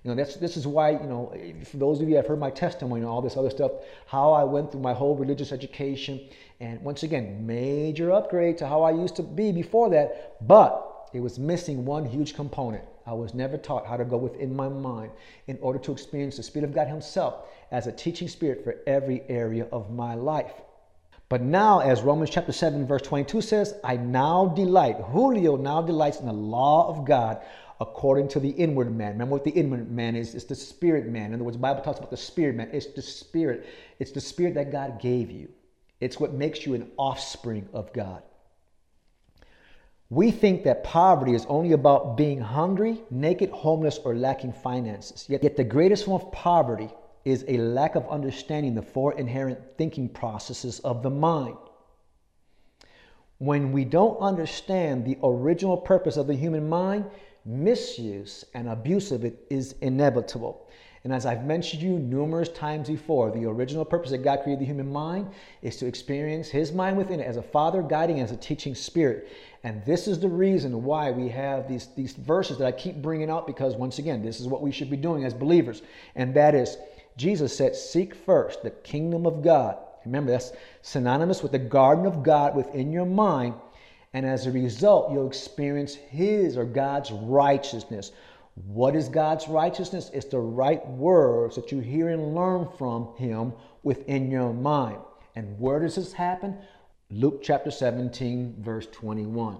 You 0.06 0.14
know, 0.14 0.22
that's, 0.22 0.36
this 0.36 0.56
is 0.56 0.68
why, 0.68 0.90
you 0.90 1.08
know, 1.08 1.34
for 1.64 1.78
those 1.78 2.00
of 2.00 2.08
you 2.08 2.14
have 2.14 2.28
heard 2.28 2.38
my 2.38 2.50
testimony 2.50 3.00
and 3.00 3.10
all 3.10 3.20
this 3.20 3.36
other 3.36 3.50
stuff, 3.50 3.72
how 4.06 4.30
I 4.32 4.44
went 4.44 4.70
through 4.70 4.82
my 4.82 4.94
whole 4.94 5.16
religious 5.16 5.50
education. 5.50 6.20
And 6.60 6.80
once 6.82 7.02
again, 7.02 7.44
major 7.44 8.12
upgrade 8.12 8.56
to 8.58 8.68
how 8.68 8.82
I 8.82 8.92
used 8.92 9.16
to 9.16 9.24
be 9.24 9.50
before 9.50 9.90
that. 9.90 10.36
But 10.46 11.10
it 11.12 11.18
was 11.18 11.40
missing 11.40 11.84
one 11.84 12.04
huge 12.04 12.36
component. 12.36 12.84
I 13.04 13.14
was 13.14 13.34
never 13.34 13.56
taught 13.56 13.84
how 13.84 13.96
to 13.96 14.04
go 14.04 14.16
within 14.16 14.54
my 14.54 14.68
mind 14.68 15.10
in 15.48 15.58
order 15.60 15.80
to 15.80 15.90
experience 15.90 16.36
the 16.36 16.44
Spirit 16.44 16.68
of 16.68 16.74
God 16.74 16.86
Himself 16.86 17.46
as 17.72 17.88
a 17.88 17.92
teaching 17.92 18.28
spirit 18.28 18.62
for 18.62 18.76
every 18.86 19.22
area 19.28 19.66
of 19.72 19.90
my 19.90 20.14
life. 20.14 20.52
But 21.28 21.42
now, 21.42 21.80
as 21.80 22.02
Romans 22.02 22.30
chapter 22.30 22.52
7, 22.52 22.86
verse 22.86 23.02
22 23.02 23.40
says, 23.40 23.74
I 23.82 23.96
now 23.96 24.46
delight, 24.46 24.96
Julio 24.96 25.56
now 25.56 25.82
delights 25.82 26.20
in 26.20 26.26
the 26.26 26.32
law 26.32 26.88
of 26.88 27.04
God 27.04 27.42
according 27.80 28.28
to 28.28 28.40
the 28.40 28.50
inward 28.50 28.94
man. 28.94 29.12
Remember 29.12 29.32
what 29.32 29.44
the 29.44 29.50
inward 29.50 29.90
man 29.90 30.14
is? 30.14 30.34
It's 30.34 30.44
the 30.44 30.54
spirit 30.54 31.06
man. 31.06 31.26
In 31.26 31.34
other 31.34 31.44
words, 31.44 31.56
the 31.56 31.62
Bible 31.62 31.82
talks 31.82 31.98
about 31.98 32.10
the 32.10 32.16
spirit 32.16 32.54
man. 32.54 32.70
It's 32.72 32.86
the 32.86 33.02
spirit. 33.02 33.66
It's 33.98 34.12
the 34.12 34.20
spirit 34.20 34.54
that 34.54 34.70
God 34.70 35.00
gave 35.00 35.30
you. 35.30 35.48
It's 36.00 36.20
what 36.20 36.32
makes 36.32 36.64
you 36.64 36.74
an 36.74 36.90
offspring 36.96 37.68
of 37.72 37.92
God. 37.92 38.22
We 40.08 40.30
think 40.30 40.62
that 40.64 40.84
poverty 40.84 41.34
is 41.34 41.44
only 41.46 41.72
about 41.72 42.16
being 42.16 42.40
hungry, 42.40 43.00
naked, 43.10 43.50
homeless, 43.50 43.98
or 43.98 44.14
lacking 44.14 44.52
finances. 44.52 45.26
Yet, 45.28 45.42
yet 45.42 45.56
the 45.56 45.64
greatest 45.64 46.04
form 46.04 46.22
of 46.22 46.30
poverty 46.30 46.88
is 47.26 47.44
a 47.48 47.58
lack 47.58 47.96
of 47.96 48.08
understanding 48.08 48.72
the 48.72 48.80
four 48.80 49.12
inherent 49.18 49.58
thinking 49.76 50.08
processes 50.08 50.78
of 50.80 51.02
the 51.02 51.10
mind. 51.10 51.56
When 53.38 53.72
we 53.72 53.84
don't 53.84 54.16
understand 54.18 55.04
the 55.04 55.18
original 55.24 55.76
purpose 55.76 56.16
of 56.16 56.28
the 56.28 56.34
human 56.34 56.68
mind, 56.68 57.04
misuse 57.44 58.44
and 58.54 58.68
abuse 58.68 59.10
of 59.10 59.24
it 59.24 59.44
is 59.50 59.74
inevitable. 59.80 60.68
And 61.02 61.12
as 61.12 61.26
I've 61.26 61.44
mentioned 61.44 61.82
you 61.82 61.98
numerous 61.98 62.48
times 62.48 62.88
before, 62.88 63.32
the 63.32 63.44
original 63.44 63.84
purpose 63.84 64.10
that 64.12 64.18
God 64.18 64.42
created 64.42 64.60
the 64.60 64.66
human 64.66 64.92
mind 64.92 65.28
is 65.62 65.76
to 65.78 65.86
experience 65.86 66.48
His 66.48 66.72
mind 66.72 66.96
within 66.96 67.18
it 67.18 67.26
as 67.26 67.36
a 67.36 67.42
Father 67.42 67.82
guiding, 67.82 68.20
as 68.20 68.30
a 68.30 68.36
teaching 68.36 68.74
spirit. 68.74 69.28
And 69.64 69.84
this 69.84 70.06
is 70.06 70.20
the 70.20 70.28
reason 70.28 70.84
why 70.84 71.10
we 71.10 71.28
have 71.30 71.68
these, 71.68 71.88
these 71.96 72.12
verses 72.12 72.58
that 72.58 72.66
I 72.66 72.72
keep 72.72 73.02
bringing 73.02 73.30
out 73.30 73.48
because, 73.48 73.74
once 73.74 73.98
again, 73.98 74.22
this 74.22 74.40
is 74.40 74.46
what 74.46 74.62
we 74.62 74.70
should 74.70 74.90
be 74.90 74.96
doing 74.96 75.24
as 75.24 75.34
believers. 75.34 75.82
And 76.14 76.34
that 76.34 76.54
is, 76.54 76.76
Jesus 77.16 77.56
said, 77.56 77.74
Seek 77.74 78.14
first 78.14 78.62
the 78.62 78.70
kingdom 78.70 79.26
of 79.26 79.42
God. 79.42 79.78
Remember, 80.04 80.32
that's 80.32 80.52
synonymous 80.82 81.42
with 81.42 81.52
the 81.52 81.58
garden 81.58 82.06
of 82.06 82.22
God 82.22 82.54
within 82.54 82.92
your 82.92 83.06
mind 83.06 83.54
and 84.16 84.24
as 84.24 84.46
a 84.46 84.50
result, 84.50 85.12
you'll 85.12 85.26
experience 85.26 85.94
His 85.94 86.56
or 86.56 86.64
God's 86.64 87.12
righteousness. 87.12 88.12
What 88.66 88.96
is 88.96 89.10
God's 89.10 89.46
righteousness? 89.46 90.10
It's 90.14 90.24
the 90.24 90.38
right 90.38 90.86
words 90.88 91.54
that 91.56 91.70
you 91.70 91.80
hear 91.80 92.08
and 92.08 92.34
learn 92.34 92.66
from 92.78 93.14
Him 93.18 93.52
within 93.82 94.30
your 94.30 94.54
mind. 94.54 95.00
And 95.34 95.60
where 95.60 95.80
does 95.80 95.96
this 95.96 96.14
happen? 96.14 96.56
Luke 97.10 97.42
chapter 97.42 97.70
17, 97.70 98.56
verse 98.60 98.86
21. 98.90 99.58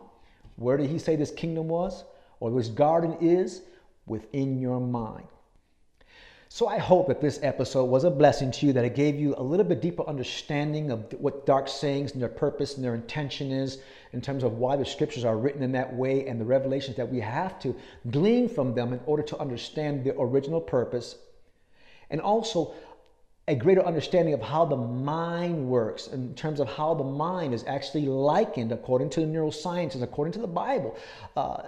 Where 0.57 0.79
did 0.79 0.89
He 0.89 0.99
say 0.99 1.17
this 1.17 1.33
kingdom 1.33 1.69
was? 1.69 2.05
Or 2.41 2.51
this 2.51 2.69
garden 2.69 3.19
is? 3.21 3.61
Within 4.07 4.59
your 4.59 4.81
mind. 4.81 5.27
So 6.49 6.69
I 6.69 6.79
hope 6.79 7.09
that 7.09 7.21
this 7.21 7.41
episode 7.43 7.87
was 7.87 8.05
a 8.05 8.11
blessing 8.11 8.53
to 8.53 8.67
you, 8.67 8.73
that 8.73 8.85
it 8.85 8.95
gave 8.95 9.17
you 9.17 9.35
a 9.37 9.43
little 9.43 9.67
bit 9.67 9.81
deeper 9.81 10.05
understanding 10.07 10.91
of 10.91 11.13
what 11.19 11.45
dark 11.45 11.69
sayings 11.69 12.13
and 12.13 12.23
their 12.23 12.29
purpose 12.29 12.77
and 12.77 12.85
their 12.85 12.95
intention 12.95 13.51
is 13.51 13.79
in 14.13 14.21
terms 14.21 14.45
of 14.45 14.59
why 14.59 14.77
the 14.77 14.85
scriptures 14.85 15.25
are 15.25 15.37
written 15.37 15.63
in 15.63 15.73
that 15.73 15.93
way 15.93 16.27
and 16.27 16.41
the 16.41 16.45
revelations 16.45 16.97
that 16.97 17.11
we 17.11 17.19
have 17.21 17.59
to 17.61 17.75
glean 18.11 18.49
from 18.49 18.75
them 18.75 18.93
in 18.93 19.01
order 19.07 19.25
to 19.25 19.39
understand 19.39 20.05
the 20.05 20.15
original 20.19 20.61
purpose. 20.61 21.17
And 22.11 22.21
also 22.21 22.75
a 23.49 23.55
greater 23.55 23.85
understanding 23.87 24.35
of 24.35 24.43
how 24.43 24.65
the 24.65 24.77
mind 24.77 25.69
works 25.69 26.09
in 26.09 26.35
terms 26.35 26.59
of 26.59 26.69
how 26.69 26.93
the 26.95 27.05
mind 27.05 27.55
is 27.55 27.63
actually 27.69 28.07
likened 28.07 28.73
according 28.73 29.09
to 29.09 29.21
the 29.21 29.27
neurosciences, 29.27 30.03
according 30.03 30.33
to 30.33 30.41
the 30.41 30.49
Bible, 30.49 30.97
uh, 31.37 31.63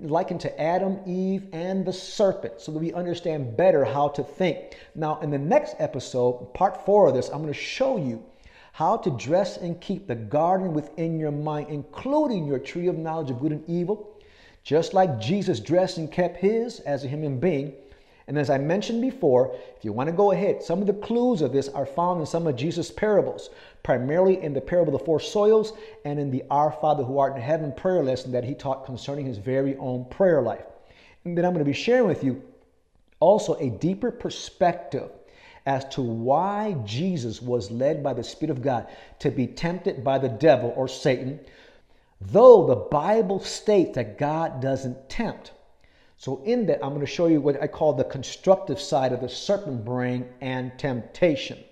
likened 0.00 0.40
to 0.40 0.60
Adam, 0.60 0.98
Eve, 1.04 1.44
and 1.52 1.84
the 1.84 1.92
serpent, 1.92 2.58
so 2.62 2.72
that 2.72 2.78
we 2.78 2.94
understand 2.94 3.58
better 3.58 3.84
how 3.84 4.08
to 4.08 4.22
think. 4.22 4.78
Now, 4.94 5.20
in 5.20 5.30
the 5.30 5.38
next 5.38 5.76
episode, 5.78 6.54
part 6.54 6.86
four 6.86 7.08
of 7.08 7.14
this, 7.14 7.28
I'm 7.28 7.42
going 7.42 7.52
to 7.52 7.60
show 7.60 7.98
you 7.98 8.24
how 8.72 8.96
to 8.96 9.10
dress 9.10 9.58
and 9.58 9.78
keep 9.82 10.06
the 10.06 10.14
garden 10.14 10.72
within 10.72 11.20
your 11.20 11.32
mind, 11.32 11.66
including 11.68 12.46
your 12.46 12.58
tree 12.58 12.86
of 12.86 12.96
knowledge 12.96 13.30
of 13.30 13.38
good 13.38 13.52
and 13.52 13.68
evil, 13.68 14.18
just 14.62 14.94
like 14.94 15.20
Jesus 15.20 15.60
dressed 15.60 15.98
and 15.98 16.10
kept 16.10 16.38
his 16.38 16.80
as 16.80 17.04
a 17.04 17.08
human 17.08 17.38
being 17.38 17.74
And 18.28 18.38
as 18.38 18.50
I 18.50 18.58
mentioned 18.58 19.00
before, 19.00 19.56
if 19.74 19.84
you 19.84 19.92
want 19.92 20.08
to 20.08 20.14
go 20.14 20.32
ahead, 20.32 20.62
some 20.62 20.82
of 20.82 20.86
the 20.86 20.92
clues 20.92 21.40
of 21.40 21.50
this 21.50 21.68
are 21.70 21.86
found 21.86 22.20
in 22.20 22.26
some 22.26 22.46
of 22.46 22.56
Jesus' 22.56 22.90
parables, 22.90 23.48
primarily 23.82 24.42
in 24.42 24.52
the 24.52 24.60
parable 24.60 24.94
of 24.94 25.00
the 25.00 25.06
four 25.06 25.18
soils 25.18 25.72
and 26.04 26.20
in 26.20 26.30
the 26.30 26.44
Our 26.50 26.70
Father 26.70 27.02
who 27.02 27.18
art 27.18 27.36
in 27.36 27.40
heaven 27.40 27.72
prayer 27.72 28.02
lesson 28.04 28.30
that 28.32 28.44
he 28.44 28.54
taught 28.54 28.84
concerning 28.84 29.24
his 29.24 29.38
very 29.38 29.76
own 29.78 30.04
prayer 30.10 30.42
life. 30.42 30.66
And 31.24 31.36
then 31.36 31.46
I'm 31.46 31.52
going 31.52 31.64
to 31.64 31.70
be 31.70 31.72
sharing 31.72 32.06
with 32.06 32.22
you 32.22 32.42
also 33.18 33.54
a 33.54 33.70
deeper 33.70 34.10
perspective 34.10 35.10
as 35.64 35.86
to 35.86 36.02
why 36.02 36.76
Jesus 36.84 37.40
was 37.40 37.70
led 37.70 38.02
by 38.02 38.12
the 38.12 38.22
Spirit 38.22 38.50
of 38.50 38.62
God 38.62 38.88
to 39.20 39.30
be 39.30 39.46
tempted 39.46 40.04
by 40.04 40.18
the 40.18 40.28
devil 40.28 40.72
or 40.76 40.86
Satan, 40.86 41.40
though 42.20 42.66
the 42.66 42.76
Bible 42.76 43.40
states 43.40 43.94
that 43.94 44.18
God 44.18 44.60
doesn't 44.60 45.08
tempt. 45.08 45.52
So, 46.20 46.42
in 46.44 46.66
that, 46.66 46.84
I'm 46.84 46.90
going 46.90 47.00
to 47.00 47.06
show 47.06 47.28
you 47.28 47.40
what 47.40 47.62
I 47.62 47.68
call 47.68 47.92
the 47.92 48.02
constructive 48.02 48.80
side 48.80 49.12
of 49.12 49.20
the 49.20 49.28
serpent 49.28 49.84
brain 49.84 50.26
and 50.40 50.76
temptation. 50.76 51.62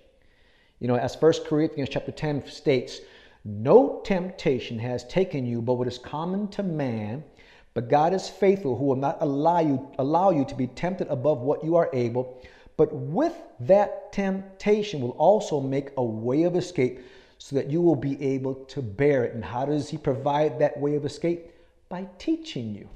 You 0.79 0.87
know, 0.87 0.95
as 0.95 1.21
1 1.21 1.33
Corinthians 1.45 1.89
chapter 1.91 2.13
10 2.13 2.47
states, 2.47 3.01
no 3.43 4.01
temptation 4.05 4.79
has 4.79 5.03
taken 5.03 5.45
you 5.45 5.61
but 5.61 5.73
what 5.73 5.87
is 5.89 5.97
common 5.97 6.47
to 6.49 6.63
man. 6.63 7.25
But 7.73 7.89
God 7.89 8.13
is 8.13 8.29
faithful, 8.29 8.77
who 8.77 8.85
will 8.85 8.95
not 8.95 9.17
allow 9.19 9.59
you, 9.59 9.91
allow 9.99 10.31
you 10.31 10.45
to 10.45 10.55
be 10.55 10.67
tempted 10.67 11.09
above 11.09 11.41
what 11.41 11.61
you 11.61 11.75
are 11.75 11.89
able, 11.91 12.41
but 12.77 12.93
with 12.93 13.35
that 13.59 14.13
temptation 14.13 15.01
will 15.01 15.17
also 15.17 15.59
make 15.59 15.89
a 15.97 16.03
way 16.03 16.43
of 16.43 16.55
escape 16.55 17.01
so 17.37 17.57
that 17.57 17.69
you 17.69 17.81
will 17.81 17.97
be 17.97 18.21
able 18.23 18.55
to 18.55 18.81
bear 18.81 19.25
it. 19.25 19.33
And 19.33 19.43
how 19.43 19.65
does 19.65 19.89
He 19.89 19.97
provide 19.97 20.57
that 20.59 20.79
way 20.79 20.95
of 20.95 21.03
escape? 21.03 21.51
By 21.89 22.07
teaching 22.17 22.73
you 22.73 22.87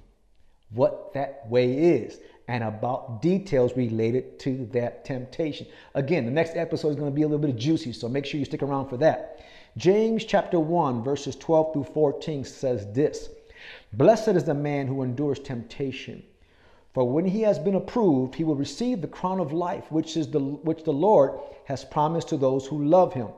what 0.74 1.14
that 1.14 1.48
way 1.50 1.74
is 1.74 2.20
and 2.48 2.64
about 2.64 3.22
details 3.22 3.76
related 3.78 4.40
to 4.40 4.68
that 4.74 5.06
temptation. 5.06 5.68
Again, 5.94 6.26
the 6.26 6.32
next 6.32 6.56
episode 6.56 6.90
is 6.90 6.96
going 6.96 7.10
to 7.10 7.16
be 7.16 7.22
a 7.22 7.28
little 7.28 7.46
bit 7.46 7.56
juicy, 7.56 7.94
so 7.94 8.10
make 8.10 8.26
sure 8.26 8.40
you 8.40 8.46
stick 8.46 8.64
around 8.64 8.90
for 8.90 8.98
that. 8.98 9.40
James 9.78 10.26
chapter 10.26 10.60
1, 10.60 11.04
verses 11.04 11.36
12 11.38 11.74
through 11.74 11.84
14 11.86 12.44
says 12.44 12.92
this 12.94 13.30
Blessed 13.94 14.30
is 14.30 14.44
the 14.44 14.54
man 14.54 14.88
who 14.88 15.04
endures 15.04 15.40
temptation. 15.40 16.24
For 16.94 17.08
when 17.10 17.26
he 17.26 17.42
has 17.44 17.58
been 17.58 17.76
approved, 17.76 18.36
he 18.36 18.44
will 18.44 18.56
receive 18.56 19.02
the 19.02 19.08
crown 19.08 19.40
of 19.40 19.54
life, 19.54 19.90
which 19.92 20.18
is 20.18 20.28
the 20.28 20.40
which 20.40 20.84
the 20.84 20.92
Lord 20.92 21.40
has 21.66 21.86
promised 21.86 22.28
to 22.30 22.38
those 22.38 22.68
who 22.68 22.84
love 22.84 23.14
him. 23.14 23.30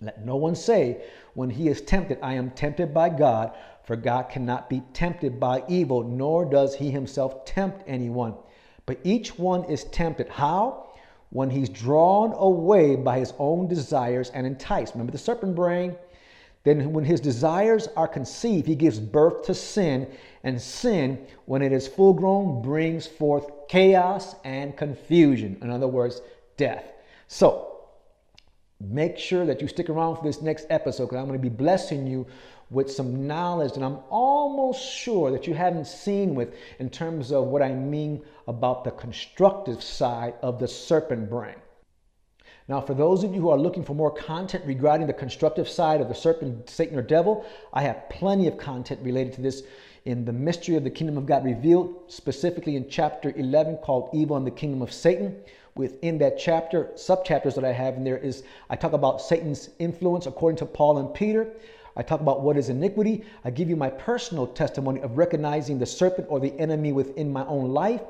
Let 0.00 0.24
no 0.24 0.34
one 0.36 0.56
say, 0.56 1.02
when 1.34 1.50
he 1.50 1.68
is 1.68 1.82
tempted, 1.82 2.18
I 2.22 2.34
am 2.34 2.50
tempted 2.50 2.92
by 2.92 3.10
God, 3.10 3.54
for 3.90 3.96
God 3.96 4.28
cannot 4.28 4.70
be 4.70 4.84
tempted 4.92 5.40
by 5.40 5.64
evil, 5.66 6.04
nor 6.04 6.44
does 6.44 6.76
he 6.76 6.92
himself 6.92 7.44
tempt 7.44 7.82
anyone. 7.88 8.36
But 8.86 9.00
each 9.02 9.36
one 9.36 9.64
is 9.64 9.82
tempted. 9.82 10.28
How? 10.28 10.92
When 11.30 11.50
he's 11.50 11.68
drawn 11.68 12.32
away 12.36 12.94
by 12.94 13.18
his 13.18 13.34
own 13.40 13.66
desires 13.66 14.30
and 14.30 14.46
enticed. 14.46 14.94
Remember 14.94 15.10
the 15.10 15.18
serpent 15.18 15.56
brain? 15.56 15.96
Then, 16.62 16.92
when 16.92 17.04
his 17.04 17.18
desires 17.18 17.88
are 17.96 18.06
conceived, 18.06 18.68
he 18.68 18.76
gives 18.76 19.00
birth 19.00 19.42
to 19.46 19.54
sin, 19.54 20.06
and 20.44 20.62
sin, 20.62 21.26
when 21.46 21.60
it 21.60 21.72
is 21.72 21.88
full 21.88 22.12
grown, 22.12 22.62
brings 22.62 23.08
forth 23.08 23.50
chaos 23.66 24.36
and 24.44 24.76
confusion. 24.76 25.58
In 25.62 25.68
other 25.68 25.88
words, 25.88 26.22
death. 26.56 26.92
So, 27.26 27.70
make 28.80 29.18
sure 29.18 29.44
that 29.46 29.60
you 29.60 29.66
stick 29.66 29.90
around 29.90 30.16
for 30.16 30.22
this 30.22 30.40
next 30.40 30.66
episode 30.70 31.06
because 31.06 31.18
I'm 31.18 31.26
going 31.26 31.38
to 31.38 31.42
be 31.42 31.48
blessing 31.48 32.06
you 32.06 32.26
with 32.70 32.90
some 32.90 33.26
knowledge 33.26 33.72
that 33.74 33.82
I'm 33.82 33.98
almost 34.08 34.80
sure 34.80 35.30
that 35.32 35.46
you 35.46 35.54
haven't 35.54 35.86
seen 35.86 36.34
with 36.34 36.54
in 36.78 36.88
terms 36.88 37.32
of 37.32 37.46
what 37.46 37.62
I 37.62 37.72
mean 37.72 38.22
about 38.46 38.84
the 38.84 38.92
constructive 38.92 39.82
side 39.82 40.34
of 40.42 40.58
the 40.60 40.68
serpent 40.68 41.28
brain. 41.28 41.56
Now, 42.68 42.80
for 42.80 42.94
those 42.94 43.24
of 43.24 43.34
you 43.34 43.40
who 43.40 43.48
are 43.50 43.58
looking 43.58 43.82
for 43.82 43.94
more 43.94 44.12
content 44.12 44.64
regarding 44.64 45.08
the 45.08 45.12
constructive 45.12 45.68
side 45.68 46.00
of 46.00 46.06
the 46.06 46.14
serpent, 46.14 46.70
Satan, 46.70 46.96
or 46.96 47.02
devil, 47.02 47.44
I 47.72 47.82
have 47.82 48.08
plenty 48.08 48.46
of 48.46 48.58
content 48.58 49.00
related 49.02 49.32
to 49.34 49.40
this 49.40 49.64
in 50.04 50.24
the 50.24 50.32
mystery 50.32 50.76
of 50.76 50.84
the 50.84 50.90
kingdom 50.90 51.18
of 51.18 51.26
God 51.26 51.44
revealed, 51.44 52.04
specifically 52.06 52.76
in 52.76 52.88
chapter 52.88 53.32
11 53.36 53.78
called 53.78 54.10
Evil 54.12 54.36
and 54.36 54.46
the 54.46 54.52
Kingdom 54.52 54.82
of 54.82 54.92
Satan. 54.92 55.36
Within 55.74 56.18
that 56.18 56.38
chapter, 56.38 56.90
subchapters 56.94 57.56
that 57.56 57.64
I 57.64 57.72
have 57.72 57.96
in 57.96 58.04
there 58.04 58.18
is 58.18 58.44
I 58.68 58.76
talk 58.76 58.92
about 58.92 59.20
Satan's 59.20 59.70
influence 59.80 60.26
according 60.26 60.58
to 60.58 60.66
Paul 60.66 60.98
and 60.98 61.12
Peter. 61.12 61.48
I 61.96 62.02
talk 62.02 62.20
about 62.20 62.42
what 62.42 62.56
is 62.56 62.68
iniquity. 62.68 63.24
I 63.44 63.50
give 63.50 63.68
you 63.68 63.76
my 63.76 63.90
personal 63.90 64.46
testimony 64.46 65.00
of 65.00 65.18
recognizing 65.18 65.78
the 65.78 65.86
serpent 65.86 66.28
or 66.30 66.40
the 66.40 66.58
enemy 66.58 66.92
within 66.92 67.32
my 67.32 67.44
own 67.46 67.70
life. 67.70 68.02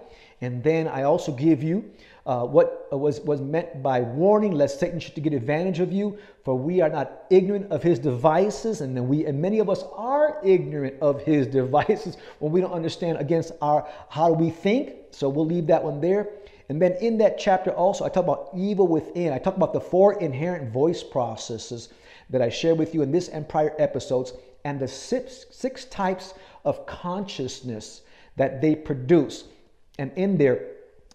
And 0.43 0.62
then 0.62 0.89
I 0.89 1.03
also 1.03 1.33
give 1.33 1.62
you 1.62 1.91
uh, 2.26 2.45
what 2.45 2.89
was, 2.93 3.20
was 3.20 3.41
meant 3.41 3.83
by 3.83 4.01
warning, 4.01 4.53
lest 4.53 4.81
Satan 4.81 5.01
should 5.01 5.20
get 5.22 5.33
advantage 5.33 5.81
of 5.81 5.93
you. 5.93 6.18
For 6.45 6.57
we 6.57 6.81
are 6.81 6.89
not 6.89 7.24
ignorant 7.31 7.70
of 7.70 7.83
his 7.83 7.99
devices, 7.99 8.81
and 8.81 9.09
we 9.09 9.26
and 9.26 9.41
many 9.41 9.59
of 9.59 9.68
us 9.68 9.85
are 9.93 10.41
ignorant 10.43 10.95
of 11.03 11.22
his 11.22 11.47
devices 11.61 12.16
when 12.39 12.53
we 12.53 12.61
don't 12.61 12.72
understand 12.72 13.18
against 13.18 13.53
our 13.61 13.87
how 14.09 14.33
we 14.33 14.51
think. 14.51 14.95
So 15.11 15.28
we'll 15.28 15.47
leave 15.47 15.66
that 15.66 15.83
one 15.83 16.01
there. 16.01 16.28
And 16.68 16.81
then 16.81 16.93
in 17.01 17.18
that 17.18 17.37
chapter 17.37 17.72
also, 17.72 18.05
I 18.05 18.09
talk 18.09 18.24
about 18.24 18.51
evil 18.57 18.87
within. 18.87 19.33
I 19.33 19.39
talk 19.39 19.57
about 19.57 19.72
the 19.72 19.81
four 19.81 20.20
inherent 20.20 20.72
voice 20.72 21.03
processes 21.03 21.89
that 22.31 22.41
I 22.41 22.49
shared 22.49 22.78
with 22.78 22.95
you 22.95 23.03
in 23.03 23.12
this 23.12 23.28
and 23.28 23.49
prior 23.49 23.74
episodes, 23.78 24.33
and 24.64 24.78
the 24.78 24.89
six, 24.89 25.47
six 25.51 25.85
types 25.87 26.35
of 26.64 26.87
consciousness 26.87 28.03
that 28.37 28.61
they 28.61 28.74
produce. 28.74 29.45
And 29.99 30.12
in 30.16 30.39
there, 30.39 30.66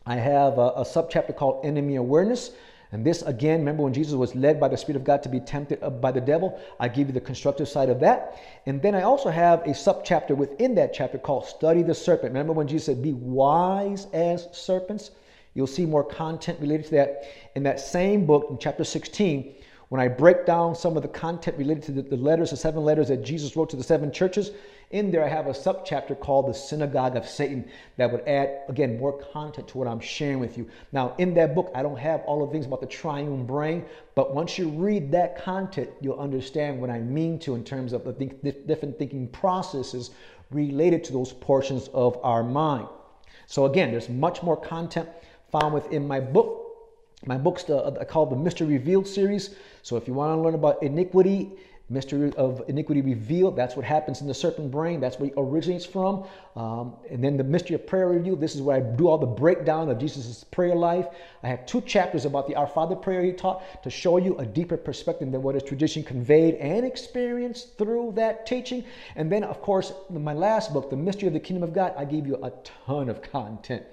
I 0.06 0.16
have 0.16 0.58
a, 0.58 0.70
a 0.78 0.84
subchapter 0.84 1.36
called 1.36 1.66
Enemy 1.66 1.96
Awareness. 1.96 2.52
And 2.92 3.06
this 3.06 3.24
again, 3.24 3.60
remember 3.60 3.84
when 3.84 3.94
Jesus 3.94 4.14
was 4.14 4.36
led 4.36 4.60
by 4.60 4.68
the 4.68 4.78
Spirit 4.78 4.98
of 4.98 5.04
God 5.04 5.24
to 5.24 5.30
be 5.30 5.40
tempted 5.40 5.82
uh, 5.82 5.90
by 5.90 6.12
the 6.12 6.22
devil? 6.22 6.60
I 6.80 6.88
give 6.88 7.08
you 7.08 7.14
the 7.14 7.22
constructive 7.22 7.68
side 7.68 7.90
of 7.90 8.00
that. 8.02 8.42
And 8.66 8.82
then 8.82 8.96
I 8.96 9.02
also 9.02 9.30
have 9.30 9.62
a 9.62 9.70
subchapter 9.70 10.36
within 10.36 10.76
that 10.76 10.94
chapter 10.94 11.18
called 11.18 11.46
Study 11.46 11.82
the 11.82 11.96
Serpent. 11.96 12.32
Remember 12.32 12.54
when 12.54 12.68
Jesus 12.68 12.86
said, 12.86 13.02
Be 13.02 13.14
wise 13.14 14.06
as 14.14 14.48
serpents? 14.52 15.12
You'll 15.56 15.68
see 15.68 15.86
more 15.86 16.04
content 16.04 16.60
related 16.60 16.86
to 16.88 16.92
that 16.92 17.24
in 17.56 17.64
that 17.64 17.80
same 17.80 18.26
book 18.26 18.48
in 18.50 18.58
chapter 18.60 18.84
16 18.84 19.56
when 19.96 20.04
I 20.04 20.10
break 20.10 20.46
down 20.46 20.76
some 20.76 20.98
of 20.98 21.04
the 21.04 21.08
content 21.08 21.58
related 21.58 21.84
to 21.84 21.94
the, 21.94 22.02
the, 22.02 22.18
letters, 22.18 22.50
the 22.50 22.58
seven 22.58 22.84
letters 22.84 23.08
that 23.08 23.24
Jesus 23.24 23.56
wrote 23.56 23.70
to 23.70 23.78
the 23.78 23.84
seven 23.84 24.12
churches, 24.12 24.52
in 24.92 25.10
there 25.10 25.24
I 25.24 25.30
have 25.30 25.48
a 25.48 25.52
subchapter 25.52 26.20
called 26.20 26.50
the 26.50 26.54
Synagogue 26.54 27.16
of 27.16 27.26
Satan 27.26 27.70
that 27.96 28.12
would 28.12 28.28
add, 28.28 28.64
again, 28.68 29.00
more 29.00 29.18
content 29.32 29.70
to 29.70 29.78
what 29.78 29.88
I'm 29.88 30.02
sharing 30.02 30.40
with 30.40 30.58
you. 30.58 30.68
Now, 30.92 31.16
in 31.18 31.34
that 31.36 31.56
book, 31.56 31.72
I 31.74 31.82
don't 31.82 31.98
have 31.98 32.20
all 32.26 32.46
the 32.46 32.52
things 32.52 32.66
about 32.66 32.82
the 32.82 32.88
triune 32.88 33.46
brain, 33.46 33.86
but 34.16 34.36
once 34.36 34.58
you 34.58 34.68
read 34.68 35.14
that 35.14 35.42
content, 35.42 35.90
you'll 36.02 36.20
understand 36.20 36.82
what 36.82 36.90
I 36.90 37.00
mean 37.00 37.40
to 37.40 37.56
in 37.56 37.64
terms 37.64 37.94
of 37.94 38.04
the 38.04 38.12
think, 38.12 38.44
different 38.68 39.00
thinking 39.00 39.30
processes 39.30 40.10
related 40.52 41.06
to 41.06 41.14
those 41.14 41.32
portions 41.32 41.88
of 41.94 42.20
our 42.22 42.44
mind. 42.44 42.90
So, 43.46 43.66
again, 43.66 43.92
there's 43.92 44.10
much 44.10 44.44
more 44.44 44.58
content 44.58 45.08
found 45.54 45.74
within 45.74 46.06
my 46.06 46.20
book 46.20 46.65
my 47.26 47.38
book's 47.38 47.70
uh, 47.70 48.04
called 48.08 48.32
the 48.32 48.36
Mystery 48.36 48.68
Revealed 48.68 49.08
series. 49.08 49.56
So 49.82 49.98
if 49.98 50.08
you 50.08 50.14
want 50.14 50.38
to 50.38 50.42
learn 50.42 50.54
about 50.54 50.84
iniquity, 50.84 51.52
mystery 51.90 52.34
of 52.36 52.64
iniquity 52.68 53.02
revealed, 53.02 53.56
that's 53.56 53.76
what 53.76 53.86
happens 53.86 54.22
in 54.22 54.28
the 54.28 54.34
serpent 54.34 54.72
brain. 54.72 55.00
That's 55.00 55.20
where 55.20 55.30
it 55.30 55.36
originates 55.38 55.86
from. 55.86 56.26
Um, 56.56 56.96
and 57.10 57.24
then 57.24 57.38
the 57.38 57.44
mystery 57.44 57.76
of 57.76 57.86
prayer 57.86 58.08
revealed. 58.08 58.42
This 58.42 58.56
is 58.56 58.62
where 58.62 58.78
I 58.78 58.80
do 58.80 59.08
all 59.08 59.18
the 59.18 59.28
breakdown 59.28 59.90
of 59.90 60.00
Jesus' 60.00 60.44
prayer 60.46 60.76
life. 60.76 61.08
I 61.44 61.48
have 61.48 61.66
two 61.66 61.82
chapters 61.82 62.26
about 62.26 62.48
the 62.48 62.56
Our 62.56 62.68
Father 62.68 62.96
prayer 62.96 63.24
he 63.24 63.34
taught 63.34 63.84
to 63.84 63.90
show 63.90 64.18
you 64.18 64.36
a 64.38 64.46
deeper 64.46 64.78
perspective 64.78 65.32
than 65.32 65.44
what 65.44 65.56
his 65.56 65.64
tradition 65.64 66.04
conveyed 66.04 66.56
and 66.56 66.86
experienced 66.86 67.78
through 67.78 68.14
that 68.16 68.46
teaching. 68.46 68.84
And 69.16 69.32
then, 69.32 69.44
of 69.44 69.62
course, 69.62 69.94
my 70.10 70.34
last 70.34 70.74
book, 70.74 70.90
The 70.90 70.98
Mystery 70.98 71.28
of 71.28 71.34
the 71.34 71.40
Kingdom 71.40 71.64
of 71.64 71.74
God, 71.74 71.94
I 71.98 72.06
gave 72.06 72.26
you 72.26 72.36
a 72.44 72.52
ton 72.86 73.10
of 73.10 73.22
content 73.22 73.84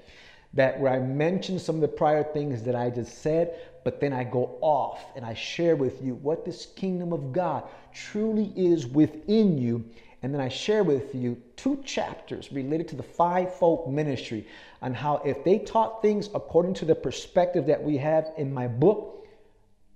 that 0.55 0.78
where 0.78 0.92
I 0.92 0.98
mention 0.98 1.59
some 1.59 1.76
of 1.76 1.80
the 1.80 1.88
prior 1.88 2.22
things 2.22 2.62
that 2.64 2.76
I 2.76 2.90
just 2.90 3.22
said, 3.22 3.59
but 3.84 4.00
then 4.00 4.12
I 4.12 4.24
go 4.24 4.59
off 4.61 5.05
and 5.16 5.24
I 5.24 5.34
share 5.34 5.76
with 5.76 6.03
you 6.03 6.14
what 6.16 6.44
this 6.44 6.66
kingdom 6.76 7.12
of 7.12 7.32
God 7.32 7.64
truly 7.92 8.53
is 8.55 8.86
within 8.86 9.59
you. 9.59 9.84
And 10.22 10.32
then 10.32 10.40
I 10.40 10.48
share 10.48 10.84
with 10.84 11.14
you 11.14 11.40
two 11.57 11.82
chapters 11.84 12.53
related 12.53 12.86
to 12.88 12.96
the 12.96 13.03
fivefold 13.03 13.92
ministry 13.92 14.46
on 14.80 14.94
how 14.94 15.16
if 15.24 15.42
they 15.42 15.59
taught 15.59 16.00
things 16.00 16.28
according 16.34 16.74
to 16.74 16.84
the 16.84 16.94
perspective 16.94 17.66
that 17.66 17.82
we 17.82 17.96
have 17.96 18.30
in 18.36 18.53
my 18.53 18.68
book, 18.68 19.26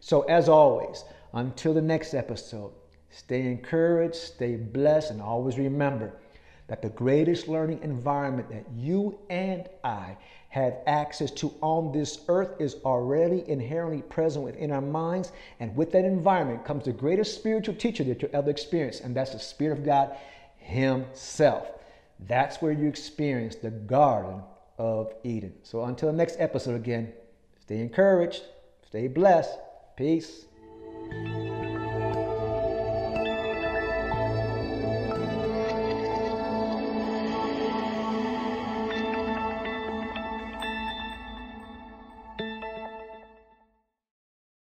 So 0.00 0.24
as 0.24 0.50
always, 0.50 1.04
until 1.32 1.72
the 1.72 1.80
next 1.80 2.12
episode, 2.12 2.70
stay 3.08 3.46
encouraged, 3.46 4.14
stay 4.14 4.56
blessed, 4.56 5.12
and 5.12 5.22
always 5.22 5.56
remember 5.56 6.12
that 6.66 6.82
the 6.82 6.90
greatest 6.90 7.48
learning 7.48 7.80
environment 7.82 8.50
that 8.50 8.66
you 8.76 9.18
and 9.30 9.70
I 9.82 10.18
have 10.50 10.74
access 10.86 11.30
to 11.30 11.54
on 11.62 11.92
this 11.92 12.24
earth 12.28 12.60
is 12.60 12.76
already 12.84 13.42
inherently 13.48 14.02
present 14.02 14.44
within 14.44 14.70
our 14.70 14.82
minds. 14.82 15.32
And 15.60 15.74
with 15.74 15.92
that 15.92 16.04
environment 16.04 16.66
comes 16.66 16.84
the 16.84 16.92
greatest 16.92 17.34
spiritual 17.34 17.74
teacher 17.74 18.04
that 18.04 18.20
you'll 18.20 18.36
ever 18.36 18.50
experience, 18.50 19.00
and 19.00 19.16
that's 19.16 19.32
the 19.32 19.38
Spirit 19.38 19.78
of 19.78 19.84
God 19.86 20.14
Himself. 20.62 21.68
That's 22.20 22.62
where 22.62 22.72
you 22.72 22.88
experience 22.88 23.56
the 23.56 23.70
Garden 23.70 24.42
of 24.78 25.12
Eden. 25.24 25.54
So 25.62 25.84
until 25.84 26.12
next 26.12 26.36
episode 26.38 26.76
again, 26.76 27.12
stay 27.60 27.80
encouraged, 27.80 28.42
stay 28.86 29.08
blessed. 29.08 29.58
Peace. 29.96 30.46